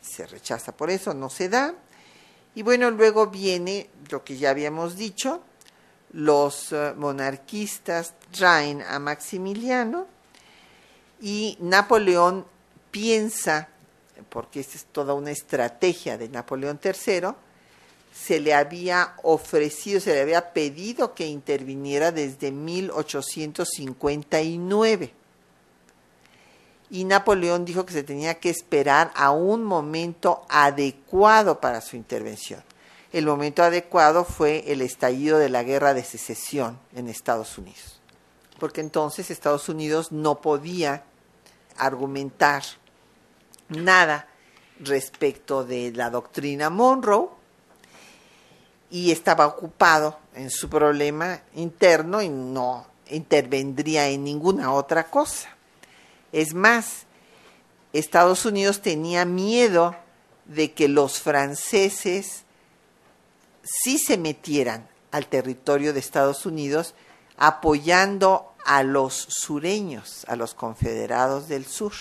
Se 0.00 0.26
rechaza 0.26 0.76
por 0.76 0.90
eso, 0.90 1.12
no 1.14 1.28
se 1.28 1.48
da. 1.48 1.74
Y 2.54 2.62
bueno, 2.62 2.90
luego 2.90 3.26
viene 3.26 3.90
lo 4.10 4.22
que 4.24 4.36
ya 4.36 4.50
habíamos 4.50 4.96
dicho, 4.96 5.42
los 6.12 6.72
eh, 6.72 6.94
monarquistas 6.96 8.14
traen 8.30 8.82
a 8.82 8.98
Maximiliano 9.00 10.06
y 11.20 11.58
Napoleón 11.60 12.46
piensa, 12.90 13.68
porque 14.28 14.60
esta 14.60 14.76
es 14.76 14.84
toda 14.84 15.14
una 15.14 15.32
estrategia 15.32 16.16
de 16.16 16.28
Napoleón 16.28 16.78
III, 16.82 17.34
se 18.14 18.38
le 18.38 18.54
había 18.54 19.16
ofrecido, 19.24 19.98
se 20.00 20.14
le 20.14 20.22
había 20.22 20.52
pedido 20.52 21.14
que 21.14 21.26
interviniera 21.26 22.12
desde 22.12 22.52
1859. 22.52 25.12
Y 26.90 27.04
Napoleón 27.04 27.64
dijo 27.64 27.84
que 27.84 27.92
se 27.92 28.04
tenía 28.04 28.38
que 28.38 28.50
esperar 28.50 29.10
a 29.16 29.32
un 29.32 29.64
momento 29.64 30.46
adecuado 30.48 31.60
para 31.60 31.80
su 31.80 31.96
intervención. 31.96 32.62
El 33.12 33.26
momento 33.26 33.64
adecuado 33.64 34.24
fue 34.24 34.70
el 34.70 34.80
estallido 34.80 35.38
de 35.38 35.48
la 35.48 35.64
guerra 35.64 35.92
de 35.92 36.04
secesión 36.04 36.78
en 36.94 37.08
Estados 37.08 37.58
Unidos, 37.58 38.00
porque 38.60 38.80
entonces 38.80 39.28
Estados 39.30 39.68
Unidos 39.68 40.12
no 40.12 40.40
podía 40.40 41.02
argumentar 41.76 42.62
nada 43.68 44.28
respecto 44.78 45.64
de 45.64 45.90
la 45.92 46.10
doctrina 46.10 46.70
Monroe 46.70 47.42
y 48.94 49.10
estaba 49.10 49.48
ocupado 49.48 50.20
en 50.36 50.50
su 50.50 50.68
problema 50.68 51.40
interno 51.56 52.22
y 52.22 52.28
no 52.28 52.86
intervendría 53.10 54.06
en 54.06 54.22
ninguna 54.22 54.72
otra 54.72 55.10
cosa. 55.10 55.48
Es 56.30 56.54
más, 56.54 57.02
Estados 57.92 58.44
Unidos 58.44 58.82
tenía 58.82 59.24
miedo 59.24 59.96
de 60.44 60.74
que 60.74 60.86
los 60.86 61.18
franceses 61.18 62.44
sí 63.64 63.98
se 63.98 64.16
metieran 64.16 64.86
al 65.10 65.26
territorio 65.26 65.92
de 65.92 65.98
Estados 65.98 66.46
Unidos 66.46 66.94
apoyando 67.36 68.54
a 68.64 68.84
los 68.84 69.26
sureños, 69.28 70.24
a 70.28 70.36
los 70.36 70.54
confederados 70.54 71.48
del 71.48 71.66
sur. 71.66 71.94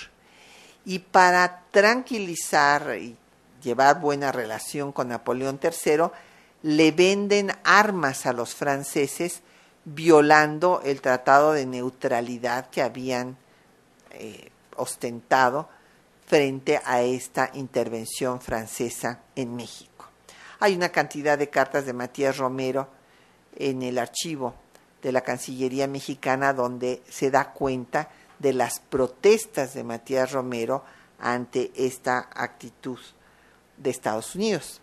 Y 0.86 1.00
para 1.00 1.64
tranquilizar 1.72 2.96
y 3.00 3.18
llevar 3.64 4.00
buena 4.00 4.32
relación 4.32 4.92
con 4.92 5.08
Napoleón 5.08 5.60
III, 5.60 6.12
le 6.64 6.92
venden 6.92 7.52
armas 7.64 8.26
a 8.26 8.34
los 8.34 8.56
franceses 8.56 9.42
violando 9.86 10.82
el 10.84 11.02
tratado 11.02 11.52
de 11.54 11.66
neutralidad 11.66 12.70
que 12.70 12.82
habían 12.82 13.38
eh, 14.12 14.50
ostentado 14.78 15.70
frente 16.26 16.82
a 16.86 17.02
esta 17.02 17.52
intervención 17.54 18.42
francesa 18.42 19.20
en 19.36 19.56
México. 19.56 20.08
Hay 20.60 20.74
una 20.74 20.90
cantidad 20.90 21.38
de 21.38 21.50
cartas 21.50 21.86
de 21.86 21.94
Matías 21.94 22.38
Romero 22.38 22.88
en 23.58 23.84
el 23.84 24.00
archivo 24.00 24.56
de 25.02 25.12
la 25.12 25.22
Cancillería 25.22 25.88
mexicana 25.88 26.54
donde 26.54 27.04
se 27.10 27.30
da 27.30 27.52
cuenta 27.52 28.10
de 28.40 28.54
las 28.54 28.80
protestas 28.80 29.74
de 29.74 29.84
Matías 29.84 30.32
Romero 30.32 30.86
ante 31.20 31.72
esta 31.76 32.30
actitud 32.34 33.00
de 33.78 33.90
Estados 33.90 34.36
Unidos. 34.36 34.80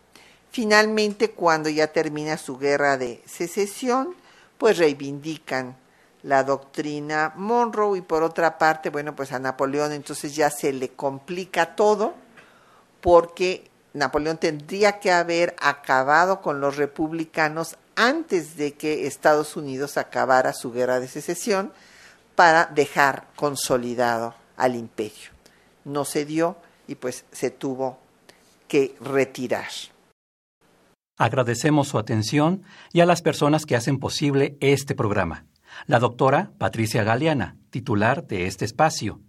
Finalmente, 0.50 1.30
cuando 1.30 1.68
ya 1.68 1.88
termina 1.88 2.36
su 2.36 2.58
guerra 2.58 2.96
de 2.96 3.22
secesión, 3.26 4.14
pues 4.58 4.78
reivindican 4.78 5.76
la 6.22 6.44
doctrina 6.44 7.32
Monroe 7.36 7.98
y 7.98 8.02
por 8.02 8.22
otra 8.22 8.58
parte, 8.58 8.90
bueno, 8.90 9.16
pues 9.16 9.32
a 9.32 9.38
Napoleón 9.38 9.92
entonces 9.92 10.34
ya 10.34 10.50
se 10.50 10.72
le 10.72 10.90
complica 10.90 11.74
todo 11.76 12.14
porque 13.00 13.70
Napoleón 13.94 14.38
tendría 14.38 15.00
que 15.00 15.10
haber 15.10 15.56
acabado 15.60 16.42
con 16.42 16.60
los 16.60 16.76
republicanos 16.76 17.76
antes 17.96 18.56
de 18.56 18.74
que 18.74 19.06
Estados 19.06 19.56
Unidos 19.56 19.96
acabara 19.96 20.52
su 20.52 20.72
guerra 20.72 21.00
de 21.00 21.08
secesión 21.08 21.72
para 22.34 22.66
dejar 22.66 23.26
consolidado 23.36 24.34
al 24.56 24.74
imperio. 24.76 25.30
No 25.84 26.04
se 26.04 26.24
dio 26.24 26.56
y 26.86 26.94
pues 26.96 27.24
se 27.32 27.50
tuvo 27.50 27.98
que 28.68 28.94
retirar. 29.00 29.68
Agradecemos 31.20 31.86
su 31.86 31.98
atención 31.98 32.62
y 32.94 33.00
a 33.00 33.06
las 33.06 33.20
personas 33.20 33.66
que 33.66 33.76
hacen 33.76 33.98
posible 33.98 34.56
este 34.60 34.94
programa. 34.94 35.44
La 35.84 35.98
doctora 35.98 36.52
Patricia 36.56 37.04
Galeana, 37.04 37.58
titular 37.68 38.26
de 38.26 38.46
este 38.46 38.64
espacio. 38.64 39.20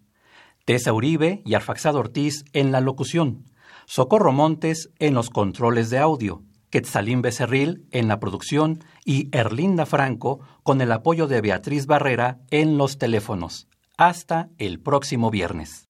Tessa 0.64 0.94
Uribe 0.94 1.42
y 1.44 1.54
Arfaxado 1.54 2.00
Ortiz 2.00 2.46
en 2.54 2.72
la 2.72 2.80
locución. 2.80 3.44
Socorro 3.88 4.32
Montes 4.32 4.90
en 5.00 5.16
los 5.16 5.30
controles 5.30 5.90
de 5.90 5.98
audio, 5.98 6.44
Quetzalín 6.70 7.22
Becerril 7.22 7.86
en 7.92 8.08
la 8.08 8.22
producción 8.22 8.80
y 9.04 9.28
Erlinda 9.36 9.86
Franco 9.86 10.40
con 10.64 10.80
el 10.80 10.94
apoyo 10.94 11.28
de 11.28 11.42
Beatriz 11.42 11.88
Barrera 11.88 12.40
en 12.52 12.78
los 12.78 13.00
teléfonos. 13.00 13.68
Hasta 13.98 14.48
el 14.60 14.80
próximo 14.80 15.30
viernes. 15.30 15.90